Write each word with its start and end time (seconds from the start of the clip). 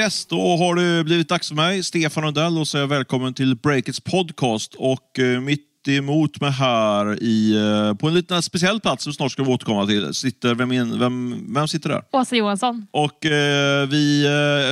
Yes, 0.00 0.26
då 0.26 0.56
har 0.56 0.74
det 0.74 1.04
blivit 1.04 1.28
dags 1.28 1.48
för 1.48 1.54
mig, 1.54 1.82
Stefan 1.82 2.24
Rundell, 2.24 2.58
och 2.58 2.68
säga 2.68 2.86
välkommen 2.86 3.34
till 3.34 3.56
Breakits 3.56 4.00
podcast. 4.00 4.74
Och 4.74 5.18
eh, 5.18 5.40
mitt 5.40 5.69
mitt 5.86 5.98
emot 5.98 6.40
mig 6.40 6.50
här 6.50 7.22
i, 7.22 7.56
eh, 7.56 7.94
på 7.94 8.08
en 8.08 8.14
liten 8.14 8.42
speciell 8.42 8.80
plats 8.80 9.04
som 9.04 9.12
snart 9.12 9.32
ska 9.32 9.42
vi 9.42 9.52
återkomma 9.52 9.86
till. 9.86 10.14
Sitter, 10.14 10.54
vem, 10.54 10.72
in, 10.72 10.98
vem, 10.98 11.44
vem 11.54 11.68
sitter 11.68 11.88
där? 11.88 12.02
Åsa 12.12 12.36
Johansson. 12.36 12.86
Och 12.90 13.26
eh, 13.26 13.88
vi 13.88 14.24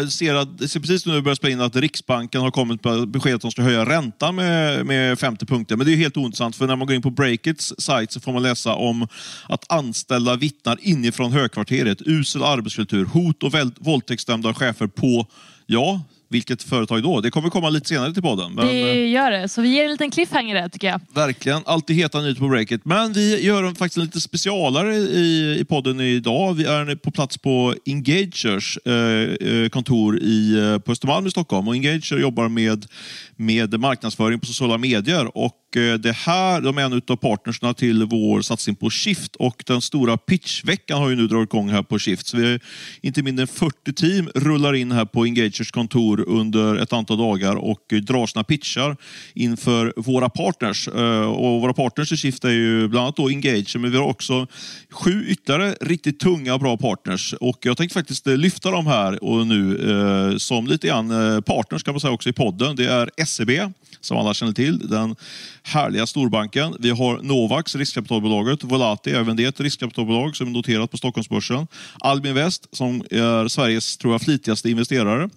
eh, 0.02 0.09
ser, 0.09 0.34
att, 0.34 0.70
ser 0.70 0.80
precis 0.80 1.06
nu 1.06 1.23
börjar 1.23 1.34
spela 1.34 1.52
in 1.52 1.60
att 1.60 1.77
Riksbanken 1.77 2.41
har 2.41 2.50
kommit 2.50 2.84
med 2.84 3.09
besked 3.09 3.34
att 3.34 3.41
de 3.41 3.50
ska 3.50 3.62
höja 3.62 3.84
räntan 3.84 4.34
med, 4.34 4.86
med 4.86 5.18
50 5.18 5.46
punkter. 5.46 5.77
Men 5.77 5.87
det 5.87 5.92
är 5.92 5.96
helt 5.96 6.16
ointressant 6.16 6.56
för 6.56 6.66
när 6.66 6.77
man 6.77 6.87
går 6.87 6.96
in 6.96 7.02
på 7.02 7.10
Breakits 7.10 7.74
sajt 7.79 8.12
så 8.12 8.20
får 8.20 8.32
man 8.32 8.43
läsa 8.43 8.74
om 8.74 9.09
att 9.48 9.73
anställda 9.73 10.37
vittnar 10.37 10.79
inifrån 10.80 11.32
högkvarteret, 11.32 12.02
usel 12.06 12.43
arbetskultur, 12.43 13.04
hot 13.04 13.43
och 13.43 13.52
våldtäktsdömda 13.79 14.54
chefer 14.54 14.87
på, 14.87 15.27
ja, 15.66 16.01
vilket 16.28 16.62
företag 16.62 17.02
då? 17.02 17.20
Det 17.20 17.30
kommer 17.30 17.50
komma 17.50 17.70
lite 17.70 17.88
senare 17.88 18.12
till 18.12 18.23
podden. 18.23 18.55
Men, 18.55 18.66
det 18.66 18.91
eh, 18.91 19.10
gör 19.10 19.30
det, 19.30 19.48
så 19.48 19.62
vi 19.62 19.68
ger 19.68 19.84
en 19.84 19.91
liten 19.91 20.10
cliffhanger 20.10 20.54
där 20.54 20.68
tycker 20.68 20.88
jag. 20.88 21.01
Verkligen, 21.14 21.62
alltid 21.66 21.96
heta 21.96 22.20
nyheter 22.20 22.41
på 22.41 22.48
breaket. 22.48 22.84
Men 22.84 23.12
vi 23.12 23.45
gör 23.45 23.74
faktiskt 23.74 23.96
en 23.96 24.04
lite 24.04 24.20
specialare 24.20 24.96
i, 24.96 25.59
i 25.60 25.64
podden 25.64 26.01
idag. 26.01 26.54
Vi 26.54 26.64
är 26.64 26.96
på 26.96 27.10
plats 27.10 27.38
på 27.38 27.74
Engagers 27.87 28.78
eh, 28.84 28.95
eh 28.95 29.68
kontor 29.68 30.18
i, 30.18 30.59
eh, 30.59 30.78
på 30.78 30.92
Östermalm 30.92 31.27
i 31.27 31.30
Stockholm. 31.30 31.68
Och 31.68 31.74
Engager 31.74 32.18
jobbar 32.18 32.48
med, 32.48 32.87
med 33.37 33.80
marknadsföring 33.80 34.40
på 34.40 34.46
sociala 34.46 34.79
medier. 34.79 35.37
Och 35.37 35.67
Eh, 35.77 35.95
det 35.95 36.12
här, 36.12 36.60
de 36.60 36.78
är 36.78 36.82
en 36.82 37.02
av 37.08 37.16
partnerserna 37.16 37.74
till 37.74 38.04
vår 38.04 38.43
satsning 38.43 38.76
på 38.76 38.90
Shift 38.90 39.37
och 39.37 39.62
den 39.66 39.80
stora 39.80 40.16
pitchveckan 40.16 40.98
har 40.98 41.09
ju 41.09 41.16
nu 41.16 41.26
dragit 41.26 41.48
igång 41.48 41.68
här 41.68 41.82
på 41.82 41.98
Shift. 41.98 42.26
Så 42.26 42.37
vi 42.37 42.52
är 42.52 42.60
inte 43.01 43.23
mindre 43.23 43.43
än 43.43 43.48
40 43.48 43.93
team 43.93 44.30
rullar 44.34 44.74
in 44.74 44.93
här 44.93 45.04
på 45.04 45.23
Engagers 45.23 45.70
kontor 45.70 46.24
under 46.28 46.76
ett 46.76 46.93
antal 46.93 47.18
dagar 47.18 47.56
och 47.56 47.84
drar 48.02 48.26
sina 48.26 48.45
pitchar 48.45 48.96
inför 49.34 49.93
våra 49.96 50.28
partners. 50.28 50.88
Eh, 50.88 51.30
och 51.30 51.60
våra 51.60 51.73
partners 51.73 52.12
i 52.12 52.16
Shift 52.16 52.45
är 52.45 52.50
ju 52.50 52.88
bland 52.88 53.02
annat 53.02 53.16
då 53.16 53.28
Engager 53.28 53.78
men 53.78 53.90
vi 53.90 53.96
har 53.96 54.06
också 54.06 54.46
sju 54.90 55.24
ytterligare 55.28 55.74
riktigt 55.80 56.21
tunga 56.21 56.59
bra 56.59 56.76
partners. 56.76 57.34
Och 57.40 57.59
jag 57.62 57.76
tänkte 57.76 57.95
faktiskt 57.95 58.26
eh, 58.26 58.37
lyfta 58.37 58.71
dem 58.71 58.87
här 58.87 59.24
och 59.24 59.46
nu 59.46 60.38
som 60.38 60.66
lite 60.66 60.87
grann 60.87 61.09
partners 61.43 61.82
kan 61.82 61.95
man 61.95 62.00
säga 62.00 62.12
också 62.12 62.28
i 62.28 62.32
podden. 62.32 62.76
Det 62.76 62.84
är 62.84 63.24
SEB, 63.24 63.50
som 64.00 64.16
alla 64.16 64.34
känner 64.34 64.53
till, 64.53 64.88
den 64.88 65.16
härliga 65.69 66.06
storbanken. 66.06 66.77
Vi 66.78 66.91
har 66.91 67.22
Novax, 67.22 67.77
riskkapitalbolaget, 67.77 68.65
Volati, 68.65 69.11
även 69.11 69.37
det 69.37 69.44
ett 69.44 69.61
riskkapitalbolag 69.61 70.37
som 70.37 70.47
är 70.47 70.50
noterat 70.50 70.91
på 70.91 70.97
Stockholmsbörsen. 70.97 71.66
Albin 72.00 72.34
West, 72.34 72.69
som 72.72 73.00
är 73.11 73.49
Sveriges 73.49 73.97
tror 73.97 74.15
jag, 74.15 74.22
flitigaste 74.22 74.71
investerare. 74.71 75.31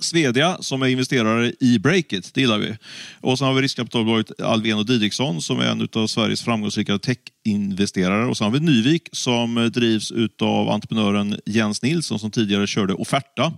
Svedja 0.00 0.56
som 0.60 0.82
är 0.82 0.86
investerare 0.86 1.52
i 1.60 1.78
Breakit, 1.78 2.34
det 2.34 2.40
gillar 2.40 2.58
vi. 2.58 2.76
Och 3.20 3.38
sen 3.38 3.46
har 3.46 3.54
vi 3.54 3.62
riskkapitalbolaget 3.62 4.40
Alvén 4.40 4.78
och 4.78 4.86
Didriksson 4.86 5.42
som 5.42 5.60
är 5.60 5.64
en 5.64 5.88
av 5.92 6.06
Sveriges 6.06 6.42
framgångsrika 6.42 6.98
techinvesterare. 6.98 8.26
Och 8.26 8.36
sen 8.36 8.44
har 8.44 8.52
vi 8.52 8.60
Nyvik 8.60 9.08
som 9.12 9.70
drivs 9.74 10.12
av 10.40 10.68
entreprenören 10.68 11.40
Jens 11.46 11.82
Nilsson 11.82 12.18
som 12.18 12.30
tidigare 12.30 12.66
körde 12.66 12.94
Offerta. 12.94 13.52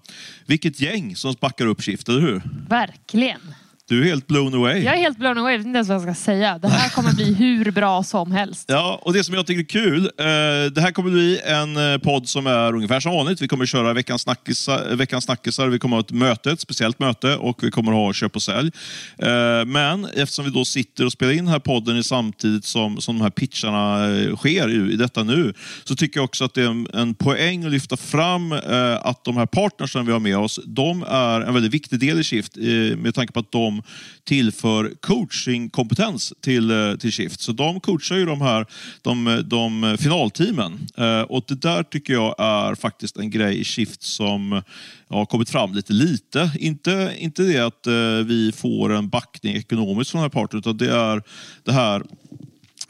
Vilket 0.47 0.81
gäng 0.81 1.17
som 1.17 1.34
backar 1.41 1.67
upp 1.67 1.83
Shift, 1.83 2.09
eller 2.09 2.20
hur? 2.20 2.42
Verkligen. 2.69 3.41
Du 3.89 4.00
är 4.03 4.05
helt 4.05 4.27
blown 4.27 4.55
away. 4.55 4.83
Jag 4.83 4.94
är 4.94 4.98
helt 4.98 5.19
blown 5.19 5.39
away. 5.39 5.53
Jag 5.53 5.58
vet 5.58 5.67
inte 5.67 5.77
ens 5.77 5.89
vad 5.89 5.97
jag 5.97 6.03
ska 6.03 6.14
säga. 6.14 6.58
Det 6.58 6.69
här 6.69 6.89
kommer 6.89 7.12
bli 7.12 7.34
hur 7.39 7.70
bra 7.70 8.03
som 8.03 8.33
helst. 8.33 8.64
Ja, 8.69 9.00
och 9.03 9.12
det 9.12 9.25
som 9.25 9.34
jag 9.34 9.47
tycker 9.47 9.61
är 9.61 9.84
kul. 9.84 10.05
Eh, 10.05 10.72
det 10.72 10.80
här 10.80 10.91
kommer 10.91 11.11
bli 11.11 11.41
en 11.45 11.92
eh, 11.92 11.98
podd 11.98 12.29
som 12.29 12.46
är 12.46 12.74
ungefär 12.74 13.01
som 13.01 13.12
vanligt. 13.12 13.42
Vi 13.42 13.48
kommer 13.48 13.67
köra 13.67 13.92
veckans 13.92 14.23
snackisar. 14.23 14.95
Veckans 14.96 15.24
snackisar. 15.24 15.68
Vi 15.68 15.79
kommer 15.79 15.96
ha 15.96 16.01
ett 16.01 16.11
möte, 16.11 16.51
ett 16.51 16.61
speciellt 16.61 16.98
möte 16.98 17.36
och 17.36 17.64
vi 17.64 17.70
kommer 17.70 17.92
ha 17.92 18.12
köp 18.12 18.36
och 18.36 18.42
sälj. 18.42 18.70
Eh, 19.18 19.64
men 19.67 20.05
eftersom 20.05 20.45
vi 20.45 20.51
då 20.51 20.64
sitter 20.64 21.07
och 21.07 21.12
spelar 21.12 21.33
in 21.33 21.39
den 21.39 21.48
här 21.48 21.58
podden 21.58 22.05
samtidigt 22.05 22.64
som, 22.64 23.01
som 23.01 23.18
de 23.18 23.23
här 23.23 23.30
pitcharna 23.30 24.08
sker 24.36 24.91
i 24.92 24.96
detta 24.96 25.23
nu, 25.23 25.55
så 25.85 25.96
tycker 25.96 26.20
jag 26.20 26.24
också 26.24 26.45
att 26.45 26.55
det 26.55 26.62
är 26.62 26.68
en, 26.68 26.89
en 26.95 27.14
poäng 27.14 27.64
att 27.64 27.73
lyfta 27.73 27.96
fram 27.96 28.52
att 29.01 29.24
de 29.24 29.36
här 29.36 29.46
partnersen 29.46 30.07
vi 30.07 30.12
har 30.12 30.20
med 30.20 30.39
oss, 30.39 30.61
de 30.64 31.05
är 31.08 31.41
en 31.41 31.55
väldigt 31.55 31.74
viktig 31.74 32.01
del 32.01 32.20
i 32.20 32.24
Shift 32.24 32.57
med 32.96 33.14
tanke 33.14 33.33
på 33.33 33.41
att 33.41 33.52
de 33.52 33.77
tillför 34.24 34.92
coachingkompetens 35.00 36.33
till, 36.40 36.70
eh, 36.70 36.94
till 36.94 37.12
Shift. 37.12 37.40
Så 37.40 37.52
de 37.52 37.80
coachar 37.80 38.16
ju 38.16 38.27
de 38.27 38.40
här 38.40 38.66
de, 39.02 39.42
de 39.46 39.96
finalteamen. 40.00 40.86
Eh, 40.96 41.20
och 41.20 41.44
det 41.48 41.62
där 41.62 41.83
tycker 41.83 42.12
jag 42.12 42.34
är 42.38 42.74
faktiskt 42.74 43.17
en 43.17 43.30
grej 43.30 43.61
i 43.61 43.64
Shift 43.64 44.02
som 44.02 44.52
eh, 44.52 44.62
har 45.08 45.27
kommit 45.27 45.50
fram 45.50 45.74
lite 45.74 45.92
lite. 45.92 46.50
Inte, 46.58 47.14
inte 47.18 47.42
det 47.42 47.58
att 47.58 47.86
vi 48.27 48.52
får 48.56 48.92
en 48.92 49.08
backning 49.08 49.56
ekonomiskt 49.56 50.11
från 50.11 50.18
den 50.18 50.30
här 50.30 50.40
parten, 50.40 50.58
utan 50.58 50.77
det 50.77 50.92
är 50.92 51.22
det 51.64 51.72
här 51.72 52.02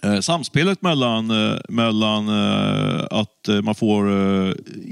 Eh, 0.03 0.21
samspelet 0.21 0.83
mellan, 0.83 1.31
eh, 1.31 1.59
mellan 1.69 2.29
eh, 2.29 3.07
att 3.11 3.49
man 3.63 3.75
får 3.75 3.99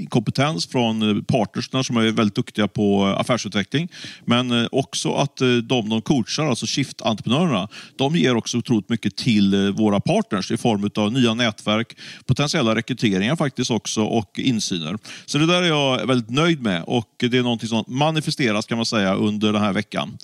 kompetens 0.09 0.67
från 0.67 1.25
partnerna 1.25 1.83
som 1.83 1.97
är 1.97 2.11
väldigt 2.11 2.35
duktiga 2.35 2.67
på 2.67 3.05
affärsutveckling, 3.05 3.89
men 4.25 4.67
också 4.71 5.13
att 5.13 5.37
de 5.63 5.89
de 5.89 6.01
coachar, 6.01 6.45
alltså 6.45 6.65
Shift-entreprenörerna, 6.65 7.67
de 7.97 8.15
ger 8.15 8.35
också 8.35 8.57
otroligt 8.57 8.89
mycket 8.89 9.15
till 9.15 9.73
våra 9.77 9.99
partners 9.99 10.51
i 10.51 10.57
form 10.57 10.89
av 10.95 11.13
nya 11.13 11.33
nätverk, 11.33 11.97
potentiella 12.25 12.75
rekryteringar 12.75 13.35
faktiskt 13.35 13.71
också 13.71 14.03
och 14.03 14.39
insyner. 14.39 14.97
Så 15.25 15.37
det 15.37 15.45
där 15.45 15.61
är 15.61 15.67
jag 15.67 16.07
väldigt 16.07 16.29
nöjd 16.29 16.61
med 16.61 16.83
och 16.83 17.09
det 17.19 17.37
är 17.37 17.43
någonting 17.43 17.69
som 17.69 17.83
manifesteras 17.87 18.65
kan 18.65 18.77
man 18.77 18.85
säga 18.85 19.15
under 19.15 19.53
den 19.53 19.61
här 19.61 19.73
veckan. 19.73 20.17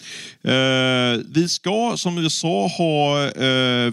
Vi 1.34 1.48
ska, 1.50 1.94
som 1.98 2.16
vi 2.16 2.30
sa, 2.30 2.68
ha 2.68 3.30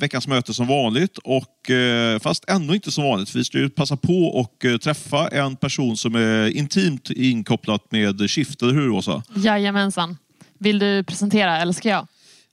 veckans 0.00 0.28
möte 0.28 0.54
som 0.54 0.66
vanligt 0.66 0.80
vanligt, 0.90 1.18
och, 1.18 1.70
eh, 1.70 2.18
fast 2.18 2.44
ändå 2.48 2.74
inte 2.74 2.90
som 2.90 3.04
vanligt. 3.04 3.34
Vi 3.34 3.44
ska 3.44 3.58
ju 3.58 3.70
passa 3.70 3.96
på 3.96 4.24
och 4.24 4.64
eh, 4.64 4.76
träffa 4.76 5.28
en 5.28 5.56
person 5.56 5.96
som 5.96 6.14
är 6.14 6.56
intimt 6.56 7.10
inkopplat 7.10 7.92
med 7.92 8.30
Shift, 8.30 8.62
eller 8.62 8.74
hur 8.74 8.90
Åsa? 8.90 9.22
Jajamensan. 9.34 10.16
Vill 10.58 10.78
du 10.78 11.04
presentera 11.04 11.58
eller 11.58 11.72
ska 11.72 11.88
jag? 11.88 12.06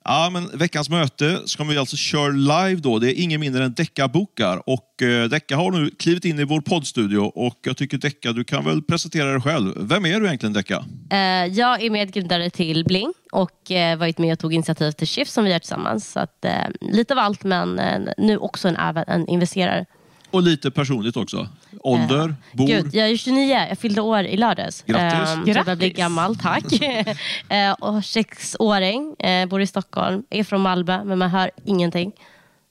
Ja, 0.10 0.30
men 0.34 0.58
veckans 0.58 0.90
möte 0.90 1.42
ska 1.46 1.64
vi 1.64 1.78
alltså 1.78 1.96
köra 1.96 2.30
live 2.30 2.82
då. 2.82 3.00
Det 3.00 3.20
är 3.20 3.24
ingen 3.24 3.40
mindre 3.40 3.66
än 3.66 3.74
Decca 3.74 4.08
Bokar 4.08 4.70
och 4.70 5.02
eh, 5.02 5.30
Decca 5.30 5.56
har 5.56 5.72
nu 5.72 5.90
klivit 5.90 6.26
in 6.26 6.40
i 6.40 6.44
vår 6.44 6.62
poddstudio 6.62 7.20
och 7.20 7.60
jag 7.62 7.78
tycker 7.78 7.98
Decca, 7.98 8.34
du 8.34 8.44
kan 8.44 8.66
väl 8.66 8.82
presentera 8.82 9.32
dig 9.32 9.42
själv. 9.42 9.74
Vem 9.78 10.06
är 10.06 10.20
du 10.20 10.26
egentligen 10.26 10.54
Decca? 10.54 10.86
Uh, 11.14 11.20
jag 11.58 11.84
är 11.84 11.90
medgrundare 11.90 12.50
till 12.50 12.86
Bling 12.86 13.14
och 13.32 13.72
uh, 13.72 14.00
varit 14.00 14.18
med 14.18 14.34
och 14.34 14.40
tog 14.40 14.54
initiativ 14.54 14.92
till 14.92 15.08
Shift 15.08 15.32
som 15.32 15.44
vi 15.44 15.52
gör 15.52 15.60
tillsammans. 15.60 16.12
Så 16.12 16.20
att, 16.20 16.46
uh, 16.46 16.92
lite 16.92 17.14
av 17.14 17.20
allt 17.20 17.44
men 17.44 17.80
uh, 17.80 18.14
nu 18.18 18.38
också 18.38 18.68
en, 18.68 18.76
en 19.08 19.28
investerare. 19.28 19.86
Och 20.32 20.44
lite 20.44 20.72
personligt 20.72 21.18
också. 21.18 21.48
Ålder, 21.84 22.28
uh, 22.28 22.34
bor? 22.54 22.68
Gud, 22.68 22.96
jag 22.96 23.10
är 23.10 23.18
29, 23.18 23.66
jag 23.70 23.78
fyllde 23.78 24.02
år 24.02 24.24
i 24.24 24.38
lördags. 24.38 24.84
Grattis! 24.88 25.36
Um, 25.36 25.46
Grattis. 25.46 25.56
Jag 25.56 25.66
börjar 25.66 25.78
bli 25.78 25.90
gammal, 25.90 26.36
tack. 26.36 26.64
uh, 26.74 27.72
och 27.80 28.06
sexåring, 28.06 29.16
uh, 29.26 29.46
bor 29.46 29.62
i 29.62 29.68
Stockholm, 29.68 30.24
är 30.30 30.44
från 30.44 30.62
Malmö 30.62 31.04
men 31.04 31.18
man 31.18 31.30
hör 31.30 31.52
ingenting. 31.66 32.12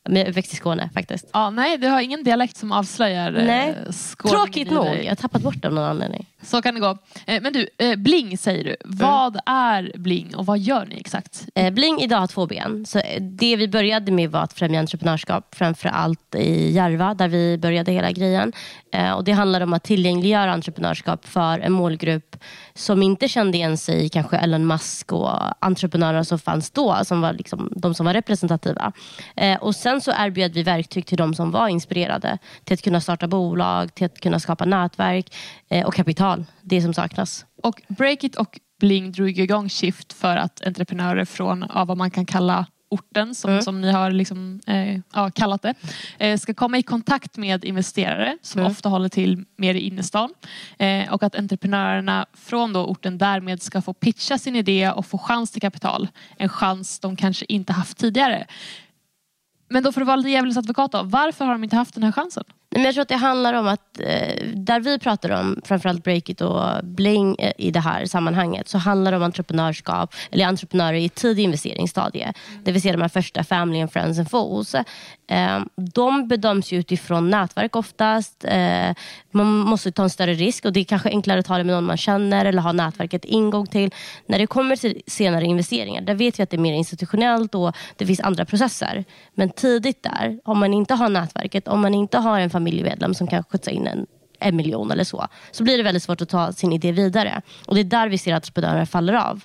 Men 0.09 0.17
jag 0.17 0.28
uppväxt 0.28 0.53
i 0.53 0.56
Skåne 0.56 0.91
faktiskt. 0.94 1.31
Ja, 1.33 1.50
nej, 1.50 1.78
du 1.78 1.89
har 1.89 2.00
ingen 2.00 2.25
dialekt 2.25 2.56
som 2.56 2.72
avslöjar 2.72 3.31
nej. 3.31 3.75
Skåne. 3.91 4.34
Tråkigt 4.34 4.71
nog, 4.71 4.87
jag 4.87 5.09
har 5.09 5.15
tappat 5.15 5.43
bort 5.43 5.62
det 5.62 5.69
av 5.69 5.75
någon 5.75 5.84
anledning. 5.84 6.27
Så 6.43 6.62
kan 6.62 6.75
det 6.75 6.81
gå. 6.81 6.99
Men 7.27 7.53
du, 7.53 7.69
Bling 7.97 8.39
säger 8.39 8.65
du. 8.65 8.77
Mm. 8.84 8.97
Vad 8.99 9.39
är 9.47 9.93
Bling 9.95 10.37
och 10.37 10.47
vad 10.47 10.59
gör 10.59 10.87
ni 10.87 10.97
exakt? 11.00 11.47
Bling 11.72 12.00
idag 12.00 12.19
har 12.19 12.27
två 12.27 12.47
ben. 12.47 12.86
Så 12.86 13.03
det 13.21 13.57
vi 13.57 13.69
började 13.69 14.13
med 14.13 14.31
var 14.31 14.41
att 14.41 14.53
främja 14.53 14.81
entreprenörskap, 14.81 15.54
framförallt 15.54 16.34
i 16.34 16.72
Järva 16.72 17.15
där 17.15 17.28
vi 17.28 17.59
började 17.59 17.92
hela 17.92 18.13
grejen. 18.13 18.53
Och 19.16 19.25
Det 19.25 19.33
handlar 19.33 19.60
om 19.60 19.72
att 19.72 19.84
tillgängliggöra 19.84 20.53
entreprenörskap 20.53 21.27
för 21.27 21.59
en 21.59 21.72
målgrupp 21.72 22.36
som 22.77 23.03
inte 23.03 23.28
kände 23.28 23.59
igen 23.59 23.77
sig 23.77 24.05
i 24.05 24.09
kanske 24.09 24.37
Elon 24.37 24.67
Musk 24.67 25.13
och 25.13 25.65
entreprenörerna 25.65 26.25
som 26.25 26.39
fanns 26.39 26.71
då, 26.71 26.97
som 27.05 27.21
var 27.21 27.33
liksom 27.33 27.73
de 27.77 27.95
som 27.95 28.07
var 28.07 28.15
representativa. 28.15 28.93
Eh, 29.37 29.59
och 29.63 29.77
Sen 29.77 30.01
så 30.01 30.13
erbjöd 30.19 30.55
vi 30.55 30.63
verktyg 30.63 31.07
till 31.07 31.19
de 31.19 31.34
som 31.34 31.51
var 31.51 31.69
inspirerade 31.69 32.39
till 32.65 32.75
att 32.75 32.83
kunna 32.83 33.01
starta 33.01 33.28
bolag, 33.28 33.95
till 33.95 34.07
att 34.07 34.21
kunna 34.21 34.41
skapa 34.41 34.65
nätverk 34.65 35.34
eh, 35.71 35.87
och 35.87 35.95
kapital 35.95 36.17
kapital, 36.17 36.45
det 36.63 36.83
som 36.83 36.95
saknas. 36.95 37.47
Och 37.63 37.83
Breakit 37.89 38.37
och 38.37 38.61
Bling 38.81 39.13
drog 39.13 39.39
igång 39.39 39.69
Shift 39.69 40.13
för 40.13 40.37
att 40.37 40.67
entreprenörer 40.67 41.25
från 41.25 41.65
ja, 41.75 41.84
vad 41.84 41.97
man 41.97 42.11
kan 42.11 42.27
kalla 42.27 42.67
orten 42.88 43.34
som, 43.34 43.50
mm. 43.50 43.62
som 43.62 43.80
ni 43.80 43.92
har 43.92 44.10
liksom, 44.10 44.60
eh, 44.66 45.00
ja, 45.12 45.30
kallat 45.30 45.62
det 45.62 45.74
eh, 46.18 46.38
ska 46.38 46.54
komma 46.54 46.78
i 46.78 46.83
kontakt 46.83 47.36
med 47.36 47.65
investerare 47.65 48.38
som 48.42 48.60
mm. 48.60 48.72
ofta 48.72 48.88
håller 48.88 49.09
till 49.09 49.44
mer 49.56 49.74
i 49.74 49.80
innerstan 49.80 50.34
eh, 50.78 51.12
och 51.12 51.22
att 51.22 51.34
entreprenörerna 51.34 52.27
från 52.33 52.72
då 52.72 52.86
orten 52.86 53.18
därmed 53.18 53.62
ska 53.62 53.83
få 53.83 53.92
pitcha 53.92 54.38
sin 54.38 54.56
idé 54.56 54.91
och 54.91 55.06
få 55.06 55.18
chans 55.18 55.50
till 55.50 55.60
kapital. 55.60 56.09
En 56.36 56.48
chans 56.48 56.98
de 56.98 57.16
kanske 57.16 57.47
inte 57.48 57.72
haft 57.72 57.98
tidigare. 57.98 58.47
Men 59.68 59.83
då 59.83 59.92
för 59.92 60.00
att 60.00 60.06
vara 60.06 60.16
lite 60.16 60.30
djävulens 60.30 60.56
advokat 60.56 60.92
då, 60.92 61.03
varför 61.03 61.44
har 61.44 61.53
de 61.53 61.65
inte 61.65 61.77
haft 61.77 61.94
den 61.94 62.03
här 62.03 62.12
chansen? 62.12 62.44
Men 62.71 62.84
jag 62.84 62.95
tror 62.95 63.03
att 63.03 63.09
det 63.09 63.16
handlar 63.16 63.54
om 63.54 63.66
att 63.66 64.01
eh, 64.01 64.47
där 64.54 64.80
vi 64.80 64.98
pratar 64.98 65.30
om 65.30 65.60
framförallt 65.65 66.04
Breakit 66.04 66.41
och 66.41 66.84
Bling 66.84 67.36
eh, 67.39 67.53
i 67.59 67.71
det 67.71 67.80
här 67.80 68.07
sammanhanget 68.07 68.68
så 68.68 68.78
handlar 68.78 69.10
det 69.10 69.16
om 69.16 69.22
entreprenörskap 69.22 70.15
eller 70.30 70.47
entreprenörer 70.47 70.98
i 70.98 71.09
tidig 71.09 71.42
investeringsstadie. 71.42 72.22
Mm. 72.22 72.65
Det 72.65 72.72
vill 72.72 72.83
säga 72.83 72.92
de 72.92 73.03
här 73.03 73.09
första 73.09 73.45
family 73.45 73.80
and 73.80 73.92
friends 73.92 74.18
and 74.18 74.30
fools. 74.30 74.74
Ehm, 75.28 75.69
de 75.77 76.28
bedöms 76.28 76.73
utifrån 76.73 77.31
nätverk 77.31 77.77
oftast. 77.77 78.45
Ehm, 78.49 78.95
man 79.31 79.47
måste 79.47 79.93
ta 79.93 80.03
en 80.03 80.11
större 80.11 80.34
risk 80.34 80.65
och 80.65 80.73
det 80.73 80.81
är 80.81 80.84
kanske 80.84 81.09
enklare 81.09 81.39
att 81.39 81.47
ta 81.47 81.59
det 81.59 81.65
med 81.65 81.75
någon 81.75 81.84
man 81.84 81.97
känner 81.97 82.45
eller 82.45 82.63
ha 82.63 82.73
nätverket 82.73 83.25
ingång 83.25 83.67
till. 83.67 83.91
När 84.27 84.39
det 84.39 84.47
kommer 84.47 84.77
till 84.77 85.03
senare 85.07 85.45
investeringar, 85.45 86.01
där 86.01 86.15
vet 86.15 86.39
vi 86.39 86.43
att 86.43 86.51
det 86.51 86.57
är 86.57 86.61
mer 86.61 86.75
institutionellt 86.75 87.55
och 87.55 87.77
det 87.97 88.07
finns 88.07 88.21
andra 88.21 88.45
processer. 88.45 89.05
Men 89.34 89.51
tidigt 89.51 90.03
där, 90.03 90.41
om 90.45 90.59
man 90.59 90.75
inte 90.75 90.95
har 90.95 91.09
nätverket, 91.09 91.69
om 91.69 91.81
man 91.81 91.95
inte 91.95 92.19
har 92.19 92.41
en 92.41 92.51
familjemedlem 92.51 93.15
som 93.15 93.27
kan 93.27 93.45
skjutsa 93.45 93.71
in 93.71 93.87
en, 93.87 94.07
en 94.41 94.57
miljon 94.57 94.91
eller 94.91 95.05
så, 95.05 95.27
så 95.51 95.65
blir 95.65 95.77
det 95.77 95.83
väldigt 95.83 96.03
svårt 96.03 96.21
att 96.21 96.29
ta 96.29 96.53
sin 96.53 96.72
idé 96.72 96.93
vidare. 96.93 97.43
Och 97.67 97.75
Det 97.75 97.81
är 97.81 97.84
där 97.84 98.09
vi 98.09 98.19
ser 98.19 98.34
att 98.34 98.37
entreprenörer 98.37 98.84
faller 98.84 99.15
av. 99.15 99.45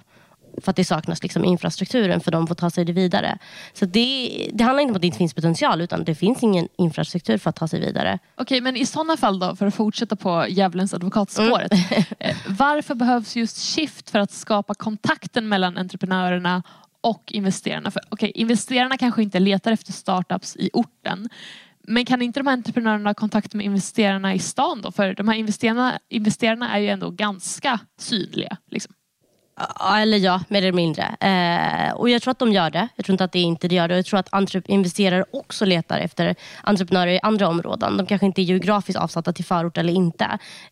För 0.62 0.70
att 0.70 0.76
det 0.76 0.86
saknas 0.86 1.24
liksom 1.24 1.46
infrastrukturen 1.46 2.22
för 2.22 2.32
dem 2.32 2.48
att 2.50 2.58
ta 2.58 2.70
sig 2.70 2.86
det 2.86 2.94
vidare. 2.94 3.38
Så 3.74 3.86
det, 3.86 4.50
det 4.54 4.64
handlar 4.64 4.82
inte 4.82 4.92
om 4.92 4.96
att 4.96 5.02
det 5.02 5.08
inte 5.08 5.18
finns 5.18 5.34
potential 5.34 5.82
utan 5.82 6.04
det 6.04 6.16
finns 6.16 6.44
ingen 6.44 6.68
infrastruktur 6.78 7.38
för 7.38 7.50
att 7.50 7.56
ta 7.56 7.68
sig 7.68 7.80
vidare. 7.80 8.20
Okej, 8.36 8.62
men 8.62 8.78
i 8.78 8.86
sådana 8.86 9.18
fall 9.18 9.40
då, 9.40 9.56
för 9.56 9.66
att 9.66 9.76
fortsätta 9.76 10.16
på 10.16 10.46
djävulens 10.50 10.94
advokatspåret. 10.94 11.72
Mm. 11.72 12.04
Eh, 12.20 12.38
varför 12.48 12.96
behövs 12.96 13.36
just 13.36 13.76
Shift 13.76 14.10
för 14.10 14.20
att 14.20 14.32
skapa 14.32 14.74
kontakten 14.74 15.50
mellan 15.50 15.78
entreprenörerna 15.78 16.64
och 17.02 17.32
investerarna? 17.32 17.92
För, 17.92 18.02
okay, 18.10 18.32
investerarna 18.36 18.98
kanske 18.98 19.24
inte 19.24 19.40
letar 19.40 19.72
efter 19.72 19.94
startups 19.94 20.56
i 20.56 20.70
orten. 20.74 21.30
Men 21.88 22.06
kan 22.06 22.22
inte 22.22 22.40
de 22.40 22.48
här 22.48 22.54
entreprenörerna 22.54 23.10
ha 23.10 23.14
kontakt 23.14 23.54
med 23.54 23.66
investerarna 23.66 24.34
i 24.34 24.40
stan 24.40 24.82
då? 24.82 24.92
För 24.92 25.14
de 25.14 25.28
här 25.28 25.36
investerarna, 25.36 26.00
investerarna 26.10 26.76
är 26.76 26.80
ju 26.80 26.90
ändå 26.90 27.10
ganska 27.10 27.80
synliga. 28.00 28.58
Liksom. 28.72 28.94
Eller 29.92 30.18
ja, 30.18 30.42
mer 30.48 30.62
eller 30.62 30.72
mindre. 30.72 31.04
Eh, 31.20 31.94
och 31.94 32.10
jag 32.10 32.22
tror 32.22 32.32
att 32.32 32.40
de 32.40 32.52
gör 32.52 32.70
det. 32.70 32.88
Jag 32.96 33.06
tror 33.06 33.14
inte 33.14 33.24
att 33.24 33.32
det 33.32 33.40
inte 33.40 33.68
gör 33.68 33.88
det. 33.88 33.96
Jag 33.96 34.06
tror 34.06 34.20
att 34.20 34.56
investerare 34.70 35.26
också 35.32 35.66
letar 35.66 36.00
efter 36.00 36.36
entreprenörer 36.64 37.12
i 37.12 37.20
andra 37.24 37.48
områden. 37.48 37.98
De 37.98 38.06
kanske 38.06 38.26
inte 38.26 38.42
är 38.42 38.44
geografiskt 38.44 39.00
avsatta 39.00 39.34
till 39.34 39.46
förort 39.46 39.78
eller 39.78 39.94
inte. 39.94 40.26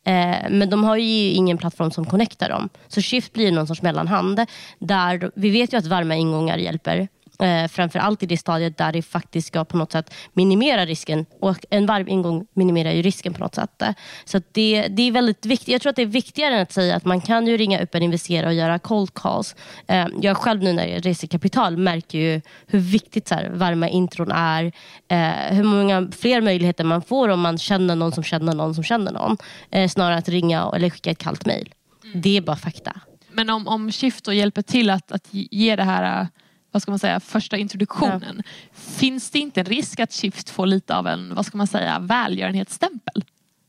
Eh, 0.04 0.50
men 0.50 0.70
de 0.70 0.84
har 0.84 0.98
ju 0.98 1.30
ingen 1.30 1.58
plattform 1.58 1.92
som 1.92 2.06
connectar 2.06 2.50
dem. 2.50 2.70
Så 2.88 3.02
Shift 3.02 3.34
blir 3.34 3.52
någon 3.52 3.68
sorts 3.68 3.82
mellanhand. 3.82 4.46
Där 4.80 5.32
vi 5.36 5.50
vet 5.50 5.74
ju 5.74 5.78
att 5.78 5.86
varma 5.86 6.16
ingångar 6.16 6.58
hjälper 6.58 7.08
Eh, 7.44 7.68
framför 7.68 8.00
allt 8.00 8.24
i 8.24 8.26
det 8.26 8.38
stadiet 8.38 8.78
där 8.78 8.92
det 8.92 9.02
faktiskt 9.02 9.48
ska 9.48 9.66
på 9.66 9.78
något 9.78 9.92
sätt 9.92 10.14
minimera 10.34 10.86
risken. 10.86 11.26
Och 11.40 11.66
en 11.70 11.86
varv 11.86 12.10
ingång 12.10 12.48
minimerar 12.54 12.92
ju 12.92 13.02
risken 13.02 13.34
på 13.34 13.40
något 13.40 13.56
sätt. 13.56 13.84
Så 14.26 14.42
det, 14.52 14.88
det 14.88 15.08
är 15.08 15.12
väldigt 15.12 15.46
viktigt. 15.46 15.68
Jag 15.68 15.82
tror 15.82 15.90
att 15.90 15.96
det 15.96 16.02
är 16.02 16.06
viktigare 16.06 16.56
än 16.56 16.62
att 16.62 16.72
säga 16.72 16.96
att 16.96 17.06
man 17.06 17.22
kan 17.22 17.48
ju 17.48 17.58
ringa 17.58 17.82
upp 17.84 17.96
en 17.96 18.04
investerare 18.04 18.48
och 18.48 18.54
göra 18.54 18.80
cold 18.80 19.14
calls. 19.14 19.56
Eh, 19.88 20.08
jag 20.22 20.38
själv 20.38 20.64
nu 20.64 20.74
när 20.74 20.88
jag 20.88 21.06
reser 21.06 21.28
kapital 21.28 21.78
märker 21.78 22.18
ju 22.18 22.42
hur 22.68 22.80
viktigt 22.80 23.28
så 23.28 23.36
här, 23.36 23.50
varma 23.50 23.90
intron 23.90 24.32
är. 24.32 24.72
Eh, 25.08 25.56
hur 25.56 25.64
många 25.64 26.12
fler 26.20 26.42
möjligheter 26.42 26.84
man 26.84 27.02
får 27.02 27.30
om 27.30 27.40
man 27.40 27.58
känner 27.58 27.96
någon 27.96 28.12
som 28.12 28.24
känner 28.24 28.54
någon 28.54 28.76
som 28.76 28.84
känner 28.84 29.12
någon. 29.12 29.38
Eh, 29.72 29.88
snarare 29.88 30.18
att 30.18 30.30
ringa 30.30 30.72
eller 30.76 30.90
skicka 30.90 31.12
ett 31.12 31.18
kallt 31.18 31.46
mail. 31.46 31.74
Mm. 32.04 32.22
Det 32.22 32.38
är 32.38 32.42
bara 32.42 32.56
fakta. 32.56 33.02
Men 33.32 33.50
om, 33.50 33.68
om 33.68 33.92
Shift 33.92 34.28
hjälper 34.28 34.62
till 34.62 34.90
att, 34.90 35.12
att 35.12 35.28
ge 35.32 35.76
det 35.76 35.84
här 35.84 36.28
vad 36.72 36.82
ska 36.82 36.92
man 36.92 37.00
säga, 37.00 37.20
första 37.20 37.58
introduktionen. 37.58 38.36
Ja. 38.38 38.44
Finns 38.74 39.32
det 39.32 39.40
inte 39.40 39.60
en 39.60 39.66
risk 39.66 40.00
att 40.00 40.14
Shift 40.14 40.50
får 40.50 40.66
lite 40.66 40.96
av 40.96 41.08
en 41.08 41.36
vad 41.36 41.46
ska 41.46 41.58
man 41.58 41.68
säga, 41.68 42.00
välgörenhetsstämpel? 42.00 43.24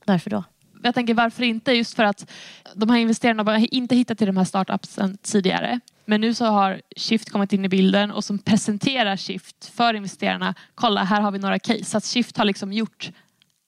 Varför 0.05 0.31
då? 0.31 0.45
Jag 0.83 0.95
tänker 0.95 1.15
varför 1.15 1.43
inte? 1.43 1.73
Just 1.73 1.97
för 1.97 2.05
att 2.05 2.31
de 2.75 2.91
här 2.91 2.99
investerarna 2.99 3.43
har 3.43 3.75
inte 3.75 3.97
hittat 3.97 4.19
till 4.19 4.27
de 4.27 4.37
här 4.37 4.45
startupsen 4.45 5.19
tidigare. 5.23 5.81
Men 6.05 6.21
nu 6.21 6.35
så 6.35 6.45
har 6.45 6.81
Shift 6.97 7.31
kommit 7.31 7.53
in 7.53 7.65
i 7.65 7.69
bilden 7.69 8.11
och 8.11 8.25
som 8.25 8.39
presenterar 8.39 9.17
Shift 9.17 9.71
för 9.75 9.95
investerarna. 9.95 10.55
Kolla, 10.75 11.05
här 11.05 11.21
har 11.21 11.31
vi 11.31 11.39
några 11.39 11.59
case. 11.59 11.85
Så 11.85 11.99
att 11.99 12.05
Shift 12.05 12.37
har 12.37 12.45
liksom 12.45 12.73
gjort 12.73 13.11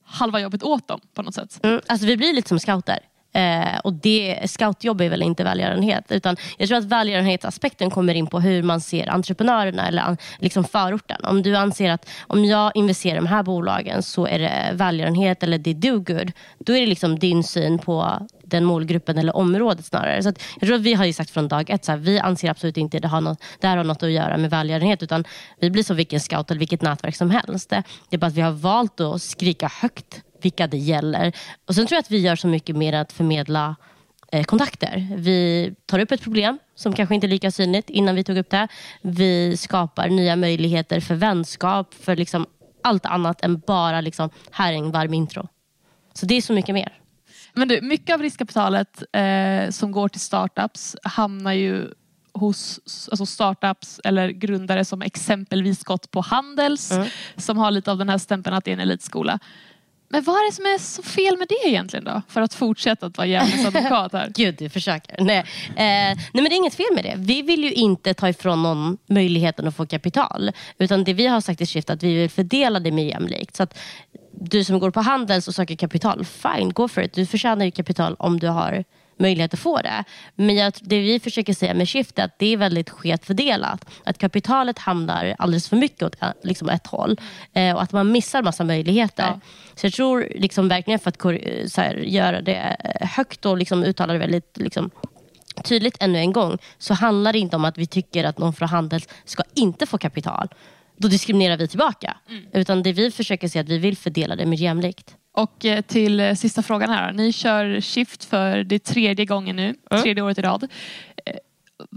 halva 0.05 0.41
jobbet 0.41 0.63
åt 0.63 0.89
dem 0.89 1.01
på 1.15 1.23
något 1.23 1.35
sätt. 1.35 1.61
Mm, 1.63 1.81
alltså 1.87 2.07
vi 2.07 2.17
blir 2.17 2.33
lite 2.33 2.49
som 2.49 2.59
scouter. 2.59 2.99
Eh, 3.33 3.79
och 3.85 3.93
det, 3.93 4.39
scoutjobb 4.47 5.01
är 5.01 5.09
väl 5.09 5.23
inte 5.23 5.45
välgörenhet. 5.45 6.13
Utan 6.13 6.37
jag 6.59 6.69
tror 6.69 6.79
att 6.79 6.85
välgörenhetsaspekten 6.85 7.91
kommer 7.91 8.15
in 8.15 8.27
på 8.27 8.41
hur 8.41 8.63
man 8.63 8.81
ser 8.81 9.11
entreprenörerna 9.11 9.89
eller 9.89 10.17
liksom 10.39 10.65
förorten. 10.65 11.25
Om 11.25 11.43
du 11.43 11.57
anser 11.57 11.91
att 11.91 12.09
om 12.27 12.45
jag 12.45 12.73
investerar 12.75 13.15
i 13.15 13.17
de 13.17 13.27
här 13.27 13.43
bolagen 13.43 14.03
så 14.03 14.27
är 14.27 14.39
det 14.39 14.71
välgörenhet 14.73 15.43
eller 15.43 15.59
det 15.59 15.71
är 15.71 15.75
do 15.75 15.99
good. 15.99 16.33
Då 16.59 16.77
är 16.77 16.81
det 16.81 16.87
liksom 16.87 17.19
din 17.19 17.45
syn 17.45 17.79
på 17.79 18.27
den 18.45 18.65
målgruppen 18.65 19.19
eller 19.19 19.37
området 19.37 19.85
snarare. 19.85 20.23
Så 20.23 20.33
jag 20.61 20.67
tror 20.67 20.77
att 20.77 20.83
vi 20.83 20.95
har 20.95 21.05
ju 21.05 21.13
sagt 21.13 21.31
från 21.31 21.49
dag 21.49 21.71
ett, 21.71 21.85
så 21.85 21.93
här, 21.93 21.99
vi 21.99 22.19
anser 22.19 22.51
absolut 22.51 22.77
inte 22.77 22.97
att 22.97 23.03
det, 23.03 23.09
har 23.09 23.21
något, 23.21 23.43
det 23.61 23.67
här 23.67 23.77
har 23.77 23.85
något 23.85 24.03
att 24.03 24.11
göra 24.11 24.37
med 24.37 24.51
välgörenhet. 24.51 25.03
Utan 25.03 25.25
vi 25.61 25.71
blir 25.71 25.83
som 25.83 25.97
vilken 25.97 26.21
scout 26.21 26.51
eller 26.51 26.59
vilket 26.59 26.83
nätverk 26.83 27.17
som 27.17 27.31
helst. 27.31 27.71
Det 27.71 27.85
är 28.11 28.19
bara 28.19 28.27
att 28.27 28.35
vi 28.35 28.41
har 28.41 28.53
valt 28.53 29.01
att 29.01 29.23
skrika 29.23 29.71
högt 29.81 30.23
vilka 30.45 30.67
det 30.67 30.79
gäller. 30.79 31.33
Och 31.67 31.75
Sen 31.75 31.87
tror 31.87 31.97
jag 31.97 32.01
att 32.01 32.11
vi 32.11 32.19
gör 32.19 32.37
så 32.37 32.49
mycket 32.49 32.77
mer 32.77 32.93
att 32.93 33.13
förmedla 33.13 33.77
eh, 34.33 34.45
kontakter. 34.45 35.09
Vi 35.17 35.75
tar 35.87 35.99
upp 35.99 36.13
ett 36.13 36.23
problem 36.23 36.59
som 36.75 36.93
kanske 36.93 37.15
inte 37.15 37.27
är 37.27 37.29
lika 37.29 37.51
synligt 37.51 37.91
innan 37.91 38.15
vi 38.15 38.25
tog 38.25 38.37
upp 38.37 38.51
det. 38.51 38.69
Vi 39.03 39.57
skapar 39.57 40.09
nya 40.09 40.37
möjligheter 40.37 41.01
för 41.01 41.15
vänskap, 41.15 41.95
för 41.95 42.17
liksom 42.17 42.47
allt 42.83 43.07
annat 43.07 43.43
än 43.43 43.63
bara 43.67 44.01
liksom, 44.01 44.31
här 44.51 44.73
är 44.73 44.77
en 44.77 44.91
varm 44.91 45.15
intro. 45.15 45.49
Så 46.15 46.27
det 46.27 46.35
är 46.35 46.43
så 46.43 46.53
mycket 46.53 46.75
mer. 46.75 46.99
Men 47.55 47.69
du, 47.69 47.81
mycket 47.81 48.15
av 48.15 48.23
riskkapitalet 48.23 49.03
eh, 49.13 49.71
som 49.71 49.93
går 49.93 50.09
till 50.09 50.21
startups 50.21 50.97
hamnar 51.03 51.53
ju 51.53 51.89
hos 52.35 52.81
alltså 53.11 53.27
startups 53.27 54.01
eller 54.05 54.29
grundare 54.29 54.85
som 54.85 55.03
exempelvis 55.03 55.85
gått 55.85 56.11
på 56.11 56.21
Handels 56.21 56.91
mm. 56.91 57.09
som 57.37 57.59
har 57.59 57.71
lite 57.71 57.91
av 57.91 57.99
den 57.99 58.09
här 58.09 58.19
stämpeln 58.19 58.57
att 58.57 58.65
det 58.65 58.71
är 58.71 58.73
en 58.73 58.81
elitskola. 58.81 59.39
Men 60.13 60.23
vad 60.23 60.37
är 60.37 60.47
det 60.47 60.53
som 60.55 60.65
är 60.65 60.79
så 60.79 61.03
fel 61.03 61.39
med 61.39 61.49
det 61.49 61.69
egentligen 61.69 62.05
då? 62.05 62.23
För 62.29 62.41
att 62.41 62.55
fortsätta 62.55 63.07
att 63.07 63.19
vara 63.19 63.27
djävulens 63.27 63.67
advokat 63.75 64.13
här. 64.13 64.33
Gud, 64.35 64.55
du 64.59 64.69
försöker. 64.69 65.17
Nej. 65.25 65.39
Eh, 65.39 65.45
nej 65.77 66.17
men 66.33 66.45
det 66.45 66.55
är 66.55 66.57
inget 66.57 66.75
fel 66.75 66.95
med 66.95 67.05
det. 67.05 67.15
Vi 67.19 67.43
vill 67.43 67.65
ju 67.65 67.73
inte 67.73 68.15
ta 68.15 68.29
ifrån 68.29 68.63
någon 68.63 68.99
möjligheten 69.07 69.69
att 69.69 69.77
få 69.77 69.87
kapital. 69.87 70.51
Utan 70.79 71.05
det 71.05 71.13
vi 71.13 71.27
har 71.27 71.41
sagt 71.41 71.61
i 71.61 71.67
Shift 71.67 71.91
att 71.91 72.03
vi 72.03 72.15
vill 72.15 72.31
fördela 72.31 72.81
det 72.81 72.93
mer 72.93 73.05
jämlikt. 73.05 73.57
Så 73.57 73.63
att 73.63 73.79
du 74.33 74.65
som 74.65 74.79
går 74.79 74.91
på 74.91 75.01
Handels 75.01 75.49
och 75.49 75.55
söker 75.55 75.77
kapital, 75.77 76.25
fine, 76.25 76.73
go 76.73 76.89
for 76.89 77.03
it. 77.03 77.13
Du 77.13 77.27
förtjänar 77.27 77.65
ju 77.65 77.71
kapital 77.71 78.17
om 78.19 78.41
du 78.41 78.49
har 78.49 78.85
möjlighet 79.23 79.55
att 79.55 79.61
få 79.61 79.79
det. 79.79 80.05
Men 80.35 80.57
jag, 80.57 80.73
det 80.81 81.01
vi 81.01 81.21
försöker 81.21 81.55
säga 81.55 81.75
med 81.75 81.89
Shift 81.89 82.19
är 82.19 82.25
att 82.25 82.39
det 82.39 82.47
är 82.47 82.57
väldigt 82.57 82.91
skevt 82.91 83.25
fördelat. 83.25 83.85
Att 84.05 84.19
kapitalet 84.19 84.79
hamnar 84.79 85.35
alldeles 85.39 85.69
för 85.69 85.77
mycket 85.77 86.03
åt 86.03 86.17
liksom 86.43 86.69
ett 86.69 86.87
håll 86.87 87.21
eh, 87.53 87.75
och 87.75 87.83
att 87.83 87.93
man 87.93 88.13
missar 88.13 88.43
massa 88.43 88.65
möjligheter. 88.65 89.27
Ja. 89.27 89.41
Så 89.75 89.87
jag 89.87 89.93
tror 89.93 90.29
liksom 90.35 90.69
verkligen 90.69 91.01
för 91.01 91.09
att 91.09 91.77
här, 91.77 91.95
göra 91.95 92.41
det 92.41 92.77
högt 93.01 93.47
och 93.47 93.59
liksom 93.59 93.85
uttala 93.85 94.13
det 94.13 94.19
väldigt 94.19 94.59
liksom, 94.59 94.91
tydligt 95.65 95.97
ännu 96.01 96.19
en 96.19 96.33
gång 96.33 96.59
så 96.79 96.95
handlar 96.95 97.33
det 97.33 97.39
inte 97.39 97.57
om 97.57 97.65
att 97.65 97.79
vi 97.79 97.87
tycker 97.87 98.25
att 98.25 98.39
någon 98.39 98.53
från 98.53 98.69
Handels 98.69 99.09
ska 99.25 99.43
inte 99.55 99.87
få 99.87 99.99
kapital. 99.99 100.49
Då 100.97 101.09
diskriminerar 101.09 101.57
vi 101.57 101.69
tillbaka. 101.69 102.17
Mm. 102.29 102.45
Utan 102.53 102.83
det 102.83 102.93
vi 102.93 103.11
försöker 103.11 103.49
säga 103.49 103.61
är 103.61 103.65
att 103.65 103.71
vi 103.71 103.79
vill 103.79 103.97
fördela 103.97 104.37
det 104.37 104.47
mer 104.47 104.59
jämlikt. 104.59 105.17
Och 105.33 105.65
eh, 105.65 105.81
till 105.81 106.21
eh, 106.21 106.35
sista 106.35 106.63
frågan 106.63 106.91
här. 106.91 107.13
Ni 107.13 107.33
kör 107.33 107.81
Shift 107.81 108.25
för 108.25 108.65
det 108.65 108.79
tredje 108.79 109.25
gången 109.25 109.57
nu, 109.57 109.75
mm. 109.91 110.03
tredje 110.03 110.23
året 110.23 110.39
i 110.39 110.43
rad. 110.43 110.69
Eh, 111.27 111.37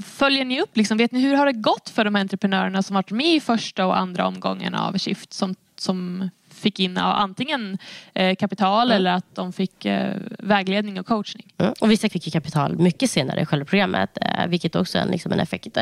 följer 0.03 0.45
ni 0.45 0.61
upp, 0.61 0.77
liksom, 0.77 0.97
vet 0.97 1.11
ni 1.11 1.19
hur 1.21 1.35
har 1.35 1.45
det 1.45 1.53
gått 1.53 1.89
för 1.89 2.05
de 2.05 2.15
entreprenörerna 2.15 2.83
som 2.83 2.93
varit 2.93 3.11
med 3.11 3.35
i 3.35 3.39
första 3.39 3.85
och 3.85 3.97
andra 3.97 4.27
omgången 4.27 4.75
av 4.75 4.97
Shift 4.97 5.33
som, 5.33 5.55
som 5.85 6.29
fick 6.55 6.79
in 6.79 6.97
antingen 6.97 7.77
eh, 8.13 8.35
kapital 8.35 8.87
mm. 8.87 8.97
eller 8.97 9.11
att 9.11 9.35
de 9.35 9.53
fick 9.53 9.85
eh, 9.85 10.13
vägledning 10.39 10.99
och 10.99 11.05
coachning. 11.05 11.53
Mm. 11.57 11.73
Och 11.81 11.91
vissa 11.91 12.09
fick 12.09 12.33
kapital 12.33 12.77
mycket 12.77 13.09
senare 13.09 13.41
i 13.41 13.45
själva 13.45 13.65
programmet, 13.65 14.17
eh, 14.21 14.47
vilket 14.47 14.75
också 14.75 14.97
är 14.97 15.01
en, 15.01 15.07
liksom 15.07 15.31
en 15.31 15.39
effekt. 15.39 15.77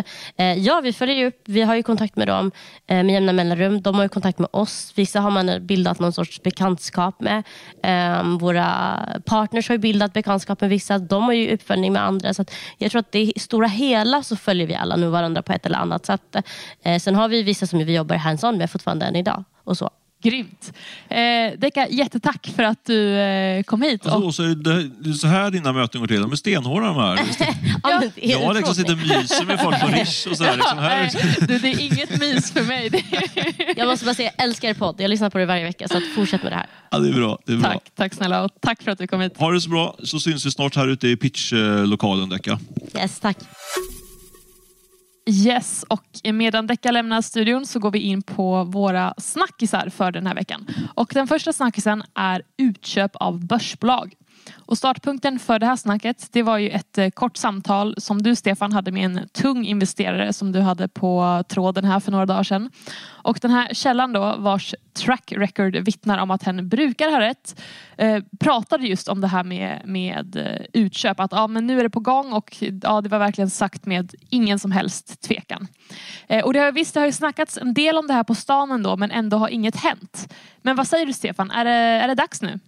ja, 0.57 0.81
vi 0.83 0.93
följer 0.93 1.25
upp. 1.25 1.41
Vi 1.45 1.61
har 1.61 1.75
ju 1.75 1.83
kontakt 1.83 2.15
med 2.15 2.27
dem 2.27 2.51
med 2.87 3.09
jämna 3.09 3.33
mellanrum. 3.33 3.81
De 3.81 3.95
har 3.95 4.03
ju 4.03 4.09
kontakt 4.09 4.39
med 4.39 4.49
oss. 4.51 4.93
Vissa 4.95 5.19
har 5.19 5.31
man 5.31 5.67
bildat 5.67 5.99
någon 5.99 6.13
sorts 6.13 6.43
bekantskap 6.43 7.21
med. 7.21 7.43
Ehm, 7.83 8.37
våra 8.37 8.99
partners 9.25 9.69
har 9.69 9.75
ju 9.75 9.79
bildat 9.79 10.13
bekantskap 10.13 10.61
med 10.61 10.69
vissa. 10.69 10.99
De 10.99 11.23
har 11.23 11.33
ju 11.33 11.53
uppföljning 11.53 11.93
med 11.93 12.03
andra. 12.03 12.33
Så 12.33 12.45
jag 12.77 12.91
tror 12.91 12.99
att 12.99 13.11
det 13.11 13.21
i 13.21 13.33
stora 13.39 13.67
hela 13.67 14.23
så 14.23 14.35
följer 14.35 14.67
vi 14.67 14.75
alla 14.75 14.95
nu 14.95 15.07
varandra 15.07 15.41
på 15.41 15.53
ett 15.53 15.65
eller 15.65 15.77
annat 15.77 16.05
sätt. 16.05 16.35
sen 17.01 17.15
har 17.15 17.27
vi 17.27 17.43
vissa 17.43 17.67
som 17.67 17.79
vi 17.79 17.95
jobbar 17.95 18.15
hands-on 18.15 18.57
med 18.57 18.71
fortfarande 18.71 19.05
än 19.05 19.15
idag. 19.15 19.43
Och 19.63 19.77
så. 19.77 19.89
Grymt. 20.23 20.73
Eh, 21.09 21.59
Deka, 21.59 21.87
jättetack 21.89 22.51
för 22.55 22.63
att 22.63 22.85
du 22.85 23.17
eh, 23.17 23.63
kom 23.63 23.81
hit. 23.81 24.05
Alltså, 24.05 24.19
Och, 24.19 24.25
och 24.25 24.35
så 24.35 24.43
är 24.43 24.47
det, 24.47 24.83
det 24.83 25.09
är 25.09 25.13
så 25.13 25.27
här 25.27 25.51
dina 25.51 25.73
möten 25.73 26.01
går 26.01 26.07
till. 26.07 26.21
De 26.21 26.31
är 26.31 26.35
stenhårda 26.35 26.87
de 26.87 26.95
här. 26.95 27.19
Ja, 27.83 27.99
men 27.99 28.11
det 28.15 28.25
är 28.25 28.41
Jag 28.41 28.55
liksom 28.55 28.75
sitter 28.75 28.91
och 28.91 28.97
myser 28.99 29.45
med 29.45 29.59
folk 29.59 29.81
på 29.81 29.87
Rish 29.91 30.27
och 30.27 30.37
sådär. 30.37 30.55
Liksom 30.57 30.77
ja, 30.77 30.83
här. 30.83 31.09
du, 31.47 31.59
det 31.59 31.67
är 31.67 31.79
inget 31.79 32.19
mys 32.19 32.51
för 32.51 32.63
mig. 32.63 32.89
Jag 33.77 33.87
måste 33.87 34.05
bara 34.05 34.15
säga, 34.15 34.31
jag 34.37 34.43
älskar 34.43 34.69
er 34.69 34.73
podd. 34.73 34.95
Jag 34.97 35.09
lyssnar 35.09 35.29
på 35.29 35.37
det 35.37 35.45
varje 35.45 35.63
vecka, 35.63 35.87
så 35.87 35.97
att 35.97 36.03
fortsätt 36.15 36.43
med 36.43 36.51
det 36.51 36.55
här. 36.55 36.67
Ja, 36.91 36.99
det 36.99 37.09
är 37.09 37.13
bra. 37.13 37.39
Det 37.45 37.53
är 37.53 37.57
bra. 37.57 37.71
tack, 37.71 37.91
tack 37.95 38.13
snälla 38.13 38.43
och 38.43 38.51
tack 38.61 38.83
för 38.83 38.91
att 38.91 38.97
du 38.97 39.07
kom 39.07 39.21
hit. 39.21 39.37
Ha 39.37 39.51
det 39.51 39.61
så 39.61 39.69
bra, 39.69 39.95
så 40.03 40.19
syns 40.19 40.45
vi 40.45 40.51
snart 40.51 40.75
här 40.75 40.87
ute 40.87 41.07
i 41.07 41.15
pitchlokalen, 41.17 42.29
Decka. 42.29 42.59
Yes, 42.95 43.19
tack. 43.19 43.37
Yes, 45.25 45.85
och 45.89 46.33
medan 46.33 46.67
Decka 46.67 46.91
lämnar 46.91 47.21
studion 47.21 47.65
så 47.65 47.79
går 47.79 47.91
vi 47.91 47.99
in 47.99 48.21
på 48.21 48.63
våra 48.63 49.13
snackisar 49.17 49.89
för 49.89 50.11
den 50.11 50.27
här 50.27 50.35
veckan. 50.35 50.67
Och 50.95 51.11
den 51.13 51.27
första 51.27 51.53
snackisen 51.53 52.03
är 52.15 52.41
utköp 52.57 53.15
av 53.15 53.45
börsbolag. 53.45 54.13
Och 54.65 54.77
startpunkten 54.77 55.39
för 55.39 55.59
det 55.59 55.65
här 55.65 55.75
snacket 55.75 56.27
det 56.31 56.43
var 56.43 56.57
ju 56.57 56.69
ett 56.69 56.97
eh, 56.97 57.09
kort 57.09 57.37
samtal 57.37 57.95
som 57.97 58.21
du 58.21 58.35
Stefan 58.35 58.71
hade 58.71 58.91
med 58.91 59.05
en 59.05 59.27
tung 59.27 59.65
investerare 59.65 60.33
som 60.33 60.51
du 60.51 60.59
hade 60.59 60.87
på 60.87 61.43
tråden 61.47 61.85
här 61.85 61.99
för 61.99 62.11
några 62.11 62.25
dagar 62.25 62.43
sedan. 62.43 62.69
Och 63.05 63.39
den 63.41 63.51
här 63.51 63.73
källan 63.73 64.13
då 64.13 64.35
vars 64.37 64.75
track 64.93 65.33
record 65.37 65.75
vittnar 65.75 66.17
om 66.17 66.31
att 66.31 66.43
hen 66.43 66.69
brukar 66.69 67.11
ha 67.11 67.19
rätt 67.19 67.61
eh, 67.97 68.23
pratade 68.39 68.87
just 68.87 69.07
om 69.07 69.21
det 69.21 69.27
här 69.27 69.43
med, 69.43 69.81
med 69.85 70.35
eh, 70.35 70.65
utköp. 70.73 71.19
Att 71.19 71.31
ja, 71.31 71.47
men 71.47 71.67
nu 71.67 71.79
är 71.79 71.83
det 71.83 71.89
på 71.89 71.99
gång 71.99 72.33
och 72.33 72.63
ja, 72.83 73.01
det 73.01 73.09
var 73.09 73.19
verkligen 73.19 73.49
sagt 73.49 73.85
med 73.85 74.13
ingen 74.29 74.59
som 74.59 74.71
helst 74.71 75.21
tvekan. 75.21 75.67
Eh, 76.27 76.45
och 76.45 76.53
det 76.53 76.59
har, 76.59 76.71
visst, 76.71 76.93
det 76.93 76.99
har 76.99 77.07
ju 77.07 77.13
snackats 77.13 77.57
en 77.57 77.73
del 77.73 77.97
om 77.97 78.07
det 78.07 78.13
här 78.13 78.23
på 78.23 78.35
stan 78.35 78.71
ändå 78.71 78.97
men 78.97 79.11
ändå 79.11 79.37
har 79.37 79.49
inget 79.49 79.75
hänt. 79.75 80.33
Men 80.61 80.75
vad 80.75 80.87
säger 80.87 81.05
du 81.05 81.13
Stefan, 81.13 81.51
är 81.51 81.65
det, 81.65 81.71
är 81.71 82.07
det 82.07 82.15
dags 82.15 82.41
nu? 82.41 82.59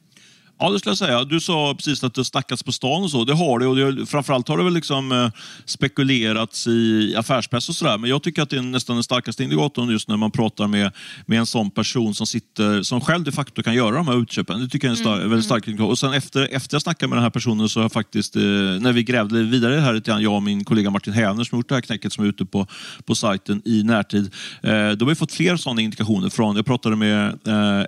Ja, 0.60 0.70
det 0.70 0.80
skulle 0.80 0.92
jag 0.92 0.98
säga. 0.98 1.24
Du 1.24 1.40
sa 1.40 1.74
precis 1.76 2.04
att 2.04 2.14
det 2.14 2.26
snackats 2.26 2.64
på 2.64 2.72
stan 2.72 3.04
och 3.04 3.12
så. 3.12 3.24
Det 3.24 3.34
har 3.34 3.60
det 3.60 3.68
och 3.68 3.76
det, 3.76 4.06
framförallt 4.06 4.48
har 4.48 4.58
det 4.58 4.64
väl 4.64 4.74
liksom 4.74 5.12
eh, 5.12 5.30
spekulerats 5.66 6.68
i 6.68 7.16
affärspress 7.18 7.70
och 7.70 7.76
sådär. 7.76 7.98
Men 7.98 8.10
jag 8.10 8.24
tycker 8.24 8.42
att 8.42 8.50
det 8.50 8.58
är 8.58 8.62
nästan 8.62 8.96
den 8.96 9.04
starkaste 9.04 9.44
indikatorn 9.44 9.90
just 9.90 10.08
när 10.08 10.18
man 10.18 10.32
pratar 10.32 10.68
med, 10.68 10.92
med 11.26 11.40
en 11.40 11.46
sån 11.46 11.72
person 11.72 12.16
som 12.16 12.28
sitter, 12.28 12.84
som 12.84 13.02
själv 13.02 13.24
de 13.24 13.32
facto 13.32 13.64
kan 13.64 13.74
göra 13.74 13.96
de 13.96 14.08
här 14.08 14.22
utköpen. 14.22 14.60
Det 14.60 14.70
tycker 14.70 14.88
jag 14.88 14.92
är 14.92 14.98
en 14.98 15.04
star, 15.04 15.18
väldigt 15.18 15.46
stark 15.46 15.68
indikator. 15.68 15.92
Och 15.92 16.00
sen 16.00 16.14
efter, 16.14 16.48
efter 16.56 16.76
jag 16.76 16.82
snackade 16.82 17.10
med 17.10 17.18
den 17.18 17.24
här 17.24 17.30
personen 17.30 17.70
så 17.70 17.80
har 17.80 17.84
jag 17.84 17.92
faktiskt, 17.92 18.36
eh, 18.36 18.42
när 18.42 18.94
vi 18.94 19.04
grävde 19.04 19.44
vidare 19.44 19.80
här 19.80 19.94
lite 19.94 20.12
grann, 20.12 20.22
jag 20.22 20.34
och 20.34 20.44
min 20.44 20.66
kollega 20.66 20.90
Martin 20.90 21.14
Hävner 21.14 21.44
som 21.44 21.56
har 21.56 21.60
gjort 21.60 21.70
det 21.70 21.76
här 21.76 21.82
knäcket 21.82 22.14
som 22.14 22.24
är 22.24 22.30
ute 22.30 22.46
på, 22.46 22.68
på 23.06 23.16
sajten 23.16 23.62
i 23.66 23.84
närtid. 23.84 24.34
Eh, 24.62 24.72
då 24.72 25.06
har 25.06 25.06
vi 25.06 25.16
fått 25.16 25.32
fler 25.32 25.58
sådana 25.58 25.82
indikationer 25.82 26.30
från, 26.30 26.56
jag 26.56 26.66
pratade 26.66 26.96
med 26.96 27.40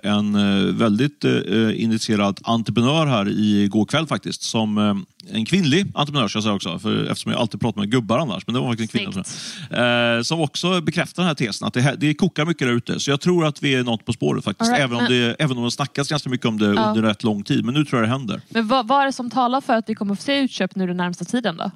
en 0.02 0.78
väldigt 0.78 1.24
eh, 1.24 1.82
initierad 1.82 2.40
entreprenör 2.58 3.06
här 3.06 3.28
igår 3.28 3.84
kväll 3.84 4.06
faktiskt. 4.06 4.42
Som 4.42 4.78
eh, 4.78 4.94
en 5.36 5.44
kvinnlig 5.44 5.86
entreprenör 5.94 6.28
ska 6.28 6.36
jag 6.36 6.44
säga 6.44 6.54
också, 6.54 6.78
för, 6.78 7.04
eftersom 7.04 7.32
jag 7.32 7.40
alltid 7.40 7.60
pratar 7.60 7.80
med 7.80 7.90
gubbar 7.90 8.18
annars. 8.18 8.46
Men 8.46 8.54
det 8.54 8.60
var 8.60 8.68
faktiskt 8.68 8.94
en 8.94 9.12
kvinna. 9.12 10.16
Eh, 10.16 10.22
som 10.22 10.40
också 10.40 10.80
bekräftar 10.80 11.22
den 11.22 11.28
här 11.28 11.34
tesen, 11.34 11.66
att 11.68 11.74
det, 11.74 11.80
här, 11.80 11.96
det 11.96 12.14
kokar 12.14 12.44
mycket 12.44 12.68
där 12.68 12.74
ute. 12.74 13.00
Så 13.00 13.10
jag 13.10 13.20
tror 13.20 13.46
att 13.46 13.62
vi 13.62 13.74
är 13.74 13.84
något 13.84 14.04
på 14.04 14.12
spåret 14.12 14.44
faktiskt. 14.44 14.70
Right, 14.70 14.84
även, 14.84 14.96
om 14.96 15.04
det, 15.08 15.36
även 15.38 15.58
om 15.58 15.64
det 15.64 15.70
snackats 15.70 16.10
ganska 16.10 16.30
mycket 16.30 16.46
om 16.46 16.58
det 16.58 16.74
Ja. 16.74 16.88
under 16.88 17.02
rätt 17.02 17.22
lång 17.24 17.42
tid. 17.42 17.64
Men 17.64 17.74
nu 17.74 17.84
tror 17.84 18.00
jag 18.00 18.08
det 18.08 18.12
händer. 18.12 18.40
Men 18.48 18.68
vad, 18.68 18.88
vad 18.88 19.02
är 19.02 19.06
det 19.06 19.12
som 19.12 19.30
talar 19.30 19.60
för 19.60 19.74
att 19.74 19.88
vi 19.88 19.94
kommer 19.94 20.14
få 20.14 20.22
se 20.22 20.38
utköp 20.38 20.74
nu 20.74 20.86
den 20.86 20.96
närmsta 20.96 21.24
tiden 21.24 21.56
då? 21.56 21.70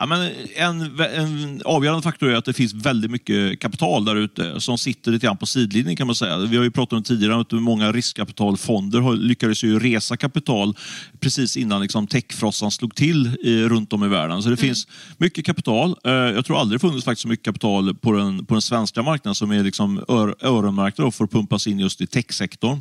Ja, 0.00 0.06
men 0.06 0.30
en, 0.56 1.00
en 1.00 1.62
avgörande 1.64 2.02
faktor 2.02 2.28
är 2.30 2.34
att 2.36 2.44
det 2.44 2.52
finns 2.52 2.74
väldigt 2.74 3.10
mycket 3.10 3.60
kapital 3.60 4.04
där 4.04 4.16
ute 4.16 4.60
som 4.60 4.78
sitter 4.78 5.10
lite 5.12 5.26
grann 5.26 5.36
på 5.36 5.46
sidlinjen 5.46 5.96
kan 5.96 6.06
man 6.06 6.16
säga. 6.16 6.38
Vi 6.38 6.56
har 6.56 6.64
ju 6.64 6.70
pratat 6.70 6.92
om 6.96 7.02
tidigare 7.02 7.40
att 7.40 7.52
många 7.52 7.92
riskkapitalfonder 7.92 9.16
lyckades 9.16 9.64
ju 9.64 9.78
resa 9.78 10.16
kapital 10.16 10.76
precis 11.20 11.56
innan 11.56 11.80
liksom 11.82 12.06
techfrossan 12.06 12.70
slog 12.70 12.94
till 12.94 13.36
i, 13.42 13.62
runt 13.62 13.92
om 13.92 14.04
i 14.04 14.08
världen. 14.08 14.42
Så 14.42 14.50
det 14.50 14.56
finns 14.56 14.86
mycket 15.16 15.46
kapital. 15.46 15.96
Eh, 16.04 16.12
Jag 16.12 16.44
tror 16.44 16.60
aldrig 16.60 16.80
det 16.80 16.86
funnits 16.88 17.04
faktiskt 17.04 17.22
så 17.22 17.28
mycket 17.28 17.44
kapital 17.44 17.94
på 17.94 18.12
den, 18.12 18.46
på 18.46 18.54
den 18.54 18.62
svenska 18.62 19.02
marknaden 19.02 19.34
som 19.34 19.50
är 19.50 19.64
liksom 19.64 20.04
ör, 20.08 20.34
öronmärkta 20.40 21.02
då 21.02 21.10
för 21.10 21.24
att 21.24 21.30
pumpas 21.30 21.66
in 21.66 21.78
just 21.78 22.00
i 22.00 22.06
techsektorn. 22.06 22.80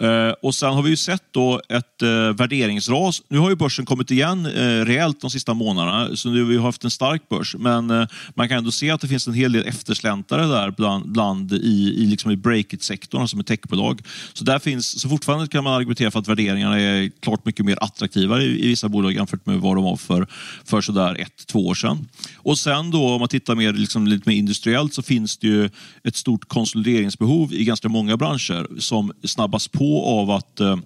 Eh, 0.00 0.34
Och 0.42 0.54
sen 0.54 0.72
har 0.74 0.82
vi 0.82 0.90
ju 0.90 0.96
sett 0.96 1.22
då 1.30 1.60
ett 1.68 2.02
eh, 2.02 2.08
värderingsras. 2.08 3.22
Nu 3.28 3.38
har 3.38 3.50
ju 3.50 3.56
börsen 3.56 3.84
kommit 3.84 4.10
igen 4.10 4.46
rejält 4.86 5.20
de 5.20 5.30
sista 5.30 5.54
månaderna, 5.54 6.16
så 6.16 6.28
nu 6.30 6.49
vi 6.50 6.56
har 6.56 6.64
haft 6.64 6.84
en 6.84 6.90
stark 6.90 7.28
börs. 7.28 7.56
Men 7.58 7.90
eh, 7.90 8.06
man 8.34 8.48
kan 8.48 8.58
ändå 8.58 8.70
se 8.70 8.90
att 8.90 9.00
det 9.00 9.08
finns 9.08 9.26
en 9.26 9.34
hel 9.34 9.52
del 9.52 9.66
eftersläntrare 9.66 10.46
där 10.46 10.70
bland, 10.70 11.12
bland 11.12 11.52
i, 11.52 11.94
i, 11.96 12.06
liksom 12.06 12.30
i 12.30 12.36
break-it-sektorn, 12.36 13.20
alltså 13.20 13.36
med 13.36 13.46
techbolag. 13.46 14.00
Så 14.32 14.44
där 14.44 14.58
finns, 14.58 15.00
så 15.00 15.08
fortfarande 15.08 15.46
kan 15.46 15.64
man 15.64 15.72
argumentera 15.72 16.10
för 16.10 16.18
att 16.18 16.28
värderingarna 16.28 16.80
är 16.80 17.10
klart 17.20 17.44
mycket 17.44 17.66
mer 17.66 17.78
attraktiva 17.80 18.42
i, 18.42 18.64
i 18.64 18.68
vissa 18.68 18.88
bolag 18.88 19.12
jämfört 19.12 19.46
med 19.46 19.60
vad 19.60 19.76
de 19.76 19.84
var 19.84 19.96
för, 19.96 20.26
för 20.64 20.80
sådär 20.80 21.16
ett, 21.20 21.46
två 21.46 21.66
år 21.66 21.74
sedan. 21.74 22.08
Och 22.36 22.58
sen 22.58 22.90
då 22.90 23.08
om 23.08 23.20
man 23.20 23.28
tittar 23.28 23.54
mer, 23.54 23.72
liksom, 23.72 24.06
lite 24.06 24.28
mer 24.28 24.36
industriellt 24.36 24.94
så 24.94 25.02
finns 25.02 25.36
det 25.36 25.46
ju 25.46 25.70
ett 26.04 26.16
stort 26.16 26.48
konsolideringsbehov 26.48 27.54
i 27.54 27.64
ganska 27.64 27.88
många 27.88 28.16
branscher 28.16 28.80
som 28.80 29.12
snabbas 29.24 29.68
på 29.68 30.04
av 30.04 30.30
att 30.30 30.60
eh, 30.60 30.76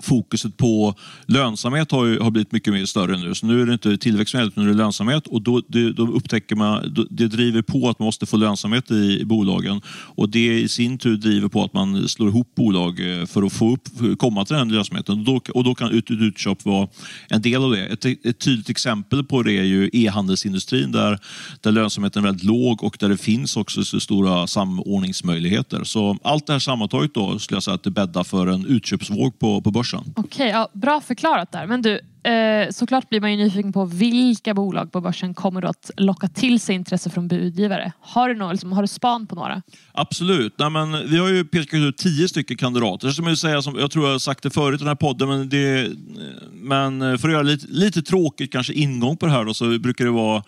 fokuset 0.00 0.56
på 0.56 0.94
lönsamhet 1.26 1.90
har, 1.90 2.04
ju, 2.06 2.20
har 2.20 2.30
blivit 2.30 2.52
mycket 2.52 2.72
mer 2.72 2.84
större 2.84 3.18
nu. 3.18 3.34
Så 3.34 3.46
nu 3.46 3.62
är 3.62 3.66
det 3.66 3.72
inte 3.72 3.96
tillväxt 3.96 4.30
som 4.30 4.40
gäller, 4.40 4.52
utan 4.52 4.64
nu 4.64 4.70
är 4.70 4.74
det 4.74 4.78
lönsamhet. 4.78 5.26
Och 5.26 5.42
då, 5.42 5.62
det, 5.68 5.92
då 5.92 6.06
upptäcker 6.06 6.56
man, 6.56 6.94
då, 6.94 7.06
det 7.10 7.26
driver 7.26 7.62
på 7.62 7.88
att 7.88 7.98
man 7.98 8.06
måste 8.06 8.26
få 8.26 8.36
lönsamhet 8.36 8.90
i, 8.90 9.20
i 9.20 9.24
bolagen. 9.24 9.80
Och 9.88 10.28
det 10.28 10.60
i 10.60 10.68
sin 10.68 10.98
tur 10.98 11.16
driver 11.16 11.48
på 11.48 11.64
att 11.64 11.72
man 11.72 12.08
slår 12.08 12.28
ihop 12.28 12.54
bolag 12.54 13.20
eh, 13.20 13.26
för 13.26 13.42
att 13.42 13.52
få 13.52 13.72
upp, 13.72 13.88
för 13.98 14.12
att 14.12 14.18
komma 14.18 14.44
till 14.44 14.56
den 14.56 14.68
lönsamheten. 14.68 15.18
Och 15.18 15.24
då, 15.24 15.40
och 15.54 15.64
då 15.64 15.74
kan 15.74 15.90
ut, 15.90 16.10
ut, 16.10 16.20
utköp 16.20 16.64
vara 16.64 16.88
en 17.28 17.42
del 17.42 17.64
av 17.64 17.70
det. 17.70 17.86
Ett, 17.86 18.04
ett 18.04 18.38
tydligt 18.38 18.70
exempel 18.70 19.24
på 19.24 19.42
det 19.42 19.52
är 19.52 19.64
ju 19.64 19.90
e-handelsindustrin 19.92 20.92
där, 20.92 21.18
där 21.60 21.72
lönsamheten 21.72 22.24
är 22.24 22.26
väldigt 22.26 22.44
låg 22.44 22.84
och 22.84 22.96
där 23.00 23.08
det 23.08 23.16
finns 23.16 23.56
också 23.56 23.84
så 23.84 24.00
stora 24.00 24.46
samordningsmöjligheter. 24.46 25.84
Så 25.84 26.18
allt 26.22 26.46
det 26.46 26.52
här 26.52 26.60
sammantaget 26.60 27.14
då 27.14 27.38
skulle 27.38 27.56
jag 27.56 27.62
säga 27.62 27.74
att 27.74 27.82
det 27.82 27.90
bäddar 27.90 28.24
för 28.24 28.46
en 28.46 28.66
utköpsvåg 28.66 29.38
på, 29.38 29.60
på 29.60 29.70
börsen. 29.70 29.83
Okej, 30.16 30.48
ja, 30.48 30.68
bra 30.72 31.00
förklarat 31.00 31.52
där. 31.52 31.66
Men 31.66 31.82
du, 31.82 32.00
eh, 32.30 32.70
såklart 32.70 33.08
blir 33.08 33.20
man 33.20 33.30
ju 33.30 33.44
nyfiken 33.44 33.72
på 33.72 33.84
vilka 33.84 34.54
bolag 34.54 34.92
på 34.92 35.00
börsen 35.00 35.34
kommer 35.34 35.60
då 35.62 35.68
att 35.68 35.90
locka 35.96 36.28
till 36.28 36.60
sig 36.60 36.74
intresse 36.74 37.10
från 37.10 37.28
budgivare. 37.28 37.92
Har 38.00 38.28
du, 38.28 38.34
någon, 38.34 38.50
liksom, 38.50 38.72
har 38.72 38.82
du 38.82 38.88
span 38.88 39.26
på 39.26 39.34
några? 39.34 39.62
Absolut. 39.92 40.54
Nej, 40.58 40.70
men 40.70 41.10
vi 41.10 41.18
har 41.18 41.28
ju 41.28 41.44
pekat 41.44 41.80
ut 41.80 41.96
tio 41.96 42.28
stycken 42.28 42.56
kandidater. 42.56 43.08
Som 43.08 43.26
jag, 43.26 43.38
säga, 43.38 43.62
som, 43.62 43.78
jag 43.78 43.90
tror 43.90 44.04
jag 44.04 44.12
har 44.12 44.18
sagt 44.18 44.42
det 44.42 44.50
förut 44.50 44.80
i 44.80 44.84
den 44.84 44.88
här 44.88 44.94
podden, 44.94 45.28
men, 45.28 45.48
det, 45.48 45.90
men 46.52 47.18
för 47.18 47.28
att 47.28 47.32
göra 47.32 47.42
lite, 47.42 47.66
lite 47.68 48.02
tråkigt 48.02 48.52
kanske 48.52 48.72
ingång 48.72 49.16
på 49.16 49.26
det 49.26 49.32
här 49.32 49.44
då, 49.44 49.54
så 49.54 49.78
brukar 49.78 50.04
det 50.04 50.10
vara 50.10 50.42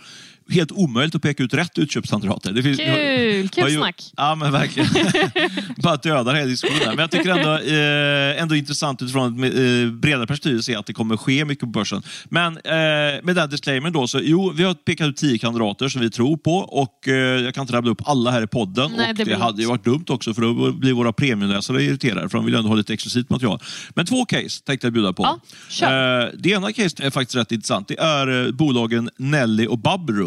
helt 0.48 0.72
omöjligt 0.72 1.14
att 1.14 1.22
peka 1.22 1.42
ut 1.42 1.54
rätt 1.54 1.78
utköpskandidater. 1.78 2.52
Det 2.52 2.62
finns, 2.62 2.78
Kul, 2.78 3.48
kul 3.48 3.70
snack. 3.70 4.12
Ja, 4.16 4.34
men 4.34 4.52
verkligen. 4.52 4.88
Bara 5.76 5.96
dödar 5.96 6.34
hela 6.34 6.46
diskussionen. 6.46 6.88
Men 6.88 6.98
jag 6.98 7.10
tycker 7.10 7.30
ändå, 7.30 7.54
eh, 7.58 8.42
ändå 8.42 8.56
intressant 8.56 9.02
utifrån 9.02 9.44
ett 9.44 9.54
eh, 9.54 9.92
bredare 9.92 10.26
perspektiv 10.26 10.58
att 10.58 10.64
se 10.64 10.74
att 10.74 10.86
det 10.86 10.92
kommer 10.92 11.16
ske 11.16 11.44
mycket 11.44 11.60
på 11.60 11.66
börsen. 11.66 12.02
Men 12.24 12.56
eh, 12.56 12.72
med 13.22 13.34
den 13.34 13.50
disclaimer 13.50 13.90
då, 13.90 14.08
så 14.08 14.20
jo, 14.22 14.52
vi 14.56 14.64
har 14.64 14.74
pekat 14.74 15.08
ut 15.08 15.16
tio 15.16 15.38
kandidater 15.38 15.88
som 15.88 16.00
vi 16.00 16.10
tror 16.10 16.36
på 16.36 16.56
och 16.56 17.08
eh, 17.08 17.14
jag 17.14 17.54
kan 17.54 17.62
inte 17.62 17.72
rabbla 17.72 17.90
upp 17.90 18.02
alla 18.04 18.30
här 18.30 18.42
i 18.42 18.46
podden. 18.46 18.92
Nej, 18.96 19.10
och 19.10 19.16
det 19.16 19.24
det, 19.24 19.36
hade 19.36 19.62
ju 19.62 19.68
varit 19.68 19.84
dumt 19.84 20.04
också 20.08 20.34
för 20.34 20.42
då 20.42 20.72
blir 20.72 20.92
våra 20.92 21.12
premiumläsare 21.12 21.82
irriterade 21.82 22.28
för 22.28 22.38
de 22.38 22.44
vill 22.44 22.54
ju 22.54 22.58
ändå 22.58 22.68
ha 22.68 22.76
lite 22.76 22.92
exklusivt 22.92 23.30
material. 23.30 23.62
Men 23.94 24.06
två 24.06 24.24
case 24.24 24.64
tänkte 24.64 24.86
jag 24.86 24.92
bjuda 24.92 25.12
på. 25.12 25.40
Ja. 25.80 25.86
Eh, 25.86 26.28
det 26.38 26.50
ena 26.50 26.72
caset 26.72 27.00
är 27.00 27.10
faktiskt 27.10 27.36
rätt 27.36 27.52
intressant. 27.52 27.88
Det 27.88 27.98
är 27.98 28.46
eh, 28.46 28.52
bolagen 28.52 29.10
Nelly 29.16 29.66
och 29.66 29.78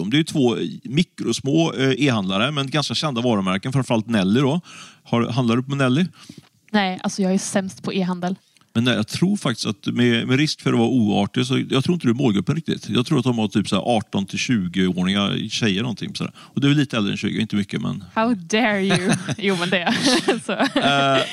det 0.10 0.16
är 0.16 0.20
ju 0.20 0.24
två 0.24 0.58
mikrosmå 0.84 1.74
eh, 1.74 1.94
e-handlare, 1.98 2.52
men 2.52 2.70
ganska 2.70 2.94
kända 2.94 3.22
varumärken. 3.22 3.74
Framförallt 3.74 4.08
Nelly. 4.08 4.42
Då. 4.42 4.62
Har, 5.04 5.28
handlar 5.28 5.56
du 5.56 5.64
på 5.64 5.76
Nelly? 5.76 6.06
Nej, 6.72 7.00
alltså 7.04 7.22
jag 7.22 7.34
är 7.34 7.38
sämst 7.38 7.84
på 7.84 7.94
e-handel. 7.94 8.36
Men 8.74 8.84
nej, 8.84 8.96
jag 8.96 9.08
tror 9.08 9.38
faktiskt 9.38 9.68
att 9.68 9.86
med, 9.86 10.28
med 10.28 10.38
risk 10.38 10.62
för 10.62 10.74
att 10.74 10.80
vara 10.80 10.90
oartig, 10.90 11.46
så 11.46 11.64
jag 11.70 11.84
tror 11.84 11.94
inte 11.94 12.08
du 12.08 12.12
är 12.12 12.16
målgruppen 12.16 12.56
riktigt. 12.56 12.90
Jag 12.90 13.06
tror 13.06 13.20
att 13.20 13.24
de 13.24 13.38
har 13.38 13.48
typ 13.48 13.68
så 13.68 13.76
här 13.76 13.84
18 13.84 14.26
till 14.26 14.40
20-åringar 14.40 15.50
tjejer 15.50 15.82
någonting. 15.82 16.16
Så 16.16 16.24
här. 16.24 16.34
Och 16.38 16.62
du 16.62 16.72
är 16.72 16.76
lite 16.76 16.98
äldre 16.98 17.12
än 17.12 17.18
20, 17.18 17.42
inte 17.42 17.56
mycket 17.56 17.82
men... 17.82 18.04
How 18.14 18.34
dare 18.34 18.84
you? 18.86 19.12
jo 19.38 19.56
men 19.60 19.70
det. 19.70 19.94
så. 20.46 20.52
Eh, 20.52 20.68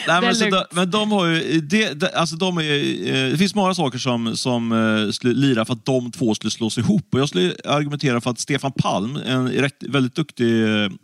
nej, 0.08 0.20
men, 0.20 0.34
så 0.34 0.44
lugnt. 0.44 0.66
de, 0.70 0.76
men 0.76 0.90
de 0.90 1.12
har 1.12 1.26
ju, 1.26 1.60
det, 1.60 2.00
det, 2.00 2.08
alltså 2.08 2.36
de 2.36 2.58
är, 2.58 2.62
eh, 2.62 3.30
det 3.30 3.38
finns 3.38 3.54
många 3.54 3.74
saker 3.74 3.98
som, 3.98 4.36
som 4.36 4.72
eh, 4.72 5.10
skulle 5.10 5.34
lira 5.34 5.64
för 5.64 5.72
att 5.72 5.84
de 5.84 6.10
två 6.10 6.34
skulle 6.34 6.50
slås 6.50 6.78
ihop. 6.78 7.14
Och 7.14 7.20
jag 7.20 7.28
skulle 7.28 7.54
argumentera 7.64 8.20
för 8.20 8.30
att 8.30 8.40
Stefan 8.40 8.72
Palm, 8.72 9.16
en 9.26 9.48
rätt, 9.48 9.82
väldigt 9.88 10.14
duktig 10.14 10.46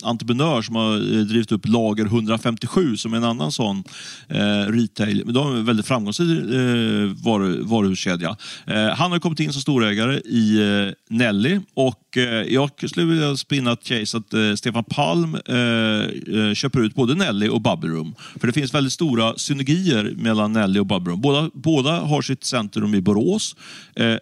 entreprenör 0.02 0.62
som 0.62 0.76
har 0.76 0.98
drivit 1.24 1.52
upp 1.52 1.68
Lager 1.68 2.04
157 2.04 2.96
som 2.96 3.12
är 3.12 3.16
en 3.16 3.24
annan 3.24 3.52
sån 3.52 3.84
eh, 4.28 4.72
retail, 4.72 5.22
men 5.24 5.34
de 5.34 5.56
är 5.56 5.62
väldigt 5.62 5.86
framgångsrika 5.86 6.21
dyraste 6.24 6.56
eh, 6.56 7.24
varu, 7.24 7.62
varuhuskedja. 7.62 8.36
Eh, 8.66 8.86
han 8.86 9.12
har 9.12 9.18
kommit 9.18 9.40
in 9.40 9.52
som 9.52 9.62
storägare 9.62 10.20
i 10.20 10.60
eh, 10.60 11.16
Nelly 11.16 11.60
och 11.74 12.16
eh, 12.16 12.24
jag 12.24 12.70
skulle 12.90 13.06
vilja 13.06 13.36
spinna 13.36 13.72
ett 13.72 13.84
case 13.84 14.16
att 14.16 14.34
eh, 14.34 14.54
Stefan 14.54 14.84
Palm 14.84 15.34
eh, 15.34 16.54
köper 16.54 16.80
ut 16.80 16.94
både 16.94 17.14
Nelly 17.14 17.48
och 17.48 17.60
Bubble 17.60 17.90
Room. 17.90 18.14
För 18.40 18.46
det 18.46 18.52
finns 18.52 18.74
väldigt 18.74 18.92
stora 18.92 19.34
synergier 19.36 20.14
mellan 20.16 20.52
Nelly 20.52 20.80
och 20.80 20.86
Bubble 20.86 21.12
Room. 21.12 21.20
Båda, 21.20 21.50
båda 21.54 22.00
har 22.00 22.22
sitt 22.22 22.44
centrum 22.44 22.94
i 22.94 23.00
Borås. 23.00 23.56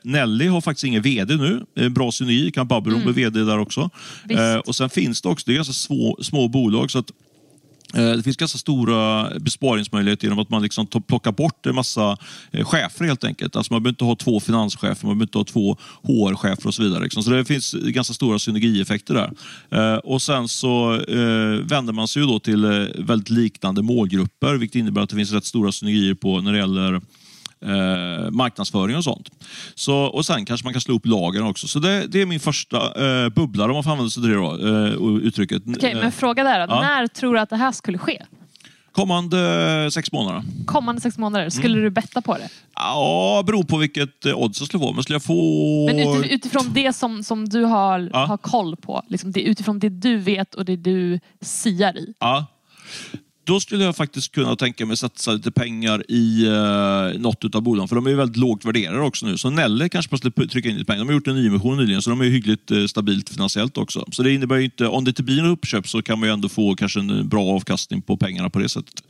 Nelly 0.04 0.46
har 0.46 0.60
faktiskt 0.60 0.84
ingen 0.84 1.02
VD 1.02 1.36
nu. 1.36 1.88
Bra 1.90 2.12
synergi, 2.12 2.50
kan 2.50 2.68
Bubble 2.68 2.92
Room 2.92 3.02
bli 3.02 3.12
VD 3.12 3.40
där 3.40 3.58
också. 3.58 3.90
Och 4.64 4.76
sen 4.76 4.90
finns 4.90 5.22
det 5.22 5.28
också, 5.28 5.44
det 5.46 5.52
är 5.52 5.56
ganska 5.56 5.72
små, 5.72 6.18
små 6.22 6.48
bolag 6.48 6.90
så 6.90 6.98
att 6.98 7.12
Eh, 7.94 8.10
det 8.10 8.22
finns 8.22 8.36
ganska 8.36 8.58
stora 8.58 9.30
besparingsmöjligheter 9.38 10.24
genom 10.24 10.38
att 10.38 10.50
man 10.50 10.62
liksom 10.62 10.86
plockar 10.86 11.32
bort 11.32 11.66
en 11.66 11.74
massa 11.74 12.16
eh, 12.50 12.64
chefer 12.64 13.04
helt 13.04 13.24
enkelt. 13.24 13.56
Alltså 13.56 13.72
man 13.72 13.82
behöver 13.82 13.92
inte 13.92 14.04
ha 14.04 14.16
två 14.16 14.40
finanschefer, 14.40 15.06
man 15.06 15.18
behöver 15.18 15.22
inte 15.22 15.38
ha 15.38 15.44
två 15.44 15.76
HR-chefer 16.02 16.66
och 16.66 16.74
så 16.74 16.82
vidare. 16.82 17.02
liksom. 17.02 17.22
Så 17.22 17.30
det 17.30 17.44
finns 17.44 17.72
ganska 17.72 18.14
stora 18.14 18.38
synergieffekter 18.38 19.14
där. 19.14 19.32
Eh, 19.70 19.96
och 19.98 20.22
sen 20.22 20.48
så 20.48 20.90
vänder 21.62 21.92
man 21.92 22.08
sig 22.08 22.22
ju 22.22 22.28
då 22.28 22.38
till 22.38 22.66
väldigt 22.98 23.30
liknande 23.30 23.82
målgrupper, 23.82 24.54
vilket 24.54 24.76
innebär 24.76 25.02
att 25.02 25.10
det 25.10 25.16
finns 25.16 25.32
rätt 25.32 25.44
stora 25.44 25.72
synergier 25.72 26.14
på 26.14 26.40
när 26.40 26.52
det 26.52 26.58
gäller 26.58 27.00
eh, 27.64 28.30
marknadsföring 28.30 28.96
och 28.96 29.04
sånt. 29.04 29.30
Så, 29.74 29.96
och 29.96 30.26
sen 30.26 30.44
kanske 30.44 30.64
man 30.66 30.72
kan 30.74 30.80
slå 30.80 30.94
upp 30.94 31.06
lagen 31.06 31.42
också. 31.42 31.68
Så 31.68 31.78
det, 31.78 32.06
det 32.06 32.20
är 32.22 32.26
min 32.26 32.40
första 32.40 32.76
eh, 33.24 33.28
bubblare 33.28 33.68
om 33.68 33.74
man 33.74 33.84
får 33.84 33.90
använda 33.90 34.10
sig 34.10 34.22
av 34.22 34.28
det 34.28 34.34
då, 34.34 34.68
eh, 35.16 35.22
uttrycket. 35.26 35.62
Okej, 35.76 35.94
men 35.94 36.12
fråga 36.12 36.44
där 36.44 36.66
då. 36.66 36.74
Ja. 36.74 36.80
När 36.80 37.06
tror 37.06 37.34
du 37.34 37.40
att 37.40 37.50
det 37.50 37.56
här 37.56 37.72
skulle 37.72 37.98
ske? 37.98 38.22
Kommande 38.92 39.88
sex 39.92 40.12
månader. 40.12 40.42
Kommande 40.66 41.00
sex 41.00 41.18
månader, 41.18 41.50
skulle 41.50 41.72
Mm. 41.74 41.82
du 41.84 41.90
betta 41.90 42.22
på 42.22 42.34
det? 42.34 42.48
Ja, 42.74 43.42
beror 43.46 43.64
på 43.64 43.76
vilket 43.76 44.26
eh, 44.26 44.38
odds 44.38 44.60
jag 44.60 44.66
skulle 44.68 44.80
få. 44.84 44.92
Men 44.92 45.02
skulle 45.02 45.14
jag 45.14 45.22
få... 45.22 45.86
Men 45.86 45.98
utif- 45.98 46.28
utifrån 46.30 46.70
det 46.74 46.92
som, 46.92 47.24
som 47.24 47.48
du 47.48 47.64
har, 47.64 48.10
Ja. 48.12 48.24
har 48.26 48.36
koll 48.36 48.76
på, 48.76 49.02
liksom 49.08 49.32
det, 49.32 49.40
utifrån 49.42 49.78
det 49.78 49.88
du 49.88 50.16
vet 50.18 50.54
och 50.54 50.64
det 50.64 50.76
du 50.76 51.20
siar 51.40 51.96
i. 51.98 52.14
Ja. 52.18 52.46
Då 53.50 53.60
skulle 53.60 53.84
jag 53.84 53.96
faktiskt 53.96 54.32
kunna 54.32 54.56
tänka 54.56 54.86
mig 54.86 54.96
satsa 54.96 55.32
lite 55.32 55.50
pengar 55.50 56.04
i 56.08 56.46
eh, 56.46 57.20
något 57.20 57.54
av 57.54 57.62
bolagen. 57.62 57.88
För 57.88 57.96
de 57.96 58.06
är 58.06 58.10
ju 58.10 58.16
väldigt 58.16 58.36
lågt 58.36 58.64
värderade 58.64 59.00
också 59.00 59.26
nu. 59.26 59.38
Så 59.38 59.50
Nelle 59.50 59.88
kanske 59.88 60.12
man 60.12 60.18
skulle 60.18 60.48
trycka 60.48 60.68
in 60.68 60.74
lite 60.74 60.86
pengar. 60.86 60.98
De 60.98 61.08
har 61.08 61.14
gjort 61.14 61.26
en 61.26 61.34
nyemission 61.34 61.76
nyligen 61.76 62.02
så 62.02 62.10
de 62.10 62.20
är 62.20 62.24
ju 62.24 62.30
hyggligt 62.30 62.70
eh, 62.70 62.86
stabilt 62.86 63.28
finansiellt 63.28 63.78
också. 63.78 64.04
Så 64.12 64.22
det 64.22 64.34
innebär 64.34 64.56
ju 64.56 64.64
inte, 64.64 64.86
om 64.86 65.04
det 65.04 65.08
inte 65.08 65.22
blir 65.22 65.42
något 65.42 65.58
uppköp 65.58 65.88
så 65.88 66.02
kan 66.02 66.18
man 66.18 66.28
ju 66.28 66.32
ändå 66.32 66.48
få 66.48 66.74
kanske 66.74 67.00
en 67.00 67.28
bra 67.28 67.44
avkastning 67.44 68.02
på 68.02 68.16
pengarna 68.16 68.50
på 68.50 68.58
det 68.58 68.68
sättet. 68.68 69.02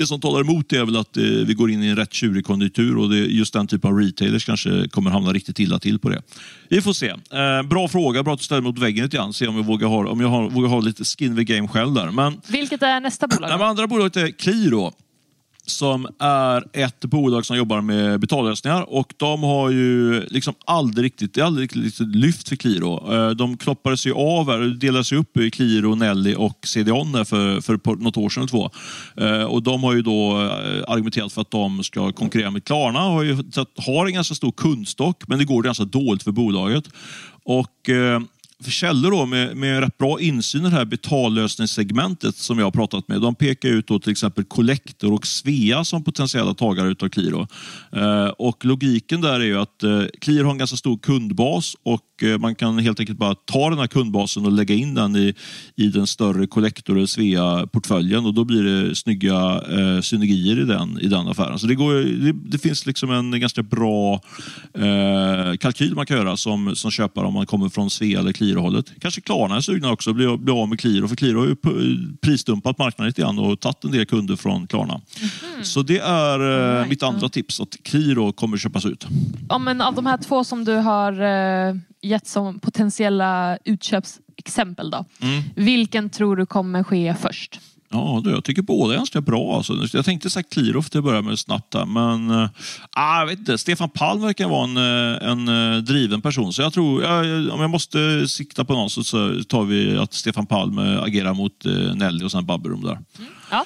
Det 0.00 0.06
som 0.06 0.20
talar 0.20 0.40
emot 0.40 0.68
det 0.68 0.76
är 0.76 0.84
väl 0.84 0.96
att 0.96 1.16
eh, 1.16 1.22
vi 1.22 1.54
går 1.54 1.70
in 1.70 1.82
i 1.82 1.86
en 1.86 1.96
rätt 1.96 2.12
tjurig 2.12 2.44
konjunktur 2.44 2.98
och 2.98 3.10
det, 3.10 3.16
just 3.16 3.52
den 3.52 3.66
typen 3.66 3.90
av 3.90 3.98
retailers 3.98 4.46
kanske 4.46 4.88
kommer 4.88 5.10
hamna 5.10 5.32
riktigt 5.32 5.58
illa 5.58 5.78
till 5.78 5.98
på 5.98 6.08
det. 6.08 6.22
Vi 6.68 6.82
får 6.82 6.92
se. 6.92 7.08
Eh, 7.08 7.62
bra 7.62 7.88
fråga, 7.88 8.22
bra 8.22 8.32
att 8.32 8.38
du 8.38 8.44
ställer 8.44 8.62
mot 8.62 8.78
väggen 8.78 9.04
lite 9.04 9.16
grann. 9.16 9.32
Se 9.32 9.46
om 9.46 9.56
jag 9.56 9.62
vågar 9.62 9.88
ha, 9.88 10.08
om 10.08 10.20
jag 10.20 10.28
har, 10.28 10.50
vågar 10.50 10.68
ha 10.68 10.80
lite 10.80 11.04
skin 11.04 11.36
the 11.36 11.44
game 11.44 11.68
själv 11.68 11.94
där. 11.94 12.10
Men 12.10 12.40
Vilket 12.48 12.82
är 12.82 13.00
nästa 13.00 13.26
bolag? 13.26 13.58
Nej, 13.58 13.68
andra 13.68 13.86
bolaget 13.86 14.16
är 14.16 14.28
Qliro 14.28 14.92
som 15.70 16.08
är 16.18 16.64
ett 16.72 17.00
bolag 17.00 17.46
som 17.46 17.56
jobbar 17.56 17.80
med 17.80 18.20
betallösningar 18.20 18.82
och 18.82 19.14
de 19.16 19.42
har 19.42 19.70
ju 19.70 20.24
liksom 20.26 20.54
aldrig 20.64 21.04
riktigt, 21.04 21.34
det 21.34 21.40
är 21.40 21.44
aldrig 21.44 21.76
riktigt 21.76 22.16
lyft 22.16 22.48
för 22.48 22.56
Qliro. 22.56 23.14
Eh, 23.14 23.30
de 23.30 23.56
knoppades 23.56 24.06
ju 24.06 24.14
av, 24.14 24.50
här, 24.50 24.58
delades 24.58 25.12
ju 25.12 25.16
upp 25.16 25.36
i 25.36 25.50
Qliro, 25.50 25.94
Nelly 25.94 26.34
och 26.34 26.58
CDON 26.66 27.26
för, 27.26 27.60
för 27.60 27.96
något 27.96 28.16
år 28.16 28.28
sedan 28.28 28.42
eller 28.42 28.50
två. 28.50 28.70
Eh, 29.16 29.44
och 29.44 29.62
de 29.62 29.84
har 29.84 29.94
ju 29.94 30.02
då 30.02 30.42
eh, 30.42 30.84
argumenterat 30.88 31.32
för 31.32 31.40
att 31.40 31.50
de 31.50 31.84
ska 31.84 32.12
konkurrera 32.12 32.50
med 32.50 32.64
Klarna, 32.64 33.00
har, 33.00 33.22
ju, 33.22 33.36
har 33.76 34.06
en 34.06 34.12
ganska 34.12 34.34
stor 34.34 34.52
kundstock 34.52 35.22
men 35.28 35.38
det 35.38 35.44
går 35.44 35.62
ganska 35.62 35.84
dåligt 35.84 36.22
för 36.22 36.32
bolaget. 36.32 36.84
Och 37.44 37.90
källor 38.68 39.10
då 39.10 39.26
med, 39.26 39.56
med 39.56 39.80
rätt 39.80 39.98
bra 39.98 40.20
insyn 40.20 40.66
i 40.66 40.70
det 40.70 40.76
här 40.76 40.84
betallösningssegmentet 40.84 42.36
som 42.36 42.58
jag 42.58 42.66
har 42.66 42.70
pratat 42.70 43.08
med, 43.08 43.20
de 43.20 43.34
pekar 43.34 43.68
ut 43.68 43.86
då 43.86 43.98
till 43.98 44.12
exempel 44.12 44.44
Collector 44.44 45.12
och 45.12 45.26
Svea 45.26 45.84
som 45.84 46.04
potentiella 46.04 46.54
tagare 46.54 46.88
utav 46.88 47.08
Qliro. 47.08 47.46
Eh, 47.92 48.26
och 48.26 48.64
logiken 48.64 49.20
där 49.20 49.40
är 49.40 49.44
ju 49.44 49.58
att 49.58 49.82
eh, 49.82 50.02
Qliro 50.20 50.44
har 50.44 50.52
en 50.52 50.58
ganska 50.58 50.76
stor 50.76 50.98
kundbas 50.98 51.76
och 51.82 52.09
man 52.22 52.54
kan 52.54 52.78
helt 52.78 53.00
enkelt 53.00 53.18
bara 53.18 53.34
ta 53.34 53.70
den 53.70 53.78
här 53.78 53.86
kundbasen 53.86 54.46
och 54.46 54.52
lägga 54.52 54.74
in 54.74 54.94
den 54.94 55.16
i, 55.16 55.34
i 55.76 55.86
den 55.86 56.06
större 56.06 56.46
Collector 56.46 56.96
eller 56.96 57.06
Svea-portföljen 57.06 58.26
och 58.26 58.34
då 58.34 58.44
blir 58.44 58.62
det 58.62 58.96
snygga 58.96 59.62
eh, 59.70 60.00
synergier 60.00 60.60
i 60.60 60.64
den, 60.64 60.98
i 61.00 61.08
den 61.08 61.28
affären. 61.28 61.58
Så 61.58 61.66
det, 61.66 61.74
går, 61.74 61.94
det, 61.94 62.32
det 62.32 62.58
finns 62.58 62.86
liksom 62.86 63.10
en 63.10 63.40
ganska 63.40 63.62
bra 63.62 64.20
eh, 64.74 65.56
kalkyl 65.60 65.94
man 65.94 66.06
kan 66.06 66.16
göra 66.16 66.36
som, 66.36 66.76
som 66.76 66.90
köpare 66.90 67.26
om 67.26 67.34
man 67.34 67.46
kommer 67.46 67.68
från 67.68 67.90
Svea 67.90 68.18
eller 68.18 68.32
Qliro-hållet. 68.32 68.92
Kanske 69.00 69.20
Klarna 69.20 69.56
är 69.56 69.60
sugna 69.60 69.92
också, 69.92 70.12
bli, 70.12 70.36
bli 70.36 70.52
av 70.52 70.68
med 70.68 70.80
Qliro, 70.80 71.08
för 71.08 71.16
Qliro 71.16 71.40
har 71.40 71.46
ju 71.46 71.56
prisdumpat 72.20 72.78
marknaden 72.78 73.06
lite 73.06 73.22
grann 73.22 73.38
och 73.38 73.60
tagit 73.60 73.84
en 73.84 73.90
del 73.90 74.06
kunder 74.06 74.36
från 74.36 74.66
Klarna. 74.66 75.00
Så 75.62 75.82
det 75.82 75.98
är 75.98 76.40
eh, 76.40 76.70
Alright. 76.70 76.88
mitt 76.88 77.02
andra 77.02 77.28
tips, 77.28 77.60
att 77.60 77.76
Qliro 77.82 78.32
kommer 78.32 78.56
köpas 78.56 78.86
ut. 78.86 79.06
Ja, 79.48 79.58
men 79.58 79.80
av 79.80 79.94
de 79.94 80.06
här 80.06 80.16
två 80.16 80.44
som 80.44 80.64
du 80.64 80.74
har 80.74 81.12
eh, 81.12 81.74
gett 82.02 82.26
som 82.26 82.58
potentiella 82.58 83.58
utköpsexempel 83.64 84.90
då. 84.90 85.04
Mm. 85.20 85.42
Vilken 85.56 86.10
tror 86.10 86.36
du 86.36 86.46
kommer 86.46 86.82
ske 86.82 87.14
först? 87.20 87.60
Ja, 87.92 88.20
du, 88.24 88.30
jag 88.30 88.44
tycker 88.44 88.62
båda 88.62 88.94
är 88.94 88.96
ganska 88.96 89.20
bra. 89.20 89.56
Alltså. 89.56 89.72
Jag 89.92 90.04
tänkte 90.04 90.30
sagt 90.30 90.52
Qliro 90.52 90.82
till 90.82 90.98
att 90.98 91.04
börja 91.04 91.22
med 91.22 91.38
snabbt 91.38 91.72
där, 91.72 91.86
men 91.86 92.30
äh, 92.30 92.48
jag 92.94 93.26
vet 93.26 93.38
inte. 93.38 93.58
Stefan 93.58 93.90
Palm 93.90 94.22
verkar 94.22 94.48
vara 94.48 94.64
en, 94.64 94.76
eh, 94.76 95.30
en 95.30 95.74
eh, 95.74 95.78
driven 95.78 96.22
person. 96.22 96.52
Så 96.52 96.62
jag 96.62 96.72
tror, 96.72 97.02
ja, 97.02 97.20
om 97.52 97.60
jag 97.60 97.70
måste 97.70 98.28
sikta 98.28 98.64
på 98.64 98.72
någon 98.72 98.90
så, 98.90 99.04
så 99.04 99.42
tar 99.48 99.64
vi 99.64 99.96
att 99.98 100.12
Stefan 100.12 100.46
Palm 100.46 100.78
agerar 100.78 101.34
mot 101.34 101.66
eh, 101.66 101.72
Nelly 101.72 102.24
och 102.24 102.30
sen 102.30 102.46
Babberum 102.46 102.82
där. 102.82 102.98
Ja. 103.50 103.64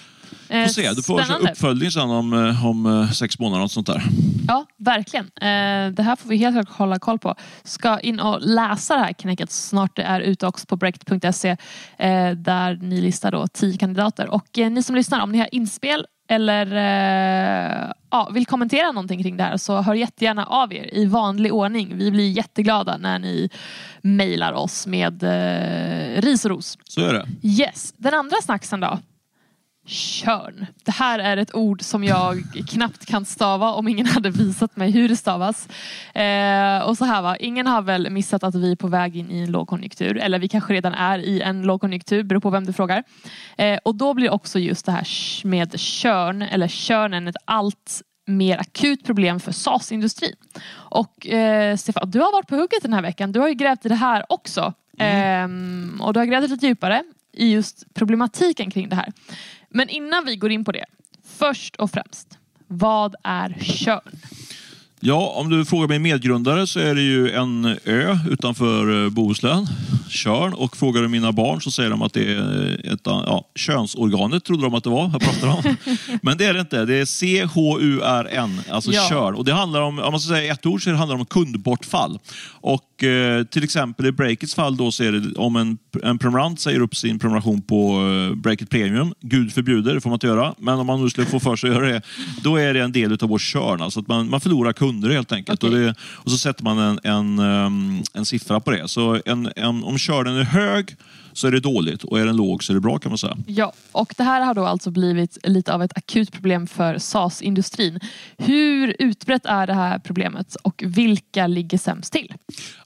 Eh, 0.55 0.63
Får 0.63 0.69
se, 0.73 0.91
du 0.93 1.03
får 1.03 1.23
spännande. 1.23 1.51
uppföljning 1.53 1.91
sen 1.91 2.11
om, 2.11 2.33
eh, 2.33 2.67
om 2.67 2.87
eh, 2.87 3.11
sex 3.11 3.39
månader 3.39 3.65
och 3.65 3.71
sånt 3.71 3.87
där. 3.87 4.03
Ja, 4.49 4.67
verkligen. 4.79 5.25
Eh, 5.27 5.93
det 5.95 6.03
här 6.03 6.17
får 6.17 6.29
vi 6.29 6.37
helt 6.37 6.55
klart 6.57 6.79
hålla 6.79 6.99
koll 6.99 7.19
på. 7.19 7.35
Ska 7.65 8.01
in 8.01 8.21
och 8.21 8.39
läsa 8.41 8.95
det 8.95 9.01
här 9.01 9.13
knäcket 9.13 9.51
snart 9.51 9.97
det 9.97 10.03
är 10.03 10.21
ute 10.21 10.47
också 10.47 10.67
på 10.67 10.77
breakt.se 10.77 11.49
eh, 11.99 12.31
där 12.31 12.77
ni 12.83 13.01
listar 13.01 13.31
då 13.33 13.47
10 13.47 13.79
kandidater. 13.79 14.29
Och 14.29 14.59
eh, 14.59 14.71
ni 14.71 14.83
som 14.83 14.97
lyssnar, 14.97 15.21
om 15.21 15.33
ni 15.33 15.39
har 15.39 15.49
inspel 15.53 16.07
eller 16.29 16.67
ja, 18.11 18.31
vill 18.35 18.47
kommentera 18.47 18.93
någonting 18.93 19.23
kring 19.23 19.37
det 19.37 19.43
här 19.45 19.57
så 19.57 19.81
hör 19.81 19.95
jättegärna 19.95 20.47
av 20.47 20.73
er 20.73 20.95
i 20.95 21.07
vanlig 21.07 21.55
ordning. 21.55 21.99
Vi 21.99 22.11
blir 22.11 22.31
jätteglada 22.31 22.97
när 22.97 23.19
ni 23.19 23.51
mejlar 24.03 24.53
oss 24.53 24.87
med 24.87 25.23
ris 26.25 26.45
och 26.45 26.51
ros. 26.51 26.79
Så 26.85 27.01
är 27.01 27.13
det. 27.13 27.27
Yes, 27.43 27.95
den 27.97 28.15
andra 28.15 28.37
snacksen 28.43 28.81
då? 28.81 28.99
Körn. 29.87 30.67
Det 30.85 30.93
här 30.93 31.19
är 31.19 31.37
ett 31.37 31.55
ord 31.55 31.83
som 31.83 32.05
jag 32.05 32.43
knappt 32.69 33.07
kan 33.07 33.25
stava 33.25 33.73
om 33.73 33.89
ingen 33.89 34.07
hade 34.07 34.31
visat 34.31 34.77
mig 34.77 34.91
hur 34.91 35.09
det 35.09 35.17
stavas. 35.17 35.69
Eh, 36.15 36.79
och 36.79 36.99
så 36.99 37.05
här 37.05 37.23
va, 37.23 37.37
ingen 37.37 37.67
har 37.67 37.83
väl 37.83 38.11
missat 38.11 38.45
att 38.45 38.55
vi 38.55 38.73
är 38.73 38.77
på 38.77 38.87
väg 38.87 39.17
in 39.17 39.31
i 39.31 39.39
en 39.39 39.51
lågkonjunktur. 39.51 40.17
Eller 40.17 40.39
vi 40.39 40.49
kanske 40.49 40.75
redan 40.75 40.95
är 40.95 41.19
i 41.19 41.41
en 41.41 41.63
lågkonjunktur, 41.63 42.23
beror 42.23 42.41
på 42.41 42.51
vem 42.51 42.67
du 42.67 42.73
frågar. 42.73 43.05
Eh, 43.57 43.79
och 43.83 43.95
då 43.95 44.15
blir 44.15 44.31
också 44.31 44.59
just 44.59 44.87
det 44.87 44.93
här 44.93 45.07
med 45.47 45.81
körn, 45.81 46.43
eller 46.43 46.69
körnen, 46.69 47.29
ett 47.29 47.37
allt 47.45 48.03
mer 48.27 48.59
akut 48.59 49.05
problem 49.05 49.41
för 49.41 49.53
SAS-industrin. 49.53 50.37
Och 50.73 51.27
eh, 51.27 51.77
Stefan, 51.77 52.11
du 52.11 52.21
har 52.21 52.33
varit 52.33 52.49
på 52.49 52.57
hugget 52.57 52.83
den 52.83 52.93
här 52.93 53.03
veckan. 53.03 53.33
Du 53.33 53.41
har 53.41 53.49
ju 53.49 53.55
grävt 53.55 53.87
i 53.87 53.89
det 53.89 53.95
här 53.95 54.25
också. 54.29 54.73
Ehm, 54.99 56.01
och 56.01 56.13
du 56.13 56.21
har 56.21 56.25
grävt 56.25 56.51
lite 56.51 56.67
djupare 56.67 57.03
i 57.33 57.53
just 57.53 57.95
problematiken 57.95 58.71
kring 58.71 58.89
det 58.89 58.97
här. 58.97 59.13
Men 59.77 59.89
innan 59.89 60.25
vi 60.25 60.37
går 60.37 60.51
in 60.51 60.65
på 60.65 60.73
det, 60.73 60.85
först 61.39 61.77
och 61.77 61.91
främst, 61.91 62.39
vad 62.67 63.15
är 63.23 63.57
körn? 63.61 64.21
Ja, 65.01 65.33
om 65.37 65.51
du 65.51 65.65
frågar 65.65 65.89
min 65.89 66.03
medgrundare 66.03 66.67
så 66.67 66.81
är 66.81 66.95
det 66.95 67.03
ju 67.03 67.31
en 67.31 67.79
ö 67.85 68.19
utanför 68.31 69.05
eh, 69.05 69.11
Bohuslän, 69.11 69.67
Tjörn. 70.09 70.53
Och 70.53 70.77
frågar 70.77 71.03
du 71.03 71.09
mina 71.09 71.33
barn 71.33 71.61
så 71.61 71.71
säger 71.71 71.91
de 71.91 72.03
att 72.03 72.13
det 72.13 72.33
är 72.33 72.93
ett, 72.93 73.01
ja, 73.05 73.51
könsorganet, 73.55 74.45
trodde 74.45 74.63
de 74.63 74.75
att 74.75 74.85
det 74.85 74.91
var 74.91 75.11
jag 75.13 75.21
pratade 75.21 75.53
om. 75.53 75.77
Men 76.23 76.39
det 76.39 76.45
är 76.45 76.55
det 76.55 76.61
inte. 76.61 76.85
Det 76.85 76.95
är 76.95 77.05
C-H-U-R-N, 77.05 78.61
alltså 78.71 78.93
Ja. 78.93 79.07
Tjörn. 79.09 79.35
Och 79.35 79.45
det 79.45 79.53
handlar 79.53 79.81
om, 79.81 79.99
om 79.99 80.13
man 80.13 80.21
ska 80.21 80.35
säga 80.35 80.53
ett 80.53 80.67
ord, 80.67 80.85
så 80.85 80.91
det 80.91 80.97
handlar 80.97 81.17
om 81.17 81.27
kundbortfall. 81.27 82.19
Och 82.47 82.94
eh, 83.03 83.45
till 83.45 83.65
exempel 83.65 84.07
i 84.07 84.13
Breakits 84.13 84.55
fall 84.55 84.77
då 84.77 84.93
så 84.93 85.05
är 85.05 85.13
det 85.13 85.37
om 85.37 85.57
en, 85.57 85.79
en 86.03 86.19
prenumerant 86.19 86.61
säger 86.61 86.81
upp 86.81 86.97
sin 86.97 87.19
prenumeration 87.19 87.63
på 87.63 88.01
eh, 88.31 88.37
Breakit 88.37 88.71
Premium, 88.71 89.15
Gud 89.21 89.53
förbjuder, 89.53 89.95
det 89.95 90.01
får 90.01 90.11
man 90.11 90.17
inte 90.17 90.27
göra. 90.27 90.55
Men 90.59 90.79
om 90.79 90.87
man 90.87 91.03
nu 91.03 91.11
skulle 91.11 91.27
få 91.27 91.41
för 91.41 91.57
sig 91.57 91.71
att 91.71 91.77
göra 91.77 91.89
det, 91.89 92.03
då 92.43 92.57
är 92.57 92.75
det 92.75 92.81
en 92.81 92.93
del 92.93 93.13
av 93.13 93.29
vår 93.29 93.39
körn. 93.39 93.83
Alltså 93.83 94.01
att 94.01 94.09
man, 94.09 94.31
man 94.31 94.41
förlorar 94.41 94.73
kunder 94.73 95.11
helt 95.11 95.33
enkelt. 95.33 95.65
Okej. 95.65 95.79
Och, 95.79 95.85
det, 95.85 95.95
och 96.01 96.31
så 96.31 96.39
sätter 96.39 96.65
man 96.65 96.79
en, 96.79 96.99
en, 97.03 97.39
ehm, 97.39 98.03
en 98.13 98.25
siffra 98.25 98.61
på 98.61 98.71
det. 98.71 98.89
Så 98.89 99.21
en, 99.25 99.51
en, 99.57 99.85
om 99.85 99.99
körnen 99.99 100.37
är 100.37 100.45
hög, 100.45 100.97
så 101.35 101.47
är 101.47 101.51
det 101.51 101.61
dåligt 101.61 102.05
och 102.05 102.21
är 102.21 102.27
den 102.27 102.37
låg 102.37 102.65
så 102.65 102.73
är 102.73 102.75
det 102.75 102.81
bra 102.81 102.99
kan 102.99 103.11
man 103.11 103.19
säga. 103.19 103.37
Ja, 103.47 103.73
och 103.93 104.15
det 104.17 104.23
här 104.23 104.41
har 104.41 104.55
då 104.55 104.67
alltså 104.67 104.91
blivit 104.91 105.39
lite 105.43 105.75
av 105.75 105.83
ett 105.83 105.97
akut 105.97 106.33
problem 106.33 106.67
för 106.67 106.99
SAS-industrin. 106.99 108.01
Hur 108.39 108.97
utbrett 108.99 109.47
är 109.47 109.67
det 109.67 109.75
här 109.75 109.99
problemet 109.99 110.55
och 110.55 110.83
vilka 110.87 111.47
ligger 111.47 111.79
sämst 111.79 112.13
till? 112.13 112.35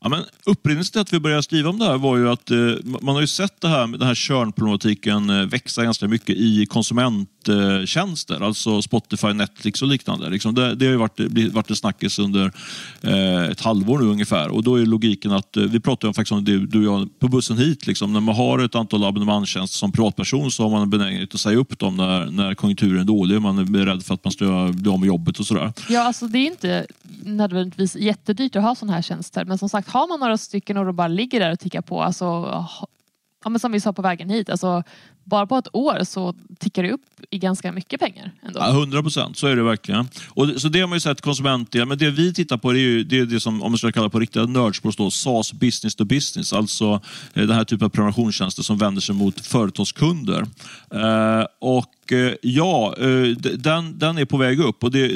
Ja, 0.01 0.09
men 0.09 0.25
upprinnelsen 0.47 0.93
till 0.93 1.01
att 1.01 1.13
vi 1.13 1.21
började 1.21 1.43
skriva 1.43 1.71
om 1.71 1.79
det 1.79 1.85
här 1.85 1.99
var 1.99 2.17
ju 2.17 2.31
att 2.31 2.51
eh, 2.51 2.57
man 2.85 3.15
har 3.15 3.21
ju 3.21 3.27
sett 3.27 3.61
det 3.61 3.69
här, 3.69 3.87
den 3.87 4.03
här 4.03 4.15
körnproblematiken 4.15 5.31
eh, 5.31 5.47
växa 5.47 5.85
ganska 5.85 6.09
mycket 6.09 6.37
i 6.37 6.67
streamingtjänster, 7.49 8.41
alltså 8.41 8.83
Spotify, 8.83 9.33
Netflix 9.33 9.83
och 9.83 9.89
liknande. 9.89 10.31
Liksom 10.31 10.55
det, 10.55 10.75
det 10.75 10.85
har 10.85 10.93
ju 10.93 10.99
varit, 10.99 11.53
varit 11.53 11.71
en 11.71 11.77
snackis 11.77 12.19
under 12.19 12.53
eh, 13.03 13.45
ett 13.45 13.61
halvår 13.61 13.99
nu 13.99 14.05
ungefär 14.05 14.49
och 14.49 14.63
då 14.63 14.77
är 14.77 14.87
logiken 14.87 15.33
att, 15.33 15.57
eh, 15.57 15.63
vi 15.63 15.81
pratade 15.81 16.15
faktiskt 16.15 16.33
om 16.33 16.45
det 16.45 16.67
du 16.67 16.89
och 16.89 17.01
jag 17.01 17.19
på 17.19 17.29
bussen 17.29 17.59
hit, 17.59 17.87
liksom, 17.87 18.13
när 18.13 18.21
man 18.21 18.35
har 18.35 18.59
ett 18.59 18.75
antal 18.75 19.05
abonnemangstjänster 19.05 19.79
som 19.79 19.93
privatperson 19.93 20.51
så 20.51 20.63
har 20.63 20.71
man 20.71 20.83
en 20.83 20.91
benägenhet 20.91 21.35
att 21.35 21.41
säga 21.41 21.59
upp 21.59 21.79
dem 21.79 21.97
när, 21.97 22.27
när 22.27 22.55
konjunkturen 22.55 23.01
är 23.01 23.05
dålig 23.05 23.37
och 23.37 23.43
man 23.43 23.59
är 23.59 23.87
rädd 23.87 24.03
för 24.03 24.15
att 24.15 24.25
man 24.25 24.33
ska 24.33 24.73
bli 24.73 24.91
av 24.91 25.01
med 25.01 25.07
jobbet 25.07 25.39
och 25.39 25.47
sådär. 25.47 25.73
Ja, 25.89 26.03
alltså 26.03 26.27
det 26.27 26.39
är 26.39 26.47
inte 26.47 26.87
nödvändigtvis 27.23 27.97
jättedyrt 27.97 28.57
att 28.57 28.63
ha 28.63 28.75
sådana 28.75 28.93
här 28.93 29.03
tjänster 29.03 29.45
men 29.45 29.59
som 29.59 29.69
sagt 29.69 29.89
har 29.89 30.09
man 30.09 30.21
några 30.21 30.39
stycken 30.39 30.77
och 30.77 30.85
de 30.85 30.97
bara 30.97 31.09
ligger 31.09 31.41
där 31.41 31.53
och 31.53 31.59
tickar 31.59 31.83
på, 31.83 32.03
alltså, 32.03 32.25
ja, 33.45 33.51
men 33.51 33.61
som 33.61 33.73
vi 33.73 33.81
sa 33.81 33.93
på 33.93 34.03
vägen 34.03 34.31
hit, 34.31 34.51
alltså, 34.51 34.83
bara 35.29 35.47
på 35.47 35.57
ett 35.57 35.69
år 35.73 36.05
så 36.05 36.35
tickar 36.59 36.83
det 36.83 36.93
upp 36.93 37.01
i 37.31 37.39
ganska 37.39 37.73
mycket 37.73 38.01
pengar. 38.01 38.33
Ändå. 38.43 38.61
Ja, 38.61 38.71
100 38.71 39.03
procent, 39.03 39.39
så 39.39 39.47
är 39.47 39.57
det 39.57 39.63
verkligen. 39.63 40.09
Och, 40.29 40.49
så 40.57 40.69
det 40.69 40.81
har 40.81 40.87
man 40.87 40.97
ju 40.97 41.01
sett 41.01 41.21
konsumentdel, 41.21 41.87
men 41.87 41.99
det 41.99 42.11
vi 42.11 42.35
tittar 42.35 42.57
på 42.57 42.73
det 42.73 42.79
är 42.79 42.81
ju 42.81 43.05
det, 43.05 43.19
är 43.19 43.27
det 43.27 43.41
som, 43.41 43.63
om 43.63 43.73
man 43.73 43.79
ska 43.79 43.93
kalla 43.93 44.09
på 44.09 44.21
riktiga 44.21 44.47
nördspråk, 44.47 45.13
SaaS 45.13 45.53
business 45.53 45.95
to 45.95 46.05
business, 46.05 46.53
alltså 46.53 47.01
eh, 47.35 47.47
den 47.47 47.57
här 47.57 47.65
typen 47.65 47.85
av 47.85 47.89
prenumerationstjänster 47.89 48.63
som 48.63 48.79
vänder 48.79 49.01
sig 49.01 49.15
mot 49.15 49.47
företagskunder. 49.47 50.47
Eh, 50.95 51.45
och 51.59 52.13
eh, 52.13 52.33
ja, 52.43 52.95
eh, 52.99 53.37
den, 53.57 53.99
den 53.99 54.19
är 54.19 54.25
på 54.25 54.37
väg 54.37 54.61
upp. 54.61 54.85
Och 54.85 54.91
det, 54.91 55.07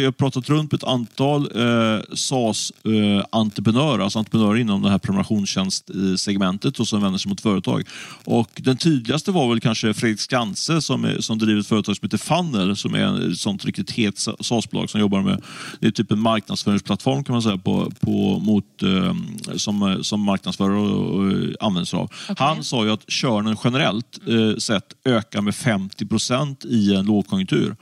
jag 0.00 0.04
har 0.04 0.12
pratat 0.12 0.48
runt 0.48 0.72
med 0.72 0.78
ett 0.78 0.88
antal 0.88 1.42
eh, 1.42 2.00
SaaS-entreprenörer, 2.14 4.02
alltså 4.02 4.18
entreprenörer 4.18 4.56
inom 4.56 4.82
det 4.82 4.90
här 4.90 4.98
prenumerationstjänstsegmentet 4.98 6.80
och 6.80 6.88
som 6.88 7.02
vänder 7.02 7.18
sig 7.18 7.28
mot 7.28 7.40
företag. 7.40 7.82
Och 8.24 8.50
den 8.54 8.76
tydligaste 8.76 9.30
var 9.30 9.46
väl 9.48 9.60
kanske 9.60 9.94
Fredrik 9.94 10.20
Skanse 10.20 10.82
som, 10.82 11.04
är, 11.04 11.20
som 11.20 11.38
driver 11.38 11.60
ett 11.60 11.66
företag 11.66 11.96
som 11.96 12.06
heter 12.06 12.18
Funnel 12.18 12.76
som 12.76 12.94
är 12.94 13.30
ett 13.30 13.38
sånt 13.38 13.64
riktigt 13.64 13.90
het 13.90 14.18
SaaS-bolag 14.18 14.90
som 14.90 15.00
jobbar 15.00 15.22
med, 15.22 15.42
det 15.80 15.86
är 15.86 15.90
typ 15.90 16.12
en 16.12 16.20
marknadsföringsplattform 16.20 17.24
kan 17.24 17.32
man 17.32 17.42
säga 17.42 17.58
på, 17.58 17.92
på, 18.00 18.38
mot, 18.38 18.64
som, 19.56 19.98
som 20.02 20.20
marknadsförare 20.20 21.54
använder 21.60 21.84
sig 21.84 21.98
av. 21.98 22.04
Okay. 22.04 22.46
Han 22.46 22.64
sa 22.64 22.84
ju 22.84 22.90
att 22.90 23.08
körnen 23.08 23.56
generellt 23.64 24.18
sett 24.58 24.84
ökar 25.04 25.40
med 25.40 25.54
50 25.54 26.06
procent 26.06 26.18
procent 26.18 26.64
i 26.64 26.94
en 26.94 27.06
lågkonjunktur. 27.06 27.76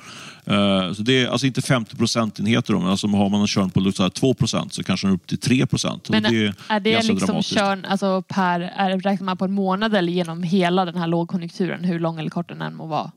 Eh, 0.46 0.92
så 0.92 1.02
det 1.02 1.22
är 1.22 1.28
alltså 1.28 1.46
inte 1.46 1.62
50 1.62 1.96
procentenheter, 1.96 2.74
men 2.74 2.86
alltså 2.86 3.06
har 3.06 3.28
man 3.28 3.40
en 3.40 3.46
körn 3.46 3.70
på 3.70 4.10
2 4.10 4.34
procent 4.34 4.72
så 4.72 4.82
kanske 4.82 5.06
den 5.06 5.12
är 5.12 5.16
upp 5.16 5.26
till 5.26 5.38
3 5.38 5.66
procent. 5.66 6.08
Men 6.08 6.22
det 6.22 6.54
är 6.68 6.80
det 6.80 7.02
liksom 7.02 7.42
körn 7.42 7.84
alltså 7.84 8.22
per, 8.22 8.60
är, 8.60 8.98
räknar 8.98 9.24
man 9.24 9.36
på 9.36 9.44
en 9.44 9.52
månad 9.52 9.94
eller 9.94 10.12
genom 10.12 10.42
hela 10.42 10.84
den 10.84 10.96
här 10.96 11.06
lågkonjunkturen, 11.06 11.84
hur 11.84 11.98
lång 11.98 12.18
eller 12.18 12.30
kort 12.30 12.48
den 12.48 12.62
än 12.62 12.74
må 12.74 12.86
vara? 12.86 13.10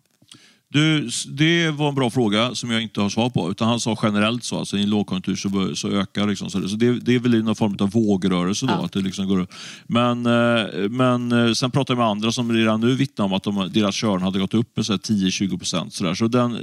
Du, 0.72 1.10
det 1.28 1.72
var 1.72 1.90
en 1.90 1.96
bra 1.96 2.10
fråga 2.10 2.56
som 2.56 2.72
jag 2.72 2.82
inte 2.82 3.02
har 3.02 3.10
svar 3.10 3.30
på. 3.30 3.52
Utan 3.52 3.68
han 3.68 3.80
sa 3.80 3.98
generellt 4.04 4.44
så, 4.44 4.60
alltså 4.60 4.78
i 4.78 4.84
en 4.84 4.90
lågkonjunktur 4.90 5.36
så, 5.36 5.76
så 5.76 5.90
ökar 5.90 6.28
liksom, 6.28 6.50
så, 6.50 6.60
det, 6.60 7.00
det 7.00 7.16
är 7.16 7.20
väl 7.20 7.44
någon 7.44 7.56
form 7.56 7.78
av 7.80 7.92
vågrörelse 7.92 8.66
då. 8.66 8.74
Ja. 8.74 8.86
Att 8.86 8.92
det 8.92 9.00
liksom 9.00 9.28
går, 9.28 9.48
men, 9.88 10.26
eh, 10.26 10.90
men 10.90 11.32
eh, 11.32 11.54
sen 11.54 11.72
pratade 11.72 12.00
jag 12.00 12.04
med 12.04 12.12
andra 12.12 12.32
som 12.32 12.52
redan 12.52 12.82
nu 12.82 12.96
vittnar 12.96 13.26
om 13.26 13.34
att 13.34 13.44
de, 13.44 13.70
deras 13.74 13.96
körn 13.96 14.22
hade 14.22 14.40
gått 14.40 14.54
upp 14.54 14.78
med 14.78 14.84
10-20 14.84 15.58
procent. 15.58 15.94
Så, 15.94 16.16
så 16.16 16.28
den, 16.28 16.58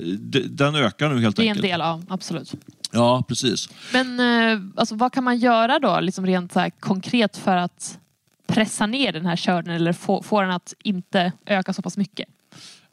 den 0.51 0.75
ökar 0.75 1.09
nu 1.09 1.21
helt 1.21 1.39
enkelt. 1.39 1.63
Det 1.63 1.69
är 1.71 1.75
en 1.75 1.81
del, 1.81 1.81
ja 1.81 2.03
absolut. 2.09 2.55
Ja, 2.93 3.25
precis. 3.29 3.69
Men 3.93 4.21
eh, 4.21 4.61
alltså, 4.77 4.95
vad 4.95 5.13
kan 5.13 5.25
man 5.25 5.39
göra 5.39 5.79
då, 5.79 6.01
liksom 6.01 6.27
rent 6.27 6.53
så 6.53 6.71
konkret 6.81 7.37
för 7.37 7.57
att 7.57 7.99
pressa 8.47 8.87
ner 8.87 9.13
den 9.13 9.27
här 9.27 9.37
körnen 9.37 9.77
eller 9.77 9.93
få, 9.93 10.23
få 10.23 10.41
den 10.41 10.51
att 10.51 10.75
inte 10.85 11.33
öka 11.47 11.73
så 11.73 11.83
pass 11.83 11.97
mycket? 11.97 12.29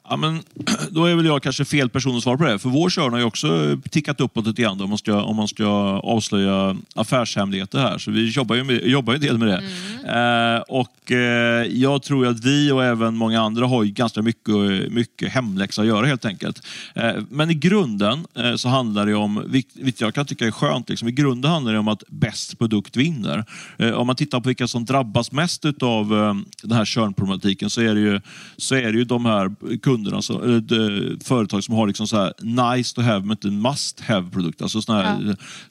Ja, 0.08 0.16
men, 0.16 0.42
då 0.90 1.04
är 1.04 1.14
väl 1.14 1.26
jag 1.26 1.42
kanske 1.42 1.64
fel 1.64 1.88
person 1.88 2.16
att 2.16 2.22
svara 2.22 2.38
på 2.38 2.44
det. 2.44 2.58
För 2.58 2.68
vår 2.68 2.90
körn 2.90 3.12
har 3.12 3.18
ju 3.18 3.24
också 3.24 3.78
tickat 3.90 4.20
uppåt 4.20 4.46
lite 4.46 4.62
grann 4.62 4.80
om 4.80 4.88
man 4.88 4.98
ska, 4.98 5.22
om 5.22 5.36
man 5.36 5.48
ska 5.48 5.66
avslöja 6.04 6.76
affärshemligheter 6.94 7.78
här. 7.78 7.98
Så 7.98 8.10
vi 8.10 8.28
jobbar 8.30 8.56
ju, 8.56 8.64
med, 8.64 8.86
jobbar 8.86 9.14
en 9.14 9.20
del 9.20 9.38
med 9.38 9.48
det. 9.48 9.62
Mm. 10.04 10.56
Eh, 10.56 10.60
och 10.60 11.12
eh, 11.12 11.66
Jag 11.66 12.02
tror 12.02 12.26
att 12.26 12.44
vi 12.44 12.72
och 12.72 12.84
även 12.84 13.16
många 13.16 13.40
andra 13.40 13.66
har 13.66 13.84
ganska 13.84 14.22
mycket, 14.22 14.92
mycket 14.92 15.32
hemläxa 15.32 15.82
att 15.82 15.88
göra 15.88 16.06
helt 16.06 16.24
enkelt. 16.24 16.66
Eh, 16.94 17.12
men 17.30 17.50
i 17.50 17.54
grunden 17.54 18.26
eh, 18.34 18.54
så 18.54 18.68
handlar 18.68 19.06
det 19.06 19.14
om, 19.14 19.42
vilket 19.46 20.00
jag 20.00 20.14
kan 20.14 20.26
tycka 20.26 20.46
är 20.46 20.50
skönt, 20.50 20.88
liksom, 20.88 21.08
i 21.08 21.12
grunden 21.12 21.50
handlar 21.50 21.72
det 21.72 21.78
om 21.78 21.88
att 21.88 22.02
bäst 22.08 22.58
produkt 22.58 22.96
vinner. 22.96 23.44
Eh, 23.78 23.90
om 23.90 24.06
man 24.06 24.16
tittar 24.16 24.40
på 24.40 24.48
vilka 24.48 24.68
som 24.68 24.84
drabbas 24.84 25.32
mest 25.32 25.64
av 25.82 26.14
eh, 26.14 26.34
den 26.62 26.72
här 26.72 26.84
körnproblematiken 26.84 27.70
så 27.70 27.80
är 27.80 27.94
det 27.94 28.00
ju, 28.00 28.20
så 28.56 28.74
är 28.74 28.92
det 28.92 28.98
ju 28.98 29.04
de 29.04 29.26
här 29.26 29.54
kunderna, 29.78 29.93
så, 30.22 30.42
eller, 30.42 31.24
företag 31.24 31.64
som 31.64 31.74
har 31.74 31.86
liksom 31.86 32.06
så 32.06 32.16
här 32.16 32.32
nice 32.76 32.94
to 32.94 33.00
have 33.00 33.20
men 33.20 33.30
inte 33.30 33.50
must 33.50 34.00
have 34.00 34.30
produkt. 34.30 34.62
Alltså 34.62 34.80
ja. 34.86 35.18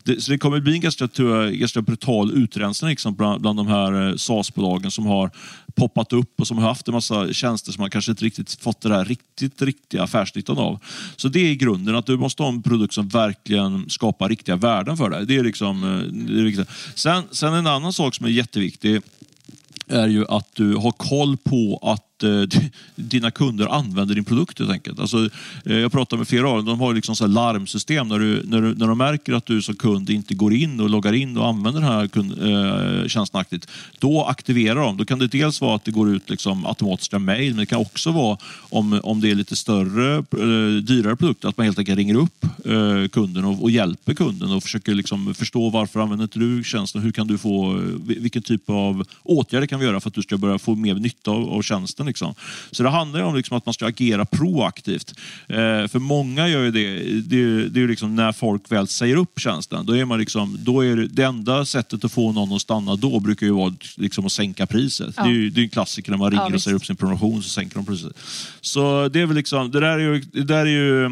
det, 0.04 0.22
så 0.22 0.32
det 0.32 0.38
kommer 0.38 0.60
bli 0.60 0.74
en 0.74 0.82
ganska, 0.82 1.08
ganska 1.52 1.82
brutal 1.82 2.32
utrensning 2.34 2.90
liksom 2.90 3.16
bland, 3.16 3.42
bland 3.42 3.60
de 3.60 3.68
här 3.68 4.08
eh, 4.08 4.16
SaaS-bolagen 4.16 4.92
som 4.92 5.06
har 5.06 5.32
poppat 5.76 6.14
upp 6.14 6.40
och 6.40 6.48
som 6.48 6.58
har 6.58 6.68
haft 6.68 6.88
en 6.88 6.94
massa 6.94 7.34
tjänster 7.34 7.72
som 7.72 7.82
man 7.82 7.90
kanske 7.90 8.12
inte 8.12 8.26
riktigt 8.26 8.54
fått 8.54 8.82
det 8.82 8.90
där 8.90 9.06
riktigt 9.06 9.62
riktiga 9.62 10.04
affärsnyttan 10.04 10.58
av. 10.58 10.80
Så 11.16 11.28
det 11.28 11.40
är 11.40 11.50
i 11.50 11.56
grunden 11.56 11.96
att 11.96 12.06
du 12.06 12.18
måste 12.18 12.44
ha 12.44 12.50
en 12.50 12.64
produkt 12.64 12.94
som 12.94 13.08
verkligen 13.08 13.90
skapar 13.90 14.30
riktiga 14.30 14.56
värden 14.56 14.98
för 14.98 15.10
dig. 15.10 15.26
Det 15.26 15.38
är 15.38 15.44
liksom, 15.44 15.84
eh, 15.84 16.00
det 16.00 16.40
är 16.40 16.44
viktigt. 16.44 16.70
Sen, 16.96 17.24
sen 17.32 17.54
en 17.54 17.68
annan 17.68 17.94
sak 17.94 18.16
som 18.16 18.26
är 18.26 18.30
jätteviktig 18.30 19.02
är 19.88 20.08
ju 20.08 20.26
att 20.30 20.48
du 20.54 20.76
har 20.76 20.92
koll 20.92 21.38
på 21.38 21.80
att 21.84 22.13
eh, 22.24 22.62
dina 22.96 23.32
kunder 23.32 23.68
använder 23.68 24.16
din 24.16 24.26
produkt 24.26 24.60
helt 24.60 24.72
enkelt. 24.72 25.00
Alltså, 25.00 25.30
eh, 25.66 25.78
jag 25.78 25.92
pratar 25.92 26.18
med 26.18 26.28
flera 26.28 26.50
av 26.50 26.56
dem, 26.56 26.66
de 26.66 26.80
har 26.80 26.94
liksom 26.94 27.16
så 27.16 27.28
larmsystem 27.28 28.08
när, 28.08 28.20
du, 28.20 28.44
när, 28.46 28.62
du, 28.62 28.76
när 28.76 28.88
de 28.88 28.98
märker 28.98 29.34
att 29.34 29.46
du 29.46 29.62
som 29.62 29.76
kund 29.76 30.10
inte 30.10 30.36
går 30.36 30.54
in 30.54 30.80
och 30.80 30.90
loggar 30.90 31.14
in 31.14 31.38
och 31.38 31.48
använder 31.48 31.82
den 31.82 31.90
här 31.90 32.08
kund, 32.08 32.32
eh, 32.32 33.08
tjänsten 33.08 33.40
aktivt. 33.40 33.68
Då 34.00 34.24
aktiverar 34.24 34.80
de. 34.80 34.98
Då 34.98 35.06
kan 35.06 35.20
det 35.20 35.28
dels 35.28 35.62
vara 35.62 35.76
att 35.76 35.86
det 35.86 35.92
går 35.92 36.10
ut 36.16 36.30
liksom 36.30 36.66
automatiska 36.66 37.20
mejl, 37.20 37.50
men 37.50 37.60
det 37.60 37.66
kan 37.66 37.80
också 37.80 38.12
vara 38.12 38.38
om, 38.70 39.00
om 39.04 39.22
det 39.22 39.32
är 39.32 39.36
lite 39.36 39.56
större, 39.56 40.18
eh, 40.18 40.84
dyrare 40.84 41.16
produkter, 41.16 41.48
att 41.48 41.58
man 41.58 41.66
helt 41.66 41.80
enkelt 41.80 41.98
ringer 41.98 42.16
upp 42.16 42.46
eh, 42.66 43.08
kunden 43.08 43.46
och, 43.46 43.62
och, 43.64 43.72
hjälper 43.72 44.14
kunden 44.14 44.52
och 44.52 44.64
försöker 44.64 44.94
liksom 44.94 45.34
förstå 45.34 45.70
varför 45.70 46.00
använder 46.00 46.24
inte 46.24 46.40
du 46.40 46.64
tjänsten? 46.64 47.02
Hur 47.02 47.12
kan 47.12 47.28
du 47.28 47.38
få, 47.38 47.72
eh, 47.72 47.84
vilken 48.06 48.42
typ 48.42 48.70
av 48.70 49.06
åtgärder 49.24 49.68
kan 49.68 49.80
vi 49.80 49.86
göra 49.86 50.00
för 50.00 50.10
att 50.10 50.14
du 50.14 50.22
ska 50.22 50.38
börja 50.38 50.60
få 50.60 50.76
mer 50.76 50.96
nytta 50.96 51.32
av, 51.32 51.50
av 51.50 51.62
tjänsten? 51.62 52.08
Liksom. 52.14 52.36
Så 52.72 52.84
det 52.84 52.90
handlar 52.90 53.22
om 53.22 53.36
liksom 53.36 53.58
att 53.58 53.66
man 53.66 53.74
ska 53.74 53.88
agera 53.88 54.26
proaktivt. 54.26 55.14
Eh, 55.48 55.88
för 55.88 56.00
många 56.00 56.48
gör 56.48 56.64
ju 56.64 56.72
det, 56.72 57.00
det, 57.22 57.70
det 57.70 57.82
är 57.82 57.88
liksom 57.88 58.16
när 58.16 58.32
folk 58.32 58.72
väl 58.72 58.88
säger 58.88 59.16
upp 59.16 59.40
tjänsten. 59.40 59.86
Då 59.86 59.98
är 59.98 60.06
man 60.06 60.20
liksom, 60.20 60.58
då 60.60 60.86
är 60.86 60.96
det, 60.96 61.08
det 61.08 61.24
enda 61.24 61.66
sättet 61.66 62.06
att 62.06 62.12
få 62.12 62.32
någon 62.32 62.54
att 62.54 62.62
stanna 62.62 62.96
då 62.96 63.20
brukar 63.20 63.46
ju 63.46 63.52
vara 63.52 63.74
liksom 63.96 64.26
att 64.26 64.32
sänka 64.32 64.66
priset. 64.66 65.14
Ja. 65.18 65.24
Det 65.24 65.30
är 65.30 65.34
ju 65.34 65.50
det 65.50 65.62
är 65.62 65.64
en 65.64 65.70
klassiker 65.70 66.12
när 66.12 66.18
man 66.18 66.32
ringer 66.32 66.50
ja, 66.50 66.56
och 66.56 66.62
säger 66.62 66.76
upp 66.76 66.86
sin 66.86 66.96
promotion 66.96 67.44
så 67.44 67.50
sänker 67.50 67.76
de 67.76 67.86
priset. 67.86 68.18
Så 68.62 69.08
det 69.08 69.22
är 69.22 69.26
väl 69.26 69.36
liksom, 69.36 69.72
det 69.72 69.80
där 69.80 70.00
är 70.00 70.00
ju, 70.00 70.20
det 70.20 70.44
där 70.44 70.66
är 70.66 70.66
ju, 70.66 71.10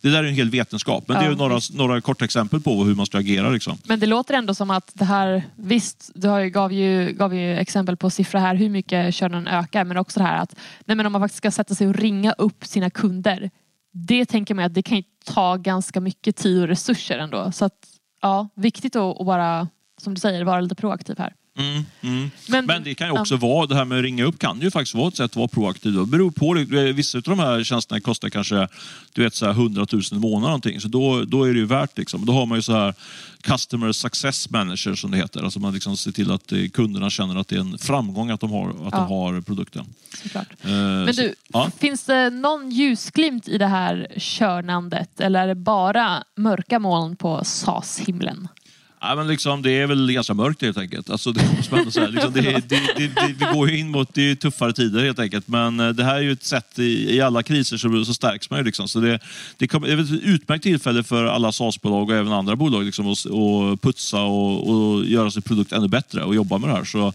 det 0.00 0.10
där 0.10 0.24
är 0.24 0.28
en 0.28 0.34
hel 0.34 0.50
vetenskap. 0.50 1.04
Men 1.08 1.16
ja, 1.16 1.22
det 1.22 1.34
är 1.34 1.36
några, 1.36 1.60
några 1.72 2.00
korta 2.00 2.24
exempel 2.24 2.60
på 2.60 2.84
hur 2.84 2.94
man 2.94 3.06
ska 3.06 3.18
agera. 3.18 3.50
Liksom. 3.50 3.78
Men 3.84 4.00
det 4.00 4.06
låter 4.06 4.34
ändå 4.34 4.54
som 4.54 4.70
att 4.70 4.90
det 4.94 5.04
här, 5.04 5.42
visst, 5.56 6.10
du 6.14 6.28
har 6.28 6.40
ju, 6.40 6.50
gav, 6.50 6.72
ju, 6.72 7.12
gav 7.12 7.34
ju 7.34 7.56
exempel 7.56 7.96
på 7.96 8.10
siffror 8.10 8.38
här 8.38 8.54
hur 8.54 8.68
mycket 8.68 9.14
körnen 9.14 9.48
ökar 9.48 9.84
men 9.84 9.96
också 9.96 10.20
det 10.20 10.26
här 10.26 10.41
att 10.42 10.56
nej 10.84 10.96
men 10.96 11.06
om 11.06 11.12
man 11.12 11.20
faktiskt 11.20 11.38
ska 11.38 11.50
sätta 11.50 11.74
sig 11.74 11.88
och 11.88 11.94
ringa 11.94 12.32
upp 12.32 12.64
sina 12.64 12.90
kunder. 12.90 13.50
Det 13.92 14.26
tänker 14.26 14.54
man 14.54 14.64
att 14.64 14.74
det 14.74 14.82
kan 14.82 14.96
ju 14.96 15.04
ta 15.24 15.56
ganska 15.56 16.00
mycket 16.00 16.36
tid 16.36 16.62
och 16.62 16.68
resurser 16.68 17.18
ändå. 17.18 17.52
Så 17.52 17.64
att, 17.64 17.86
ja, 18.22 18.48
viktigt 18.54 18.96
att, 18.96 19.20
att 19.20 19.26
bara, 19.26 19.68
som 20.00 20.14
du 20.14 20.20
säger, 20.20 20.44
vara 20.44 20.60
lite 20.60 20.74
proaktiv 20.74 21.18
här. 21.18 21.34
Mm, 21.58 21.84
mm. 22.00 22.30
Men, 22.48 22.66
men, 22.66 22.82
det 22.82 22.94
kan 22.94 23.06
ju 23.06 23.20
också 23.20 23.34
ja. 23.34 23.38
vara, 23.38 23.66
det 23.66 23.74
här 23.74 23.84
med 23.84 23.98
att 23.98 24.04
ringa 24.04 24.24
upp 24.24 24.38
kan 24.38 24.60
ju 24.60 24.70
faktiskt 24.70 24.94
vara 24.94 25.08
ett 25.08 25.16
sätt 25.16 25.30
att 25.30 25.36
vara 25.36 25.48
proaktiv. 25.48 25.92
Det 25.92 26.06
beror 26.06 26.30
på, 26.30 26.52
vissa 26.92 27.18
av 27.18 27.22
de 27.22 27.38
här 27.38 27.64
tjänsterna 27.64 28.00
kostar 28.00 28.30
kanske 28.30 28.68
du 29.12 29.22
vet, 29.22 29.34
så 29.34 29.46
här 29.46 29.52
100 29.52 29.86
000 29.92 30.02
i 30.12 30.14
månaden. 30.14 30.42
Någonting. 30.42 30.80
Så 30.80 30.88
då, 30.88 31.24
då 31.24 31.44
är 31.44 31.52
det 31.52 31.58
ju 31.58 31.66
värt. 31.66 31.98
Liksom. 31.98 32.26
Då 32.26 32.32
har 32.32 32.46
man 32.46 32.58
ju 32.58 32.62
så 32.62 32.72
här 32.72 32.94
Customer 33.40 33.92
Success 33.92 34.50
Manager 34.50 34.94
som 34.94 35.10
det 35.10 35.16
heter. 35.16 35.42
Alltså 35.42 35.60
man 35.60 35.74
liksom 35.74 35.96
ser 35.96 36.12
till 36.12 36.30
att 36.30 36.52
eh, 36.52 36.68
kunderna 36.68 37.10
känner 37.10 37.36
att 37.36 37.48
det 37.48 37.56
är 37.56 37.60
en 37.60 37.78
framgång 37.78 38.30
att 38.30 38.40
de 38.40 38.50
har, 38.50 38.70
att 38.70 38.76
ja. 38.78 38.90
de 38.90 39.08
har 39.08 39.40
produkten. 39.40 39.86
Eh, 40.34 40.70
Men 40.70 41.06
du, 41.06 41.34
ja. 41.52 41.70
finns 41.78 42.04
det 42.04 42.30
någon 42.30 42.70
ljusglimt 42.70 43.48
i 43.48 43.58
det 43.58 43.66
här 43.66 44.06
körnandet 44.16 45.20
eller 45.20 45.42
är 45.42 45.46
det 45.46 45.54
bara 45.54 46.24
mörka 46.36 46.78
moln 46.78 47.16
på 47.16 47.44
SAS-himlen? 47.44 48.48
Ja, 49.04 49.14
men 49.14 49.26
liksom, 49.26 49.62
det 49.62 49.70
är 49.70 49.86
väl 49.86 50.12
ganska 50.12 50.34
mörkt 50.34 50.62
helt 50.62 50.78
enkelt. 50.78 51.10
Alltså, 51.10 51.32
det, 51.32 51.56
måste 51.56 51.74
man. 51.74 52.10
Liksom, 52.10 52.32
det, 52.32 52.40
det, 52.40 52.68
det, 52.68 52.80
det, 52.96 53.34
vi 53.38 53.46
går 53.54 53.70
ju 53.70 53.78
in 53.78 53.90
mot 53.90 54.14
det 54.14 54.30
är 54.30 54.34
tuffare 54.34 54.72
tider 54.72 55.04
helt 55.04 55.18
enkelt. 55.18 55.48
Men 55.48 55.80
eh, 55.80 55.88
det 55.88 56.04
här 56.04 56.14
är 56.14 56.20
ju 56.20 56.32
ett 56.32 56.44
sätt, 56.44 56.78
i, 56.78 57.16
i 57.16 57.20
alla 57.20 57.42
kriser 57.42 57.76
så, 57.76 58.04
så 58.04 58.14
stärks 58.14 58.50
man 58.50 58.58
ju. 58.58 58.64
Liksom. 58.64 58.88
Så 58.88 59.00
det, 59.00 59.18
det, 59.56 59.68
kommer, 59.68 59.86
det 59.86 59.92
är 59.92 60.00
ett 60.00 60.22
utmärkt 60.22 60.62
tillfälle 60.62 61.02
för 61.02 61.24
alla 61.24 61.52
SAS-bolag 61.52 62.10
och 62.10 62.16
även 62.16 62.32
andra 62.32 62.56
bolag 62.56 62.84
liksom, 62.84 63.12
att, 63.12 63.26
att 63.26 63.82
putsa 63.82 64.22
och, 64.22 64.70
och 64.70 65.04
göra 65.04 65.30
sin 65.30 65.42
produkt 65.42 65.72
ännu 65.72 65.88
bättre 65.88 66.24
och 66.24 66.34
jobba 66.34 66.58
med 66.58 66.68
det 66.68 66.74
här. 66.76 66.84
Så, 66.84 67.12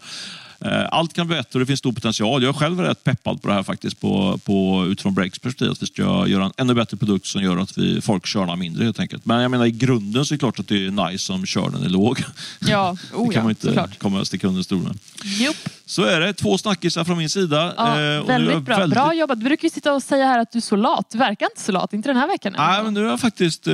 allt 0.90 1.14
kan 1.14 1.28
bli 1.28 1.36
bättre 1.36 1.50
och 1.54 1.60
det 1.60 1.66
finns 1.66 1.80
stor 1.80 1.92
potential. 1.92 2.44
Jag 2.44 2.50
är 2.50 2.60
själv 2.60 2.80
rätt 2.80 3.04
peppad 3.04 3.42
på 3.42 3.48
det 3.48 3.54
här 3.54 3.64
faktiskt 3.64 4.02
på, 4.02 4.40
på, 4.44 4.86
utifrån 4.88 5.14
Breaks 5.14 5.40
perspektiv. 5.40 5.72
Att 5.72 5.82
vi 5.82 5.88
ska 5.88 6.28
göra 6.28 6.46
en 6.46 6.52
ännu 6.58 6.74
bättre 6.74 6.98
produkt 6.98 7.26
som 7.26 7.44
gör 7.44 7.58
att 7.58 7.78
vi, 7.78 8.02
folk 8.02 8.26
körnar 8.26 8.56
mindre 8.56 8.84
helt 8.84 9.00
enkelt. 9.00 9.26
Men 9.26 9.42
jag 9.42 9.52
menar 9.52 9.66
i 9.66 9.72
grunden 9.72 10.26
så 10.26 10.34
är 10.34 10.36
det 10.36 10.40
klart 10.40 10.60
att 10.60 10.68
det 10.68 10.86
är 10.86 11.10
nice 11.10 11.34
om 11.34 11.46
körden 11.46 11.84
är 11.84 11.90
låg. 11.90 12.24
Ja, 12.60 12.98
oh, 13.14 13.28
det 13.28 13.34
kan 13.34 13.40
ja, 13.40 13.42
man 13.42 13.50
inte 13.50 13.68
såklart. 13.68 14.00
komma 14.00 14.20
och 14.20 14.28
sticka 14.28 14.48
under 14.48 14.62
stolen. 14.62 15.00
Jopp. 15.24 15.70
Så 15.90 16.04
är 16.04 16.20
det. 16.20 16.34
Två 16.34 16.58
snackisar 16.58 17.04
från 17.04 17.18
min 17.18 17.30
sida. 17.30 17.74
Ja, 17.78 18.02
Eh, 18.02 18.20
och 18.20 18.30
väldigt 18.30 18.64
bra. 18.64 18.78
väldigt- 18.78 19.00
Bra 19.00 19.14
jobbat. 19.14 19.40
Du 19.40 19.46
brukar 19.46 19.64
ju 19.66 19.70
sitta 19.70 19.94
och 19.94 20.04
säga 20.04 20.26
här 20.26 20.40
att 20.40 20.52
du 20.52 20.58
är 20.60 20.62
så 20.62 20.76
lat. 20.76 21.10
Du 21.12 21.18
verkar 21.18 21.46
inte 21.46 21.62
så 21.62 21.72
lat. 21.72 21.94
Inte 21.94 22.10
den 22.10 22.18
här 22.18 22.28
veckan. 22.28 22.56
alla 22.56 22.72
Nej, 22.74 22.84
men 22.84 22.94
nu 22.94 23.04
har 23.04 23.10
jag 23.10 23.20
faktiskt 23.20 23.68
eh, 23.68 23.74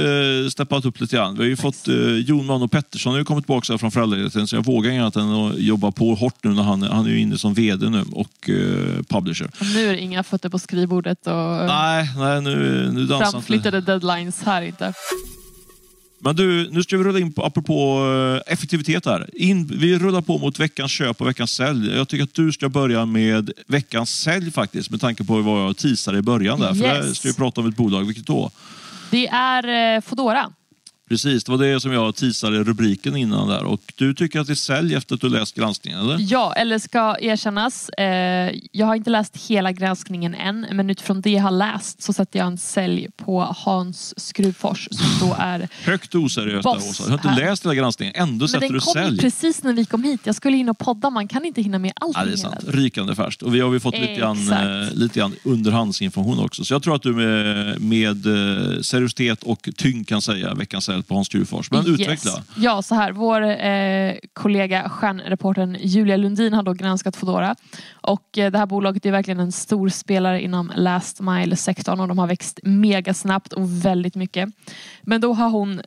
steppat 0.52 0.86
upp 0.86 1.00
lite 1.02 1.16
grann. 1.16 1.34
Vi 1.36 1.40
har 1.40 1.48
ju 1.48 1.56
fått 1.56 1.88
eh, 1.88 1.96
Jon 1.96 2.46
Mano 2.46 2.68
Pettersson 2.68 3.12
har 3.12 3.20
ju 3.20 3.26
kommit 3.26 3.44
tillbaka 3.46 3.78
från 3.78 3.92
föräldraledigheten 3.92 4.48
så 4.48 4.56
jag 4.56 4.66
vågar 4.66 4.92
inget 4.92 5.02
annat 5.02 5.16
än 5.16 5.30
att 5.34 5.58
jobba 5.60 5.92
på 5.92 6.16
hårt 6.16 6.44
nu 6.44 6.50
när 6.54 6.64
han, 6.64 6.82
han 6.84 7.06
är 7.06 7.10
ju 7.10 7.20
inne 7.20 7.38
som 7.38 7.54
VD 7.54 7.90
nu 7.90 8.04
och 8.12 8.50
eh, 8.50 9.04
publisher. 9.10 9.46
Och 9.60 9.66
Nu 9.76 9.88
är 9.88 9.92
det 9.94 10.00
inga 10.00 10.24
fötter 10.24 10.50
på 10.50 10.60
skrivbordet 10.60 11.28
och 11.28 11.34
Nej, 11.68 12.10
nej 12.18 12.42
nu, 12.42 12.56
nu 12.94 13.06
dansar 13.06 13.16
inte. 13.26 13.32
framflyttade 13.32 13.82
deadlines 13.82 14.44
här 14.44 14.62
inte. 14.62 14.94
Men 16.24 16.36
du, 16.36 16.70
nu 16.72 16.84
ska 16.84 16.98
vi 16.98 17.04
rulla 17.04 17.20
in 17.20 17.34
på, 17.34 17.46
apropå 17.46 18.00
eh, 18.48 18.54
effektivitet 18.54 19.06
här. 19.06 19.30
In, 19.34 19.68
vi 19.68 20.00
rullar 20.00 20.22
på 20.22 20.38
mot 20.38 20.60
veckans 20.60 20.92
köp 20.92 21.22
och 21.22 21.28
veckans 21.28 21.52
sälj. 21.52 21.96
Jag 21.96 22.08
tycker 22.08 22.24
att 22.24 22.34
du 22.34 22.52
ska 22.52 22.70
börja 22.70 23.06
med 23.06 23.52
veckans 23.68 24.20
sälj 24.20 24.52
faktiskt, 24.52 24.90
med 24.90 25.02
tanke 25.02 25.24
på 25.24 25.42
vad 25.42 25.62
jag 25.68 25.78
teasade 25.78 26.18
i 26.18 26.22
början 26.22 26.60
där. 26.60 26.68
För 26.74 26.76
Yes. 26.76 27.06
där 27.08 27.14
ska 27.14 27.28
vi 27.28 27.34
prata 27.34 27.62
om 27.62 27.68
ett 27.68 27.76
bolag, 27.76 28.04
vilket 28.06 28.26
då? 28.28 28.52
Det 29.12 29.28
är 29.28 29.96
eh, 29.96 30.02
Foodora. 30.02 30.52
Precis, 31.14 31.44
det 31.44 31.52
var 31.52 31.58
det 31.58 31.80
som 31.80 31.92
jag 31.92 32.16
teasade 32.16 32.64
rubriken 32.64 33.16
innan 33.16 33.48
där. 33.48 33.64
Och 33.64 33.94
du 33.96 34.14
tycker 34.14 34.40
att 34.40 34.48
det 34.48 34.54
är 34.54 34.56
sälj 34.56 34.96
efter 34.96 35.16
att 35.16 35.22
du 35.22 35.30
läst 35.30 35.56
granskningen, 35.56 36.00
eller? 36.00 36.18
Ja, 36.20 36.54
eller 36.54 36.80
ska 36.80 37.16
erkännas. 37.20 37.90
Eh, 37.90 38.56
jag 38.72 38.86
har 38.86 38.96
inte 38.96 39.10
läst 39.10 39.38
hela 39.38 39.72
granskningen 39.72 40.36
än, 40.36 40.66
men 40.72 40.90
utifrån 40.90 41.22
det 41.22 41.30
jag 41.30 41.44
har 41.44 41.52
läst 41.52 42.02
så 42.02 42.14
sätter 42.14 42.40
jag 42.40 42.48
en 42.48 42.58
sälj 42.58 43.08
på 43.18 43.42
Hans 43.42 44.20
Skruvfors 44.20 44.88
som 44.92 45.28
då 45.28 45.36
är... 45.40 45.70
Högt 45.84 46.16
oseriöst 46.16 46.64
där, 46.64 46.76
Åsa. 46.76 47.04
Du 47.04 47.10
har 47.10 47.18
inte 47.18 47.30
här. 47.30 47.50
läst 47.50 47.66
hela 47.66 47.76
granskningen, 47.76 48.14
ändå 48.18 48.44
Men 48.44 48.48
sätter 48.48 48.68
den 48.68 48.74
du 48.74 48.80
kom 48.80 49.02
ju 49.02 49.06
sälj. 49.08 49.20
precis 49.20 49.64
när 49.64 49.74
vi 49.74 49.86
kom 49.86 50.04
hit. 50.04 50.22
Jag 50.24 50.36
skulle 50.36 50.58
in 50.58 50.70
och 50.70 50.78
podda, 50.78 51.10
man 51.10 51.28
kan 51.28 51.46
inte 51.46 51.62
hinna 51.62 51.80
med 51.80 51.94
allting. 51.96 52.22
Ja, 52.22 52.26
det 52.26 52.34
är 52.34 52.38
sant. 52.38 52.56
Rykande 52.68 53.16
färskt. 53.16 53.42
Och 53.42 53.56
vi 53.56 53.60
har 53.60 53.74
ju 53.74 53.80
fått 53.80 54.00
lite 54.00 54.16
grann, 54.16 54.52
eh, 54.52 54.94
lite 54.94 55.20
grann 55.20 55.36
underhandsinformation 55.44 56.40
också. 56.40 56.64
Så 56.64 56.74
jag 56.74 56.84
tror 56.84 56.96
att 56.96 57.02
du 57.02 57.14
med, 57.14 57.82
med 57.82 58.26
eh, 58.26 58.82
seriositet 58.82 59.44
och 59.44 59.70
tyngd 59.76 60.08
kan 60.08 60.22
säga 60.22 60.54
veckans 60.54 60.86
sälj 60.86 61.03
på 61.08 61.16
Hans 61.16 61.28
Skruvfors. 61.28 61.72
Men 61.72 61.88
utveckla. 61.88 62.32
Ja, 62.56 62.82
så 62.82 62.96
här. 62.96 63.12
Vår 63.12 63.42
eh, 63.42 64.16
kollega 64.34 64.90
stjärnreportern 64.90 65.78
Julia 65.80 66.18
Lundin 66.18 66.54
har 66.54 66.64
då 66.64 66.74
granskat 66.74 67.16
Foodora. 67.16 67.56
Och 67.92 68.38
eh, 68.38 68.52
det 68.52 68.58
här 68.58 68.66
bolaget 68.66 69.06
är 69.06 69.12
verkligen 69.12 69.40
en 69.40 69.52
stor 69.52 69.90
spelare 69.90 70.42
inom 70.42 70.72
last 70.76 71.22
mile-sektorn 71.22 72.00
och 72.00 72.08
de 72.08 72.18
har 72.18 72.28
växt 72.28 72.60
mega 72.64 73.14
snabbt 73.14 73.54
och 73.54 73.86
väldigt 73.86 74.16
mycket. 74.16 74.50
Men 75.02 75.22
då 75.22 75.34
har 75.34 75.50
hon 75.50 75.82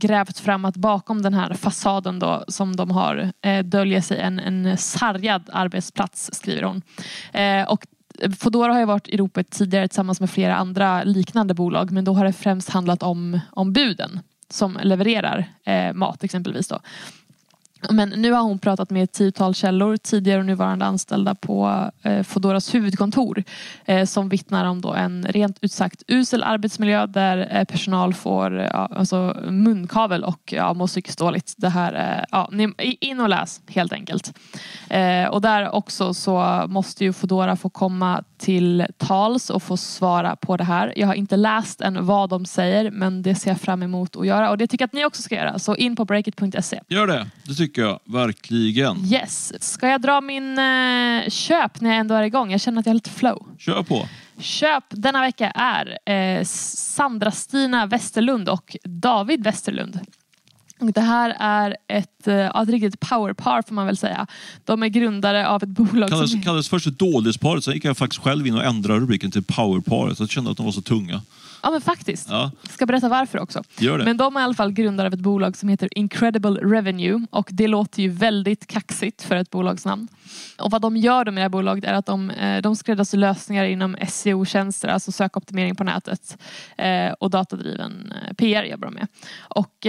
grävt 0.00 0.38
fram 0.38 0.64
att 0.64 0.76
bakom 0.76 1.22
den 1.22 1.34
här 1.34 1.54
fasaden 1.54 2.18
då, 2.18 2.44
som 2.48 2.76
de 2.76 2.90
har 2.90 3.32
eh, 3.42 3.64
döljer 3.64 4.00
sig 4.00 4.20
en, 4.20 4.38
en 4.38 4.76
sargad 4.76 5.50
arbetsplats, 5.52 6.30
skriver 6.32 6.62
hon. 6.62 6.82
Eh, 7.32 7.70
och 7.70 7.86
Foodora 8.38 8.72
har 8.72 8.80
ju 8.80 8.86
varit 8.86 9.08
i 9.08 9.16
ropet 9.16 9.50
tidigare 9.50 9.88
tillsammans 9.88 10.20
med 10.20 10.30
flera 10.30 10.56
andra 10.56 11.04
liknande 11.04 11.54
bolag 11.54 11.90
men 11.90 12.04
då 12.04 12.14
har 12.14 12.24
det 12.24 12.32
främst 12.32 12.70
handlat 12.70 13.02
om, 13.02 13.40
om 13.50 13.72
buden 13.72 14.20
som 14.50 14.78
levererar 14.82 15.44
eh, 15.64 15.92
mat 15.92 16.24
exempelvis. 16.24 16.68
Då. 16.68 16.80
Men 17.90 18.08
nu 18.08 18.32
har 18.32 18.42
hon 18.42 18.58
pratat 18.58 18.90
med 18.90 19.04
ett 19.04 19.12
tiotal 19.12 19.54
källor, 19.54 19.96
tidigare 19.96 20.38
och 20.38 20.46
nuvarande 20.46 20.84
anställda 20.84 21.34
på 21.34 21.90
eh, 22.02 22.22
Foodoras 22.22 22.74
huvudkontor 22.74 23.44
eh, 23.84 24.04
som 24.04 24.28
vittnar 24.28 24.64
om 24.64 24.80
då 24.80 24.92
en 24.94 25.26
rent 25.28 25.58
ut 25.60 25.72
sagt 25.72 26.02
usel 26.08 26.42
arbetsmiljö 26.42 27.06
där 27.06 27.48
eh, 27.50 27.64
personal 27.64 28.14
får 28.14 28.58
eh, 28.58 28.66
ja, 28.72 28.90
alltså 28.96 29.36
munkavel 29.50 30.24
och 30.24 30.52
ja, 30.52 30.74
mår 30.74 30.86
psykiskt 30.86 31.18
dåligt. 31.18 31.54
Det 31.56 31.68
här, 31.68 32.18
eh, 32.18 32.24
ja, 32.30 32.48
ni, 32.52 32.72
in 33.00 33.20
och 33.20 33.28
läs 33.28 33.60
helt 33.68 33.92
enkelt. 33.92 34.38
Eh, 34.90 35.26
och 35.26 35.40
där 35.40 35.74
också 35.74 36.14
så 36.14 36.64
måste 36.68 37.04
ju 37.04 37.12
Foodora 37.12 37.56
få 37.56 37.68
komma 37.68 38.24
till 38.38 38.86
tals 38.98 39.50
och 39.50 39.62
få 39.62 39.76
svara 39.76 40.36
på 40.36 40.56
det 40.56 40.64
här. 40.64 40.92
Jag 40.96 41.06
har 41.06 41.14
inte 41.14 41.36
läst 41.36 41.80
än 41.80 42.06
vad 42.06 42.30
de 42.30 42.46
säger 42.46 42.90
men 42.90 43.22
det 43.22 43.34
ser 43.34 43.50
jag 43.50 43.60
fram 43.60 43.82
emot 43.82 44.16
att 44.16 44.26
göra 44.26 44.50
och 44.50 44.58
det 44.58 44.66
tycker 44.66 44.82
jag 44.82 44.86
att 44.86 44.92
ni 44.92 45.04
också 45.04 45.22
ska 45.22 45.34
göra. 45.34 45.58
Så 45.58 45.76
in 45.76 45.96
på 45.96 46.04
breakit.se. 46.04 46.80
Gör 46.88 47.06
det, 47.06 47.26
det 47.44 47.54
tycker 47.70 47.82
jag 47.82 48.00
verkligen. 48.04 49.04
Yes. 49.12 49.52
Ska 49.72 49.88
jag 49.88 50.02
dra 50.02 50.20
min 50.20 50.58
eh, 50.58 51.28
köp 51.28 51.80
när 51.80 51.90
jag 51.90 51.98
ändå 51.98 52.14
är 52.14 52.22
igång? 52.22 52.50
Jag 52.52 52.60
känner 52.60 52.80
att 52.80 52.86
jag 52.86 52.90
har 52.90 52.94
lite 52.94 53.10
flow. 53.10 53.46
Kör 53.58 53.82
på. 53.82 54.08
Köp 54.38 54.84
denna 54.88 55.20
vecka 55.20 55.50
är 55.50 56.12
eh, 56.12 56.44
Sandra-Stina 56.44 57.86
Westerlund 57.86 58.48
och 58.48 58.76
David 58.84 59.44
Westerlund. 59.44 60.00
Och 60.80 60.92
Det 60.92 61.00
här 61.00 61.36
är 61.38 61.76
ett, 61.88 62.28
eh, 62.28 62.60
ett 62.60 62.68
riktigt 62.68 63.00
powerpar 63.00 63.62
får 63.68 63.74
man 63.74 63.86
väl 63.86 63.96
säga. 63.96 64.26
De 64.64 64.82
är 64.82 64.88
grundare 64.88 65.48
av 65.48 65.62
ett 65.62 65.68
bolag 65.68 66.10
Kallades, 66.10 66.30
som... 66.30 66.42
kallades 66.42 66.68
först 66.68 66.86
ett 66.86 66.98
dålisparet, 66.98 67.64
sen 67.64 67.74
gick 67.74 67.84
jag 67.84 67.96
faktiskt 67.96 68.22
själv 68.22 68.46
in 68.46 68.54
och 68.54 68.64
ändrade 68.64 69.00
rubriken 69.00 69.30
till 69.30 69.42
powerparet. 69.42 70.20
Jag 70.20 70.30
kände 70.30 70.50
att 70.50 70.56
de 70.56 70.66
var 70.66 70.72
så 70.72 70.82
tunga. 70.82 71.22
Ja 71.62 71.70
men 71.70 71.80
faktiskt. 71.80 72.28
Ja, 72.30 72.50
Jag 72.62 72.72
ska 72.72 72.86
berätta 72.86 73.08
varför 73.08 73.38
också. 73.38 73.62
gör 73.78 73.98
det. 73.98 74.04
Men 74.04 74.16
de 74.16 74.36
är 74.36 74.40
i 74.40 74.44
alla 74.44 74.54
fall 74.54 74.72
grundare 74.72 75.06
av 75.06 75.14
ett 75.14 75.20
bolag 75.20 75.56
som 75.56 75.68
heter 75.68 75.98
Incredible 75.98 76.60
Revenue 76.60 77.26
och 77.30 77.48
det 77.52 77.68
låter 77.68 78.02
ju 78.02 78.08
väldigt 78.08 78.66
kaxigt 78.66 79.22
för 79.22 79.36
ett 79.36 79.50
bolagsnamn. 79.50 80.08
Och 80.58 80.70
vad 80.70 80.82
de 80.82 80.96
gör 80.96 81.24
med 81.24 81.34
det 81.34 81.40
här 81.40 81.48
bolaget 81.48 81.84
är 81.84 81.92
att 81.92 82.06
de, 82.06 82.30
eh, 82.30 82.62
de 82.62 82.76
skräddarsyr 82.76 83.18
lösningar 83.18 83.64
inom 83.64 83.96
SEO-tjänster, 84.08 84.88
alltså 84.88 85.12
sökoptimering 85.12 85.74
på 85.76 85.84
nätet 85.84 86.38
eh, 86.78 87.12
och 87.12 87.30
datadriven 87.30 88.12
eh, 88.28 88.34
PR 88.34 88.64
jobbar 88.64 88.86
de 88.88 88.94
med. 88.94 89.06
Och 89.38 89.86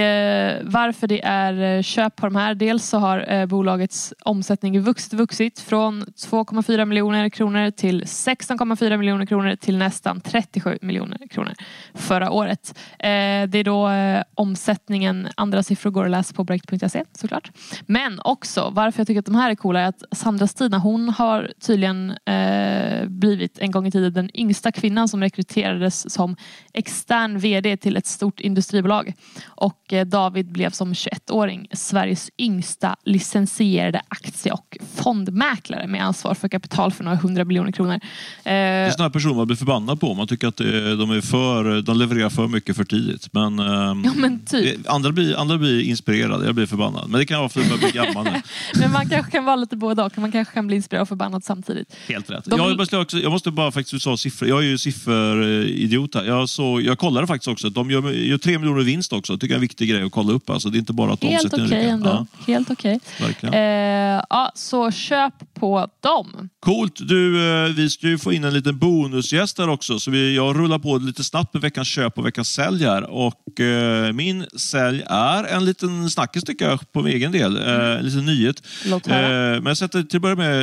varför 0.63 1.07
det 1.07 1.21
är 1.23 1.81
köp 1.81 2.15
på 2.15 2.25
de 2.25 2.36
här, 2.36 2.55
dels 2.55 2.86
så 2.86 2.97
har 2.97 3.45
bolagets 3.45 4.13
omsättning 4.23 4.81
vuxit, 4.81 5.13
vuxit 5.13 5.60
från 5.60 6.03
2,4 6.03 6.86
miljoner 6.86 7.29
kronor 7.29 7.71
till 7.71 8.03
16,4 8.03 8.97
miljoner 8.97 9.25
kronor 9.25 9.55
till 9.55 9.77
nästan 9.77 10.21
37 10.21 10.77
miljoner 10.81 11.27
kronor 11.27 11.53
förra 11.93 12.32
året. 12.32 12.80
Eh, 13.00 13.47
det 13.47 13.58
är 13.58 13.63
då 13.63 13.89
eh, 13.89 14.24
omsättningen, 14.36 15.28
andra 15.36 15.63
siffror 15.63 15.91
går 15.91 16.06
att 16.06 16.12
läsa 16.12 16.34
på 16.34 16.43
break.se 16.43 17.04
såklart. 17.12 17.52
Men 17.86 18.19
också 18.24 18.69
varför 18.74 19.00
jag 19.00 19.08
tycker 19.08 19.19
att 19.19 19.26
de 19.26 19.36
här 19.36 19.52
är 19.52 19.56
coola 19.56 19.80
är 19.80 19.86
att 19.86 20.04
Sandra 20.12 20.47
Stina 20.47 20.78
hon 20.78 21.10
har 21.10 21.52
tydligen 21.62 22.13
eh, 22.26 23.08
blivit 23.08 23.60
en 23.60 23.71
gång 23.71 23.88
i 23.88 23.91
tiden 23.91 24.13
den 24.13 24.30
yngsta 24.34 24.71
kvinnan 24.71 25.08
som 25.08 25.21
rekryterades 25.21 26.13
som 26.13 26.36
extern 26.74 27.39
VD 27.39 27.78
till 27.78 27.97
ett 27.97 28.06
stort 28.06 28.39
industribolag. 28.39 29.13
Och 29.45 29.93
eh, 29.93 30.06
David 30.06 30.52
blev 30.52 30.69
som 30.69 30.93
21-åring 30.93 31.67
Sveriges 31.74 32.30
yngsta 32.38 32.95
licensierade 33.06 34.02
aktie 34.08 34.52
och 34.52 34.78
fondmäklare 34.95 35.88
med 35.88 36.04
ansvar 36.06 36.34
för 36.34 36.47
kapital 36.47 36.91
för 36.91 37.04
några 37.04 37.17
hundra 37.17 37.45
miljoner 37.45 37.71
kronor. 37.71 37.93
Eh, 37.93 38.00
det 38.43 38.52
är 38.52 38.89
sådana 38.89 39.06
här 39.06 39.13
personer 39.13 39.36
man 39.36 39.47
blir 39.47 39.58
förbannad 39.58 40.00
på. 40.00 40.13
Man 40.13 40.28
tycker 40.28 40.47
att 40.47 40.60
eh, 40.60 40.67
de, 40.67 41.12
är 41.12 41.21
för, 41.21 41.51
de 41.82 41.98
levererar 41.98 42.30
för 42.30 42.48
mycket 42.48 42.76
för 42.76 42.84
tidigt. 42.84 43.28
Men, 43.34 43.60
ehm, 43.60 44.04
ja 44.06 44.12
men 44.16 44.46
typ. 44.46 44.90
andra, 44.90 45.12
blir, 45.12 45.36
andra 45.40 45.58
blir 45.58 45.82
inspirerade, 45.82 46.46
jag 46.46 46.56
blir 46.56 46.66
förbannad. 46.66 47.10
Men 47.10 47.20
det 47.20 47.26
kan 47.26 47.40
vara 47.40 47.50
för 47.50 47.62
att 47.62 47.70
jag 47.70 47.80
blir 47.80 47.92
gammal 47.92 48.24
nu. 48.26 48.42
Men 48.80 48.92
man 48.92 49.10
kanske 49.10 49.32
kan 49.32 49.46
vara 49.46 49.56
lite 49.56 49.76
både 49.76 50.04
och. 50.04 50.18
Man 50.18 50.32
kanske 50.32 50.54
kan 50.54 50.68
bli 50.68 50.76
inspirerad 50.76 51.02
och 51.02 51.08
förbannad 51.08 51.44
samtidigt. 51.44 51.96
Helt 52.08 52.30
rätt. 52.32 52.46
De- 52.46 52.60
Jag, 52.60 52.78
måste 52.78 52.98
också, 52.98 53.18
jag 53.18 53.32
måste 53.32 53.52
bara 53.52 53.72
faktiskt, 53.72 53.92
du 53.94 54.00
sa 54.00 54.18
siffror. 54.18 54.50
Jag 54.50 54.60
är 54.60 54.64
ju 54.68 54.78
sifferidiot 54.78 56.16
här. 56.16 56.24
Jag, 56.24 56.50
så, 56.50 56.82
jag 56.84 56.98
kollade 57.00 57.28
faktiskt 57.28 57.48
också. 57.48 57.70
De 57.70 57.92
gör, 57.92 58.12
gör 58.12 58.38
tre 58.38 58.60
miljoner 58.60 58.82
vinst 58.84 59.14
också. 59.14 59.34
Det 59.34 59.40
tycker 59.40 59.54
jag 59.54 59.56
är 59.56 59.60
en 59.60 59.62
viktig 59.62 59.90
grej 59.90 60.04
att 60.04 60.12
kolla 60.12 60.34
upp. 60.34 60.50
Alltså, 60.50 60.70
det 60.70 60.78
är 60.78 60.80
inte 60.80 60.94
bara 60.94 61.14
att 61.14 61.24
Helt 61.24 61.44
omsättningen 61.44 61.68
okej 61.68 61.80
ryker. 61.80 61.94
ändå. 61.94 62.10
Ja, 62.10 62.26
Helt 62.54 62.72
okej. 62.72 63.00
verkligen. 63.20 63.54
Eh, 63.56 64.24
ja, 64.30 64.52
så 64.56 64.92
köp 64.92 65.34
på 65.54 65.88
dem. 66.04 66.50
Coolt. 66.60 66.94
Du, 67.08 67.50
eh, 67.66 67.74
vi 67.74 67.90
ska 67.90 68.08
ju 68.08 68.18
få 68.18 68.34
in 68.34 68.44
en 68.44 68.54
liten 68.54 68.78
bonusgäst 68.78 69.58
här 69.58 69.70
också, 69.70 70.00
så 70.00 70.12
vi, 70.12 70.36
jag 70.36 70.56
rullar 70.60 70.80
på 70.80 70.98
lite 70.98 71.24
snabbt 71.24 71.40
med 71.54 71.62
veckans 71.62 71.88
köp 71.88 72.17
och 72.17 72.25
veckans 72.25 72.49
sälj 72.54 72.84
här. 72.84 73.10
Och, 73.10 73.60
eh, 73.60 74.13
min 74.13 74.45
sälj 74.56 75.04
är 75.10 75.43
en 75.43 75.65
liten 75.65 76.10
snackis 76.10 76.43
tycker 76.43 76.69
jag, 76.69 76.91
på 76.91 77.01
min 77.01 77.13
egen 77.13 77.32
del. 77.32 77.58
Eh, 77.58 77.99
en 77.99 78.06
liten 78.06 78.25
nyhet. 78.25 78.63
Låt. 78.86 79.08
Eh, 79.08 79.13
men 79.13 79.65
jag 79.65 79.77
sätter 79.77 80.04
till 80.04 80.17
att 80.17 80.21
börja 80.21 80.36
med 80.36 80.62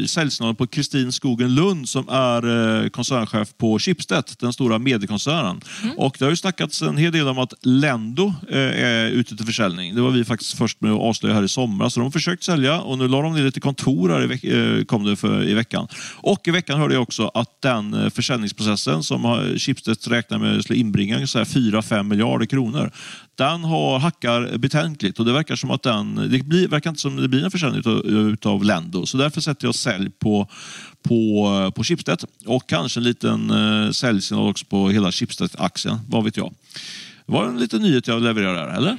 eh, 0.00 0.06
säljsignalen 0.06 0.56
på 0.56 0.66
Kristin 0.66 1.12
Skogen 1.12 1.54
Lund 1.54 1.88
som 1.88 2.08
är 2.08 2.82
eh, 2.82 2.88
koncernchef 2.88 3.48
på 3.58 3.78
Schibsted, 3.78 4.24
den 4.38 4.52
stora 4.52 4.78
mediekoncernen. 4.78 5.60
Och 5.96 6.16
det 6.18 6.24
har 6.24 6.30
ju 6.30 6.36
snackats 6.36 6.82
en 6.82 6.96
hel 6.96 7.12
del 7.12 7.28
om 7.28 7.38
att 7.38 7.52
Lendo 7.62 8.32
eh, 8.50 8.58
är 8.58 9.06
ute 9.10 9.36
till 9.36 9.46
försäljning. 9.46 9.94
Det 9.94 10.00
var 10.00 10.10
vi 10.10 10.24
faktiskt 10.24 10.58
först 10.58 10.80
med 10.80 10.92
att 10.92 11.00
avslöja 11.00 11.34
här 11.34 11.42
i 11.42 11.48
somras. 11.48 11.94
Så 11.94 12.00
de 12.00 12.04
har 12.04 12.10
försökt 12.10 12.42
sälja 12.44 12.80
och 12.80 12.98
nu 12.98 13.08
la 13.08 13.22
de 13.22 13.34
ner 13.34 13.42
lite 13.44 13.60
kontor 13.60 14.08
här 14.10 14.32
i, 14.44 14.78
eh, 14.78 14.84
kom 14.84 15.04
det 15.04 15.16
för, 15.16 15.48
i 15.48 15.54
veckan. 15.54 15.88
Och 16.16 16.48
i 16.48 16.50
veckan 16.50 16.80
hörde 16.80 16.94
jag 16.94 17.02
också 17.02 17.30
att 17.34 17.48
den 17.62 17.94
eh, 17.94 18.10
försäljningsprocessen 18.10 19.02
som 19.02 19.24
har- 19.24 19.56
Schibsted 19.94 20.12
räknar 20.12 20.38
med 20.38 20.62
skulle 20.62 20.78
inbringa 20.78 21.18
4-5 21.18 22.02
miljarder 22.02 22.46
kronor. 22.46 22.90
Den 23.34 23.64
har 23.64 23.98
hackar 23.98 24.58
betänkligt 24.58 25.18
och 25.18 25.24
det 25.24 25.32
verkar 25.32 25.56
som 25.56 25.70
att 25.70 25.82
den, 25.82 26.14
det 26.30 26.44
blir, 26.44 26.68
verkar 26.68 26.90
inte 26.90 27.00
som 27.00 27.16
det 27.16 27.28
blir 27.28 27.44
en 27.44 27.50
försäljning 27.50 27.80
utav, 27.80 28.06
utav 28.06 28.64
Lendo. 28.64 29.06
Så 29.06 29.16
därför 29.16 29.40
sätter 29.40 29.66
jag 29.66 29.74
sälj 29.74 30.10
på, 30.10 30.48
på, 31.02 31.72
på 31.76 31.84
Schibsted 31.84 32.24
och 32.46 32.68
kanske 32.68 33.00
en 33.00 33.04
liten 33.04 33.50
eh, 33.50 33.90
säljsignal 33.90 34.50
också 34.50 34.66
på 34.66 34.90
hela 34.90 35.12
Schibsted-aktien. 35.12 35.98
Vad 36.08 36.24
vet 36.24 36.36
jag. 36.36 36.54
Det 37.26 37.32
var 37.32 37.46
en 37.46 37.58
liten 37.58 37.82
nyhet 37.82 38.08
jag 38.08 38.22
levererade 38.22 38.60
där, 38.60 38.76
eller? 38.76 38.96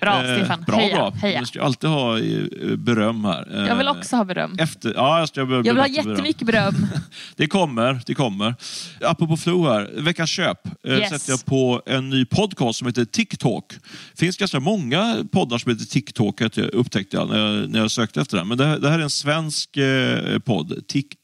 Bra 0.00 0.24
Eh, 0.24 0.36
Stefan, 0.36 0.64
Bra, 0.66 0.76
heja. 0.76 0.96
bra. 0.96 1.10
heja. 1.10 1.38
Man 1.40 1.46
ska 1.46 1.62
alltid 1.62 1.90
ha 1.90 2.18
eh, 2.18 2.44
beröm 2.76 3.24
här. 3.24 3.58
Eh, 3.62 3.66
Jag 3.68 3.76
vill 3.76 3.88
också 3.88 4.16
ha 4.16 4.24
beröm. 4.24 4.56
Efter, 4.58 4.92
ja, 4.96 5.18
jag, 5.18 5.28
ska, 5.28 5.40
Jag 5.40 5.46
vill 5.46 5.56
ha 5.56 5.62
bättre 5.74 5.92
beröm. 6.02 6.10
jättemycket 6.10 6.46
beröm. 6.46 6.86
Det 7.36 7.46
kommer, 7.46 8.00
det 8.06 8.14
kommer. 8.14 8.54
Apropå 9.04 9.36
Flow 9.36 9.68
här, 9.68 9.90
veckans 10.02 10.30
köp 10.30 10.58
eh, 10.86 10.92
Yes. 10.98 11.10
sätter 11.10 11.30
jag 11.32 11.44
på 11.44 11.82
en 11.86 12.10
ny 12.10 12.24
podcast 12.24 12.78
som 12.78 12.86
heter 12.86 13.04
TikTok. 13.04 13.74
Det 14.12 14.18
finns 14.20 14.36
ganska 14.36 14.60
många 14.60 15.24
poddar 15.32 15.58
som 15.58 15.70
heter 15.72 15.84
TikTok 15.84 16.40
jag 16.40 16.58
upptäckte 16.58 17.16
jag 17.16 17.28
när, 17.28 17.38
jag, 17.38 17.70
när 17.70 17.78
jag 17.78 17.90
sökte 17.90 18.20
efter 18.20 18.36
den. 18.36 18.48
Men 18.48 18.58
det, 18.58 18.66
här- 18.66 18.78
det 18.78 18.88
här 18.90 18.98
är 18.98 19.02
en 19.02 19.10
svensk 19.10 19.76
eh, 19.76 20.38
podd, 20.38 20.86
TikTok, 20.88 21.19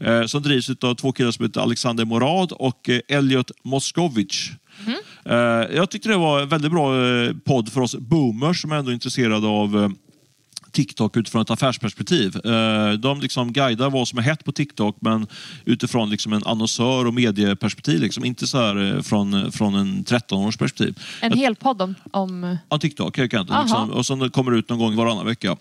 eh, 0.00 0.26
som 0.26 0.42
drivs 0.42 0.70
av 0.70 0.94
två 0.94 1.12
killar 1.12 1.30
som 1.30 1.44
heter 1.44 1.60
Alexander 1.60 2.04
Morad 2.04 2.52
och 2.52 2.88
eh, 2.88 3.00
Elliot 3.08 3.50
Moskovich. 3.64 4.52
Eh, 5.24 5.36
jag 5.76 5.90
tyckte 5.90 6.08
det 6.08 6.16
var 6.16 6.40
en 6.40 6.48
väldigt 6.48 6.72
bra 6.72 6.92
podd 7.44 7.72
för 7.72 7.80
oss 7.80 7.96
boomers 7.96 8.62
som 8.62 8.72
är 8.72 8.76
ändå 8.76 8.92
intresserade 8.92 9.46
av 9.46 9.94
TikTok 10.72 11.16
utifrån 11.16 11.42
ett 11.42 11.50
affärsperspektiv. 11.50 12.36
De 12.98 13.20
liksom 13.20 13.52
guidar 13.52 13.90
vad 13.90 14.08
som 14.08 14.18
är 14.18 14.22
hett 14.22 14.44
på 14.44 14.52
TikTok 14.52 14.96
men 15.00 15.26
utifrån 15.64 16.10
liksom 16.10 16.32
en 16.32 16.42
annonsör 16.44 17.06
och 17.06 17.14
medieperspektiv. 17.14 18.00
Liksom. 18.00 18.24
Inte 18.24 18.46
så 18.46 18.58
här 18.58 19.02
från, 19.02 19.52
från 19.52 19.74
en 19.74 20.04
13-års 20.04 20.56
perspektiv. 20.56 20.98
En 21.20 21.32
hel 21.32 21.54
podd 21.54 21.82
om, 21.82 21.94
om... 22.10 22.56
Ja, 22.68 22.78
TikTok 22.78 23.18
enkelt. 23.18 23.50
Aha. 23.50 23.62
Liksom, 23.62 23.90
och 23.90 24.06
som 24.06 24.30
kommer 24.30 24.52
ut 24.52 24.68
någon 24.68 24.78
gång 24.78 24.96
varannan 24.96 25.26
vecka. 25.26 25.56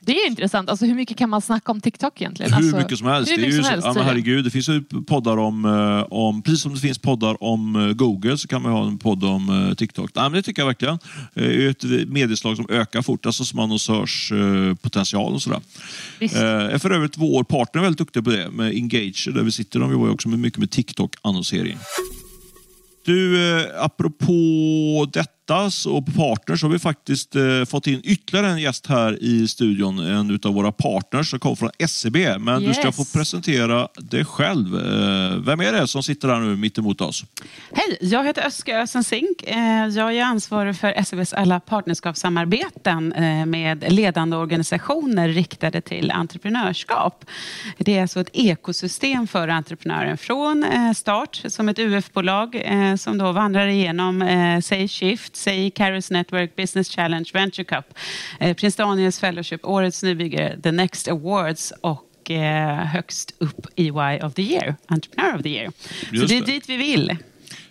Det 0.00 0.12
är 0.12 0.26
intressant. 0.26 0.70
Alltså, 0.70 0.86
hur 0.86 0.94
mycket 0.94 1.16
kan 1.16 1.30
man 1.30 1.40
snacka 1.40 1.72
om 1.72 1.80
TikTok 1.80 2.20
egentligen? 2.20 2.52
Hur 2.52 2.58
Alltså, 2.58 2.76
mycket 2.76 2.98
som 2.98 3.06
helst. 3.06 3.32
Hur 3.32 3.36
det, 3.36 3.42
är 3.42 3.46
mycket 3.46 3.58
ju, 3.58 3.62
som 3.62 3.70
helst 3.70 3.84
ja, 3.84 3.92
men 3.92 3.94
tydligen. 3.94 4.24
herregud, 4.24 4.44
det 4.44 4.50
finns 4.50 4.68
ju 4.68 4.82
poddar 4.82 5.36
om, 5.36 5.64
eh, 5.64 6.12
om, 6.12 6.42
precis 6.42 6.62
som 6.62 6.74
det 6.74 6.80
finns 6.80 6.98
poddar 6.98 7.42
om 7.42 7.76
eh, 7.76 7.92
Google 7.92 8.38
så 8.38 8.48
kan 8.48 8.62
man 8.62 8.72
ha 8.72 8.86
en 8.86 8.98
podd 8.98 9.24
om 9.24 9.68
eh, 9.68 9.74
TikTok. 9.74 10.10
Nej, 10.14 10.24
men 10.24 10.32
det 10.32 10.42
tycker 10.42 10.62
jag 10.62 10.66
verkligen. 10.66 10.98
Det 11.34 11.66
är 11.66 11.70
ett 11.70 12.08
medieslag 12.08 12.56
som 12.56 12.66
ökar 12.70 13.02
fort, 13.02 13.26
alltså 13.26 13.44
som 13.44 13.58
annonsörspotential 13.58 15.34
och 15.34 15.42
sådär. 15.42 15.60
Visst. 16.18 16.36
Eh, 16.36 16.42
är 16.42 16.78
för 16.78 16.90
övrigt 16.90 17.18
vår 17.18 17.44
partner 17.44 17.82
väldigt 17.82 17.98
duktig 17.98 18.24
på 18.24 18.30
det 18.30 18.50
med 18.50 18.74
Engage 18.74 19.28
där 19.34 19.42
vi 19.42 19.52
sitter. 19.52 19.80
De 19.80 19.92
jobbar 19.92 20.06
ju 20.06 20.12
också 20.12 20.28
med 20.28 20.38
mycket 20.38 20.58
med 20.58 20.70
TikTok-annonsering. 20.70 21.78
Du, 23.04 23.50
eh, 23.58 23.66
apropå 23.84 24.34
detta 25.12 25.39
så- 25.70 25.96
och 25.96 26.06
partners 26.16 26.62
har 26.62 26.68
vi 26.70 26.78
faktiskt 26.78 27.36
eh, 27.36 27.64
fått 27.68 27.86
in 27.86 28.00
ytterligare 28.04 28.46
en 28.50 28.58
gäst 28.58 28.86
här 28.86 29.18
i 29.22 29.48
studion. 29.48 29.98
En 29.98 30.30
utav 30.30 30.54
våra 30.54 30.72
partners 30.72 31.30
som 31.30 31.38
kommer 31.38 31.56
från 31.56 31.70
SEB. 31.88 32.16
Men 32.38 32.62
du 32.62 32.74
ska 32.74 32.86
Yes. 32.86 32.96
få 32.96 33.18
presentera 33.18 33.88
dig 33.98 34.24
själv. 34.24 34.74
Eh, 34.76 35.36
vem 35.36 35.60
är 35.60 35.72
det 35.72 35.86
som 35.88 36.02
sitter 36.02 36.28
här 36.28 36.40
nu 36.40 36.56
mitt 36.56 36.78
emot 36.78 37.00
oss? 37.00 37.24
Hej, 37.72 37.98
jag 38.00 38.24
heter 38.24 38.46
Özge 38.46 38.82
Ösensink. 38.82 39.42
Eh, 39.46 39.86
Jag 39.90 40.16
är 40.16 40.22
ansvarig 40.24 40.76
för 40.76 40.92
SEBs 41.04 41.32
alla 41.32 41.60
partnerskapssamarbeten 41.60 43.12
eh, 43.12 43.46
med 43.46 43.92
ledande 43.92 44.36
organisationer 44.36 45.28
riktade 45.28 45.80
till 45.80 46.10
entreprenörskap. 46.10 47.24
Det 47.78 47.96
är 47.98 48.02
alltså 48.02 48.20
ett 48.20 48.30
ekosystem 48.32 49.26
för 49.26 49.48
entreprenören 49.48 50.18
från 50.18 50.64
eh, 50.64 50.92
start 50.92 51.42
som 51.48 51.68
ett 51.68 51.78
UF-bolag 51.78 52.54
eh, 52.64 52.96
som 52.96 53.18
då 53.18 53.32
vandrar 53.32 53.66
igenom, 53.66 54.60
säg 54.64 54.88
Shift, 54.88 55.36
säg 55.40 55.70
Caris 55.70 56.10
Network, 56.10 56.56
Business 56.56 56.88
Challenge, 56.90 57.24
Venture 57.34 57.64
Cup, 57.64 57.84
eh, 58.40 58.56
Prins 58.56 58.76
Daniels 58.76 59.20
Fellowship, 59.20 59.60
Årets 59.64 60.02
nybyggare, 60.02 60.60
The 60.62 60.72
Next 60.72 61.08
Awards 61.08 61.72
och 61.80 62.30
eh, 62.30 62.76
högst 62.86 63.34
upp 63.38 63.66
EY 63.76 64.20
of 64.22 64.34
the 64.34 64.42
Year, 64.42 64.74
Entrepreneur 64.88 65.36
of 65.36 65.42
the 65.42 65.48
Year. 65.48 65.72
Så 66.10 66.14
Just 66.16 66.28
det 66.28 66.36
är 66.36 66.40
det. 66.40 66.46
dit 66.46 66.68
vi 66.68 66.76
vill. 66.76 67.16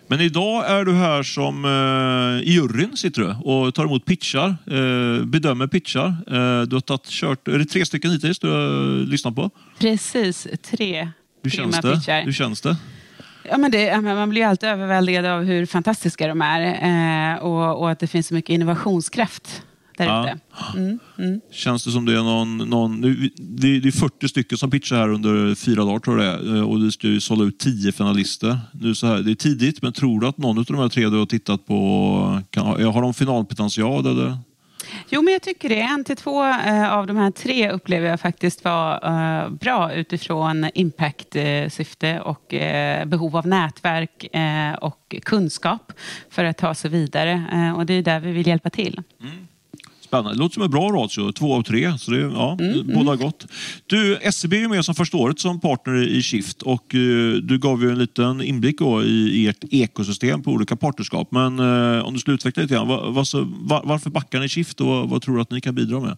Men 0.06 0.20
idag 0.20 0.70
är 0.70 0.84
du 0.84 0.92
här 0.94 1.22
som 1.22 1.64
eh, 1.64 2.48
i 2.48 2.52
juryn 2.52 2.96
sitter 2.96 3.20
du 3.22 3.28
och 3.50 3.74
tar 3.74 3.84
emot 3.84 4.04
pitchar, 4.04 4.48
eh, 4.70 5.24
bedömer 5.24 5.66
pitchar. 5.66 6.06
Eh, 6.06 6.62
du 6.62 6.76
har 6.76 6.80
tagit, 6.80 7.06
kört, 7.06 7.48
är 7.48 7.58
det 7.58 7.64
tre 7.64 7.86
stycken 7.86 8.10
hittills 8.10 8.38
du 8.38 8.48
har 8.50 9.06
lyssnat 9.06 9.34
på? 9.34 9.50
Precis, 9.78 10.46
tre 10.70 11.08
Hur 11.42 11.50
känns 11.50 11.80
det? 11.80 11.94
pitchar. 11.94 12.22
Hur 12.22 12.32
känns 12.32 12.60
det? 12.60 12.76
Ja, 13.48 13.58
men 13.58 13.70
det, 13.70 13.82
ja, 13.84 14.00
man 14.00 14.30
blir 14.30 14.40
ju 14.42 14.48
alltid 14.48 14.68
överväldigad 14.68 15.24
av 15.26 15.42
hur 15.44 15.66
fantastiska 15.66 16.28
de 16.28 16.42
är 16.42 16.60
eh, 17.32 17.38
och, 17.42 17.80
och 17.80 17.90
att 17.90 17.98
det 17.98 18.06
finns 18.06 18.26
så 18.26 18.34
mycket 18.34 18.50
innovationskraft 18.50 19.62
där 19.96 20.04
Ja. 20.06 20.24
ute. 20.24 20.38
Mm, 20.78 20.98
mm. 21.18 21.40
Känns 21.52 21.84
det 21.84 21.90
som 21.90 22.04
det 22.04 22.12
är 22.12 22.22
någon... 22.22 22.58
någon 22.58 23.00
det, 23.00 23.80
det 23.80 23.88
är 23.88 23.92
40 23.92 24.28
stycken 24.28 24.58
som 24.58 24.70
pitchar 24.70 24.96
här 24.96 25.08
under 25.08 25.54
fyra 25.54 25.84
dagar 25.84 25.98
tror 25.98 26.22
jag 26.22 26.40
det 26.44 26.50
är. 26.50 26.56
Eh, 26.56 26.62
Och 26.62 26.80
det 26.80 26.92
ska 26.92 27.06
ju 27.08 27.20
sålla 27.20 27.44
ut 27.44 27.58
10 27.58 27.92
finalister. 27.92 28.58
Nu 28.72 28.94
så 28.94 29.06
här, 29.06 29.18
det 29.18 29.30
är 29.30 29.34
tidigt, 29.34 29.82
men 29.82 29.92
tror 29.92 30.20
du 30.20 30.26
att 30.26 30.38
någon 30.38 30.58
av 30.58 30.64
de 30.64 30.76
här 30.76 30.88
tre 30.88 31.08
du 31.08 31.18
har 31.18 31.26
tittat 31.26 31.66
på 31.66 32.40
kan, 32.50 32.66
ha- 32.66 32.90
har 32.92 33.02
de 33.02 33.14
finalpotential? 33.14 34.06
Eller? 34.06 34.36
Jo, 35.08 35.22
men 35.22 35.32
jag 35.32 35.42
tycker 35.42 35.68
det. 35.68 35.80
En 35.80 36.04
till 36.04 36.16
två 36.16 36.44
eh, 36.44 36.92
av 36.92 37.06
de 37.06 37.16
här 37.16 37.30
tre 37.30 37.70
upplever 37.70 38.08
jag 38.08 38.20
faktiskt 38.20 38.64
var 38.64 38.94
eh, 39.04 39.48
bra 39.48 39.92
utifrån 39.92 40.70
impact-syfte 40.74 42.20
och 42.20 42.54
eh, 42.54 43.04
behov 43.04 43.36
av 43.36 43.46
nätverk 43.46 44.26
och 44.80 45.16
kunskap 45.22 45.92
för 46.30 46.44
att 46.44 46.56
ta 46.56 46.74
sig 46.74 46.90
vidare. 46.90 47.74
Och 47.76 47.86
det 47.86 47.94
är 47.94 48.02
där 48.02 48.20
vi 48.20 48.32
vill 48.32 48.46
hjälpa 48.46 48.70
till. 48.70 49.02
Mm. 49.20 49.48
Spännande. 50.10 50.34
Det 50.34 50.38
låter 50.38 50.54
som 50.54 50.62
en 50.62 50.70
bra 50.70 50.88
ratio, 50.90 51.32
två 51.32 51.54
av 51.54 51.62
tre. 51.62 51.98
Så 51.98 52.10
det, 52.10 52.18
ja, 52.18 52.58
båda 52.94 53.16
gott. 53.16 53.46
Du, 53.86 54.18
SEB 54.32 54.52
är 54.52 54.68
med 54.68 54.84
som 54.84 54.94
första 54.94 55.16
året 55.16 55.40
som 55.40 55.60
partner 55.60 56.08
i 56.08 56.22
Shift 56.22 56.62
och 56.62 56.94
eh, 56.94 57.34
du 57.34 57.58
gav 57.58 57.82
ju 57.82 57.90
en 57.90 57.98
liten 57.98 58.42
inblick 58.42 58.78
då 58.78 59.02
i, 59.04 59.46
ert 59.48 59.64
ekosystem 59.70 60.42
på 60.42 60.50
olika 60.50 60.76
partnerskap. 60.76 61.28
Men 61.30 61.58
eh, 61.58 62.04
om 62.04 62.14
du 62.14 62.20
skulle 62.20 62.34
utveckla 62.34 62.62
lite 62.62 62.74
grann, 62.74 62.88
vad, 63.14 63.28
så, 63.28 63.48
var, 63.60 63.82
varför 63.84 64.10
backar 64.10 64.40
ni 64.40 64.48
Shift 64.48 64.80
och 64.80 64.86
vad, 64.86 65.08
vad 65.08 65.22
tror 65.22 65.36
du 65.36 65.42
att 65.42 65.50
ni 65.50 65.60
kan 65.60 65.74
bidra 65.74 66.00
med? 66.00 66.16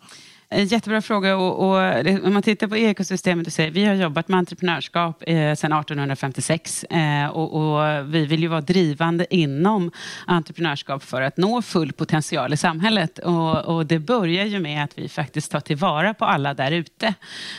En 0.54 0.66
jättebra 0.66 1.02
fråga. 1.02 1.36
Och, 1.36 1.68
och 1.68 1.76
om 2.26 2.34
man 2.34 2.42
tittar 2.42 2.66
på 2.66 2.76
ekosystemet 2.76 3.46
och 3.46 3.52
säger 3.52 3.70
vi 3.70 3.84
har 3.84 3.94
jobbat 3.94 4.28
med 4.28 4.38
entreprenörskap 4.38 5.22
eh, 5.26 5.54
sedan 5.54 5.72
1856 5.72 6.84
eh, 6.84 7.26
och, 7.26 7.54
och 7.54 8.14
vi 8.14 8.26
vill 8.26 8.40
ju 8.42 8.48
vara 8.48 8.60
drivande 8.60 9.34
inom 9.34 9.90
entreprenörskap 10.26 11.02
för 11.02 11.22
att 11.22 11.36
nå 11.36 11.62
full 11.62 11.92
potential 11.92 12.52
i 12.52 12.56
samhället. 12.56 13.18
Och, 13.18 13.76
och 13.76 13.86
det 13.86 13.98
börjar 13.98 14.44
ju 14.44 14.60
med 14.60 14.84
att 14.84 14.98
vi 14.98 15.08
faktiskt 15.08 15.52
tar 15.52 15.60
tillvara 15.60 16.14
på 16.14 16.24
alla 16.24 16.54
där 16.54 16.72
ute. 16.72 17.14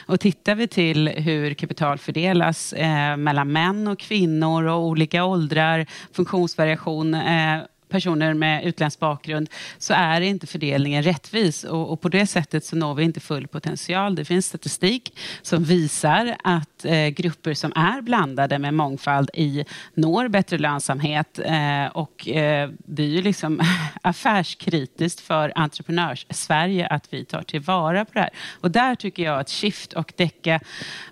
Och 0.06 0.20
tittar 0.20 0.56
vi 0.56 0.68
till 0.68 1.08
hur 1.08 1.54
kapital 1.54 1.98
fördelas 1.98 2.74
eh, 2.74 3.18
mellan 3.18 3.52
män 3.52 3.88
och 3.88 4.00
kvinnor 4.00 4.64
och 4.64 4.86
olika 4.86 5.26
åldrar, 5.26 5.86
funktionsvariation 6.12 7.14
eh, 7.14 7.58
personer 7.94 8.34
med 8.34 8.64
utländsk 8.64 9.00
bakgrund 9.00 9.50
så 9.78 9.94
är 9.94 10.22
inte 10.22 10.48
fördelningen 10.48 11.04
rättvis 11.04 11.64
och, 11.64 11.92
och 11.92 12.02
på 12.02 12.10
det 12.10 12.28
sättet 12.28 12.66
så 12.66 12.76
når 12.76 12.96
vi 12.96 13.04
inte 13.04 13.20
full 13.20 13.48
potential. 13.48 14.16
Det 14.16 14.26
finns 14.26 14.46
statistik 14.46 15.20
som 15.42 15.64
visar 15.64 16.36
att 16.44 16.86
eh, 16.86 17.08
grupper 17.08 17.54
som 17.54 17.72
är 17.76 18.02
blandade 18.02 18.60
med 18.60 18.74
mångfald 18.74 19.30
i 19.34 19.66
når 19.94 20.28
bättre 20.28 20.58
lönsamhet 20.58 21.40
eh, 21.40 21.86
och 21.86 22.28
eh, 22.28 22.70
det 22.78 23.04
är 23.04 23.08
ju 23.08 23.22
liksom 23.22 23.62
affärskritiskt 24.02 25.20
för 25.20 25.54
entreprenörs-Sverige 25.56 26.88
att 26.88 27.14
vi 27.14 27.26
tar 27.26 27.42
tillvara 27.42 28.06
på 28.06 28.12
det 28.14 28.20
här. 28.20 28.30
Och 28.62 28.72
där 28.72 28.96
tycker 28.96 29.24
jag 29.24 29.40
att 29.40 29.50
Shift 29.50 29.94
och 29.94 30.14
Decca 30.18 30.60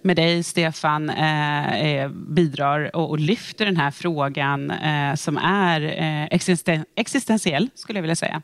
med 0.02 0.16
dig 0.16 0.44
Stefan 0.44 1.10
eh, 1.10 2.10
bidrar 2.10 2.96
och, 2.96 3.10
och 3.10 3.20
lyfter 3.20 3.66
den 3.66 3.78
här 3.78 3.92
frågan 3.92 4.72
eh, 4.72 5.16
som 5.16 5.38
är 5.38 5.82
eh, 5.82 6.28
existentiell 6.96 7.70
skulle 7.76 7.98
jag 7.98 8.04
vilja 8.04 8.16
säga. 8.16 8.42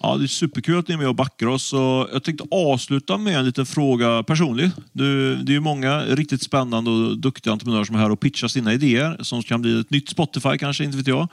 Ja, 0.00 0.16
det 0.16 0.24
är 0.24 0.28
superkul 0.28 0.78
att 0.78 0.88
ni 0.88 0.94
är 0.94 0.98
med 0.98 1.08
och 1.08 1.14
backar 1.14 1.46
oss. 1.46 1.72
Och 1.72 2.08
jag 2.12 2.24
tänkte 2.24 2.44
avsluta 2.50 3.18
med 3.18 3.38
en 3.38 3.44
liten 3.44 3.66
fråga 3.66 4.22
personlig. 4.22 4.70
Du, 4.92 5.36
det 5.36 5.52
är 5.52 5.54
ju 5.54 5.60
många 5.60 6.00
riktigt 6.00 6.42
spännande 6.42 6.90
och 6.90 7.18
duktiga 7.18 7.52
entreprenörer 7.52 7.84
som 7.84 7.96
är 7.96 8.00
här 8.00 8.10
och 8.10 8.20
pitchar 8.20 8.48
sina 8.48 8.72
idéer 8.72 9.16
som 9.20 9.42
kan 9.42 9.62
bli 9.62 9.80
ett 9.80 9.90
nytt 9.90 10.08
Spotify 10.08 10.58
kanske, 10.58 10.84
inte 10.84 10.96
vet 10.96 11.06
jag. 11.06 11.28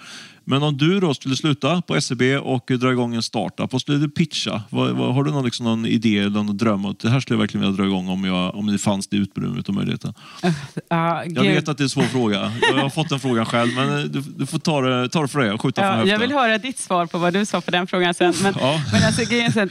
Men 0.48 0.64
om 0.64 0.78
du 0.78 1.00
då 1.00 1.14
skulle 1.14 1.36
sluta 1.36 1.82
på 1.82 2.02
SEB 2.02 2.22
och 2.42 2.72
dra 2.80 2.92
igång 2.92 3.16
en 3.16 3.22
startup, 3.24 3.72
vad 3.72 3.82
skulle 3.82 3.98
du 3.98 4.10
pitcha? 4.10 4.62
Vad, 4.70 4.92
vad, 4.92 5.14
har 5.16 5.24
du 5.24 5.32
någon, 5.32 5.46
liksom, 5.46 5.66
någon 5.66 5.86
idé 5.86 6.18
eller 6.20 6.30
någon 6.30 6.58
dröm? 6.58 6.86
Att 6.86 7.00
det 7.00 7.10
här 7.10 7.20
skulle 7.20 7.36
jag 7.36 7.40
verkligen 7.42 7.62
vilja 7.66 7.78
dra 7.78 7.86
igång 7.86 8.10
om, 8.10 8.26
jag, 8.26 8.56
om 8.56 8.68
det 8.68 8.78
fanns 8.78 9.08
det 9.08 9.18
utrymmet 9.18 9.68
och 9.70 9.74
möjligheten. 9.76 10.14
Ja, 10.90 11.24
Jag 11.26 11.44
vet 11.44 11.70
att 11.70 11.78
det 11.78 11.82
är 11.82 11.86
en 11.86 11.90
svår 11.90 12.04
fråga. 12.04 12.52
Jag 12.62 12.78
har 12.78 12.90
fått 12.90 13.10
den 13.10 13.20
frågan 13.20 13.46
själv, 13.46 13.74
men 13.76 14.12
du, 14.12 14.22
du 14.38 14.46
får 14.46 14.60
ta 14.60 14.82
det, 14.82 15.10
ta 15.10 15.22
det 15.22 15.28
för 15.28 15.40
dig 15.40 15.52
och 15.52 15.62
skjuta 15.62 15.82
från 15.82 15.90
Ja, 15.90 15.96
höften. 15.96 16.12
jag 16.12 16.20
vill 16.20 16.32
höra 16.32 16.58
ditt 16.58 16.80
svar 16.80 17.06
på 17.06 17.18
vad 17.18 17.34
du 17.34 17.46
sa 17.46 17.62
på 17.62 17.72
den 17.72 17.88
frågan 17.88 18.14
sen. 18.14 18.34
Men, 18.44 18.54
Ja. 18.60 18.82
men 18.92 19.04
alltså, 19.04 19.22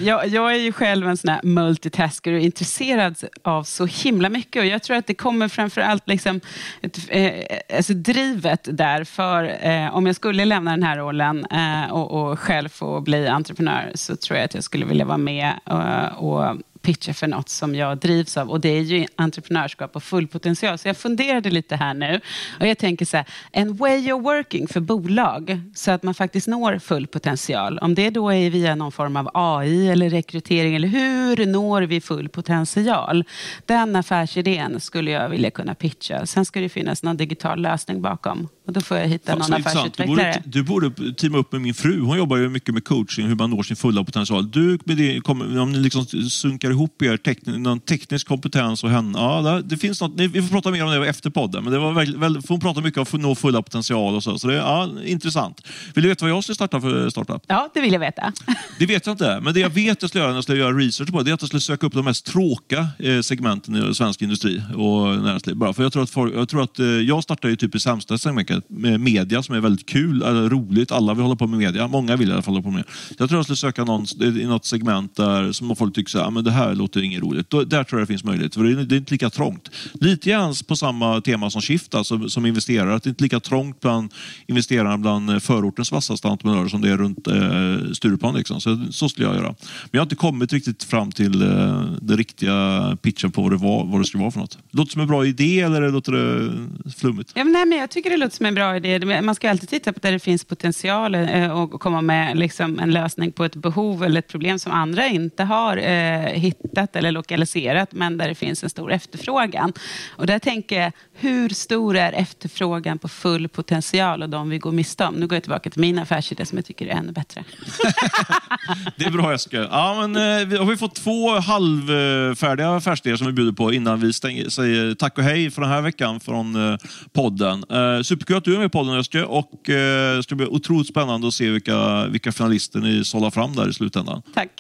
jag, 0.05 0.29
jag 0.29 0.53
är 0.55 0.59
ju 0.59 0.73
själv 0.73 1.09
en 1.09 1.17
sån 1.17 1.31
här 1.31 1.41
multitasker 1.43 2.33
och 2.33 2.41
intresserad 2.41 3.17
av 3.45 3.65
så 3.65 3.87
himla 3.87 4.29
mycket. 4.29 4.61
Och 4.61 4.67
jag 4.67 4.83
tror 4.83 4.97
att 4.97 5.07
det 5.07 5.15
kommer 5.15 5.49
framför 5.49 5.81
allt 5.81 6.09
liksom 6.09 6.41
ett, 6.83 6.99
eh, 7.09 7.31
alltså 7.77 7.95
drivet 7.95 8.69
där 8.73 9.05
för 9.05 9.67
eh, 9.67 9.95
om 9.97 10.07
jag 10.07 10.17
skulle 10.17 10.45
lämna 10.45 10.64
den 10.71 10.83
här 10.83 10.97
rollen 10.97 11.47
eh, 11.51 11.93
och, 11.93 12.11
och 12.11 12.39
själv 12.39 12.69
få 12.69 13.01
bli 13.01 13.27
entreprenör 13.27 13.93
så 13.95 14.17
tror 14.17 14.37
jag 14.37 14.45
att 14.45 14.55
jag 14.55 14.65
skulle 14.65 14.87
vilja 14.87 15.05
vara 15.05 15.19
med 15.19 15.53
eh, 15.67 16.19
och 16.19 16.57
pitcha 16.85 17.15
för 17.15 17.27
något 17.27 17.49
som 17.49 17.75
jag 17.75 17.99
drivs 17.99 18.37
av 18.37 18.51
och 18.51 18.61
det 18.61 18.69
är 18.69 18.81
ju 18.81 19.07
entreprenörskap 19.17 19.97
och 19.97 20.03
full 20.03 20.27
potential. 20.27 20.79
Så 20.79 20.89
jag 20.89 20.97
funderade 20.97 21.51
lite 21.51 21.77
här 21.77 21.95
nu 21.95 22.21
och 22.61 22.67
jag 22.67 22.79
tänker 22.79 23.05
så 23.05 23.17
här, 23.17 23.27
en 23.53 23.77
way 23.77 24.13
of 24.13 24.25
working 24.25 24.69
för 24.69 24.81
bolag 24.81 25.61
så 25.75 25.91
att 25.91 26.03
man 26.03 26.15
faktiskt 26.15 26.47
når 26.47 26.79
full 26.79 27.07
potential. 27.07 27.79
Om 27.79 27.95
det 27.95 28.11
då 28.11 28.33
är 28.33 28.51
via 28.51 28.75
någon 28.75 28.93
form 28.93 29.17
av 29.17 29.31
AI 29.35 29.89
eller 29.89 30.11
rekrytering 30.11 30.75
eller 30.75 30.89
hur 30.89 31.47
når 31.47 31.83
vi 31.83 32.01
full 32.01 32.29
potential? 32.29 33.25
Den 33.67 33.97
affärsidén 33.97 34.81
skulle 34.81 35.11
jag 35.11 35.29
vilja 35.29 35.51
kunna 35.51 35.75
pitcha. 35.75 36.27
Sen 36.27 36.45
ska 36.45 36.61
det 36.61 36.69
finnas 36.69 37.03
någon 37.03 37.17
digital 37.17 37.61
lösning 37.61 38.03
bakom 38.03 38.49
och 38.67 38.73
då 38.73 38.81
får 38.81 38.97
jag 38.97 39.09
hitta 39.09 39.35
någon 39.35 39.55
intressant. 39.55 39.97
Du 39.97 40.07
borde, 40.07 40.23
affärsutvecklare. 40.23 40.53
du 40.53 40.63
borde 40.63 41.15
teama 41.15 41.39
upp 41.39 41.53
med 41.53 41.61
min 41.61 41.75
fru. 41.75 42.01
Hon 42.01 42.19
jobbar 42.19 42.37
ju 42.37 42.49
mycket 42.49 42.75
med 42.75 42.85
coaching, 42.85 43.27
hur 43.29 43.35
man 43.35 43.51
når 43.51 43.63
sin 43.63 43.77
fulla 43.77 44.05
potential. 44.05 44.51
Du, 44.51 44.79
med 44.85 44.97
det, 44.97 45.21
om 45.29 45.73
ni 45.73 45.79
liksom 45.79 46.07
sunkar 46.07 46.71
ihop 46.75 47.03
er 47.03 47.17
tekn, 47.17 47.63
någon 47.63 47.81
teknisk 47.81 48.29
kompetens 48.29 48.85
och 48.85 48.91
henne. 48.91 49.19
Ja, 49.19 49.41
det, 49.43 49.63
det 49.63 49.77
finns 49.77 50.01
något, 50.01 50.21
vi 50.21 50.43
får 50.43 50.49
prata 50.49 50.71
mer 50.71 50.85
om 50.85 50.91
det 50.91 51.09
efter 51.09 51.31
podden. 51.31 51.65
Men 51.65 51.73
det 51.73 51.79
var 51.79 51.93
väl, 51.93 52.17
väl, 52.17 52.43
för 52.43 52.49
hon 52.49 52.61
pratar 52.61 52.83
mycket 52.83 52.99
om 52.99 53.07
att 53.13 53.21
nå 53.21 53.35
fulla 53.35 53.63
potential 53.63 54.15
och 54.15 54.23
så. 54.23 54.39
Så 54.39 54.49
det 54.49 54.55
är 54.55 54.59
ja, 54.59 54.89
intressant. 55.05 55.61
Vill 55.95 56.03
du 56.03 56.09
veta 56.09 56.25
vad 56.25 56.31
jag 56.31 56.45
skulle 56.45 56.55
starta 56.55 56.81
för 56.81 57.11
startup? 57.11 57.43
Ja, 57.47 57.69
det 57.75 57.81
vill 57.81 57.93
jag 57.93 58.01
veta. 58.01 58.33
Det 58.79 58.87
vet 58.87 59.07
jag 59.07 59.13
inte. 59.13 59.41
Men 59.43 59.55
det 59.55 59.61
jag 59.61 59.71
vet 59.71 60.03
jag 60.03 60.09
skulle 60.09 60.23
göra 60.23 60.31
när 60.31 60.37
jag 60.37 60.45
skulle 60.45 60.59
göra 60.59 60.73
research 60.73 61.11
på 61.11 61.19
det, 61.19 61.25
det 61.25 61.31
är 61.31 61.35
att 61.35 61.43
jag 61.43 61.49
skulle 61.49 61.61
söka 61.61 61.87
upp 61.87 61.93
de 61.93 62.05
mest 62.05 62.27
tråkiga 62.27 62.89
eh, 62.99 63.21
segmenten 63.21 63.91
i 63.91 63.95
svensk 63.95 64.23
industri 64.23 64.63
och 64.77 65.23
näringsliv. 65.23 65.57
Bara 65.57 65.73
för 65.73 65.83
jag 65.83 65.93
tror 65.93 66.03
att, 66.03 66.11
folk, 66.11 66.35
jag, 66.35 66.49
tror 66.49 66.63
att 66.63 66.79
eh, 66.79 66.87
jag 66.87 67.23
startar 67.23 67.49
ju 67.49 67.57
typ 67.57 67.75
i 67.75 67.81
sämsta 67.81 68.19
segmentet 68.19 68.65
med 68.71 69.01
media 69.01 69.43
som 69.43 69.55
är 69.55 69.61
väldigt 69.61 69.89
kul, 69.89 70.23
eller 70.23 70.49
roligt. 70.49 70.93
Alla 70.93 71.15
vill 71.15 71.23
hålla 71.23 71.37
på 71.37 71.47
med 71.47 71.59
media. 71.59 71.89
Många 71.89 72.17
vill 72.17 72.29
i 72.29 72.33
alla 72.33 72.43
fall 72.43 72.55
hålla 72.55 72.63
på 72.63 72.71
med 72.71 72.77
media. 72.77 72.93
Jag 73.19 73.29
tror 73.29 73.39
jag 73.39 73.45
skulle 73.45 73.57
söka 73.57 73.85
någon, 73.85 74.07
i 74.21 74.45
något 74.47 74.65
segment 74.65 75.17
där 75.17 75.53
som 75.53 75.77
folk 75.77 75.95
tycker 75.95 76.11
så 76.11 76.19
här, 76.19 76.27
"Ah, 76.27 76.31
men 76.31 76.45
det 76.45 76.51
här 76.51 76.64
här 76.65 76.75
låter 76.75 77.03
inget 77.03 77.23
roligt. 77.23 77.51
Då, 77.51 77.65
där 77.65 77.85
tror 77.85 78.01
jag 78.01 78.09
det 78.09 78.13
finns 78.13 78.25
möjlighet. 78.25 78.55
För 78.55 78.65
det 78.65 78.73
är, 78.73 78.85
det 78.85 78.95
är 78.95 78.97
inte 78.97 79.13
lika 79.13 79.31
trångt. 79.31 79.71
Lite 79.93 80.31
grann 80.31 80.55
på 80.69 80.77
samma 80.77 81.21
tema 81.21 81.51
som 81.51 81.63
Shift, 81.63 81.95
alltså, 81.95 82.29
som 82.29 82.47
investerare. 82.47 82.95
Att 82.95 83.03
det 83.03 83.09
är 83.09 83.11
inte 83.11 83.23
lika 83.23 83.41
trångt 83.41 83.81
bland 83.81 84.13
investerarna 84.47 84.99
bland 84.99 85.31
eh, 85.31 85.39
förortens 85.39 85.93
vassaste 85.93 86.29
entreprenörer 86.29 86.69
som 86.69 86.81
det 86.81 86.91
är 86.91 86.97
runt 86.97 87.27
eh, 87.27 87.93
Stureplan. 87.93 88.35
Liksom. 88.35 88.61
Så, 88.61 88.85
så 88.91 89.09
skulle 89.09 89.27
jag 89.27 89.37
göra. 89.37 89.49
Men 89.49 89.91
jag 89.91 90.01
har 90.01 90.07
inte 90.07 90.17
kommit 90.17 90.53
riktigt 90.53 90.85
fram 90.85 91.13
till 91.13 91.43
eh, 91.43 91.83
den 92.01 92.17
riktiga 92.17 92.97
pitchen 93.03 93.33
på 93.33 93.43
vad 93.43 93.53
det, 93.53 93.57
var, 93.57 93.85
vad 93.85 94.01
det 94.01 94.05
skulle 94.05 94.21
vara 94.21 94.31
för 94.31 94.41
något. 94.41 94.59
Låter 94.71 94.89
det 94.89 94.93
som 94.93 95.01
en 95.01 95.09
bra 95.09 95.27
idé 95.27 95.61
eller 95.61 95.91
låter 95.91 96.13
det 96.13 96.53
flummigt? 96.97 97.33
Ja, 97.35 97.45
men 97.45 97.53
nej, 97.53 97.67
men 97.67 97.79
jag 97.79 97.91
tycker 97.91 98.11
det 98.11 98.17
låter 98.17 98.37
som 98.37 98.47
en 98.47 98.55
bra 98.55 98.77
idé. 98.77 99.23
Man 99.23 99.35
ska 99.35 99.51
alltid 99.51 99.69
titta 99.69 99.93
på 99.93 100.01
där 100.03 100.13
det 100.13 100.19
finns 100.19 100.45
potential 100.45 101.15
eh, 101.15 101.51
och 101.51 101.81
komma 101.81 102.03
med 102.03 102.39
liksom 102.39 102.79
en 102.79 102.91
lösning 102.91 103.33
på 103.33 103.45
ett 103.45 103.57
behov 103.57 104.05
eller 104.05 104.19
ett 104.19 104.29
problem 104.29 104.59
som 104.59 104.73
andra 104.73 105.07
inte 105.07 105.45
har 105.45 105.77
eh, 105.77 106.39
hittat 106.63 106.97
eller 106.97 107.13
lokaliserat, 107.13 107.93
men 107.93 108.17
där 108.17 108.29
det 108.29 108.35
finns 108.35 108.65
en 108.65 108.71
stor 108.71 108.93
efterfrågan. 108.93 109.73
Och 110.17 110.27
där 110.27 110.39
tänker 110.39 110.83
jag, 110.83 110.93
hur 111.13 111.49
stor 111.49 111.97
är 111.97 112.13
efterfrågan 112.13 112.99
på 112.99 113.09
full 113.09 113.49
potential 113.49 114.23
och 114.23 114.29
de 114.29 114.49
vi 114.49 114.59
går 114.59 114.73
miste 114.73 115.05
om? 115.05 115.15
Nu 115.15 115.27
går 115.27 115.37
jag 115.37 115.43
tillbaka 115.43 115.71
till 115.71 115.81
min 115.81 115.99
affärsidé 115.99 116.47
som 116.47 116.59
jag 116.59 116.65
tycker 116.65 116.87
är 116.87 116.91
ännu 116.91 117.13
bättre. 117.13 117.45
Det 118.97 119.05
är 119.05 119.11
bra 119.11 119.35
Eskil. 119.35 119.69
Ja, 119.71 120.07
men, 120.07 120.41
eh, 120.41 120.47
vi 120.47 120.57
har 120.57 120.77
fått 120.77 120.95
två 120.95 121.39
halvfärdiga 121.39 122.77
affärsidéer 122.77 123.17
som 123.17 123.27
vi 123.27 123.33
bjuder 123.33 123.53
på 123.53 123.73
innan 123.73 124.01
vi 124.01 124.13
stänger, 124.13 124.49
säger 124.49 124.95
tack 124.95 125.19
och 125.19 125.25
hej 125.25 125.51
för 125.51 125.63
den 125.63 125.71
här 125.71 125.81
veckan 125.83 126.21
från 126.21 126.73
eh, 126.73 126.79
podden. 127.13 127.65
Eh, 127.71 128.03
superkul 128.03 128.37
att 128.37 128.45
du 128.45 128.55
är 128.55 128.59
med 128.59 128.67
i 128.67 128.71
podden 128.71 129.01
Eskil 129.01 129.25
och 129.25 129.61
det 129.67 130.25
ska 130.25 130.35
bli 130.35 130.47
otroligt 130.47 130.89
spännande 130.89 131.29
att 131.29 131.35
se 131.35 131.51
vilka, 131.51 132.07
vilka 132.07 132.33
finalister 132.33 132.81
ni 132.81 133.05
sållar 133.05 133.31
fram 133.31 133.57
där 133.57 133.69
i 133.69 133.73
slutändan. 133.73 134.23
Tack. 134.35 134.51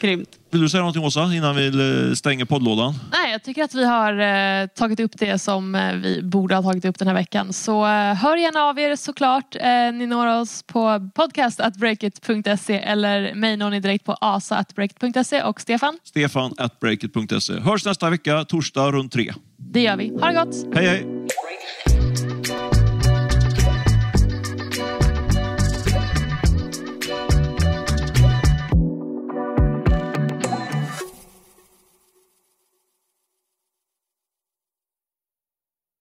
Grymt. 0.00 0.28
Vill 0.54 0.60
du 0.60 0.68
säga 0.68 0.80
någonting 0.80 1.04
Åsa 1.04 1.34
innan 1.34 1.56
vi 1.56 1.66
eh, 1.66 2.14
stänger 2.14 2.44
poddlådan? 2.44 2.94
Nej, 3.12 3.32
jag 3.32 3.42
tycker 3.42 3.64
att 3.64 3.74
vi 3.74 3.84
har 3.84 4.18
eh, 4.62 4.66
tagit 4.66 5.00
upp 5.00 5.10
det 5.18 5.38
som 5.38 5.74
eh, 5.74 5.94
vi 5.94 6.22
borde 6.22 6.54
ha 6.54 6.62
tagit 6.62 6.84
upp 6.84 6.98
den 6.98 7.08
här 7.08 7.14
veckan. 7.14 7.52
Så 7.52 7.84
eh, 7.84 8.14
hör 8.14 8.36
gärna 8.36 8.60
av 8.60 8.78
er 8.78 8.96
såklart. 8.96 9.56
Eh, 9.56 9.92
ni 9.92 10.06
når 10.06 10.40
oss 10.40 10.62
på 10.62 11.10
podcast.breakit.se 11.14 12.78
eller 12.78 13.34
mig 13.34 13.56
når 13.56 13.70
ni 13.70 13.80
direkt 13.80 14.04
på 14.04 14.12
asa.breakit.se 14.20 15.42
och 15.42 15.60
Stefan, 15.60 15.98
Stefan 16.04 16.52
at 16.58 16.80
breakit.se. 16.80 17.60
Hörs 17.60 17.84
nästa 17.84 18.10
vecka, 18.10 18.44
torsdag 18.44 18.92
runt 18.92 19.12
tre. 19.12 19.32
det 19.56 19.80
gör 19.80 19.96
vi. 19.96 20.08
Ha 20.20 20.26
det 20.26 20.34
gott! 20.34 20.54
Hej 20.74 20.86
hej! 20.86 21.13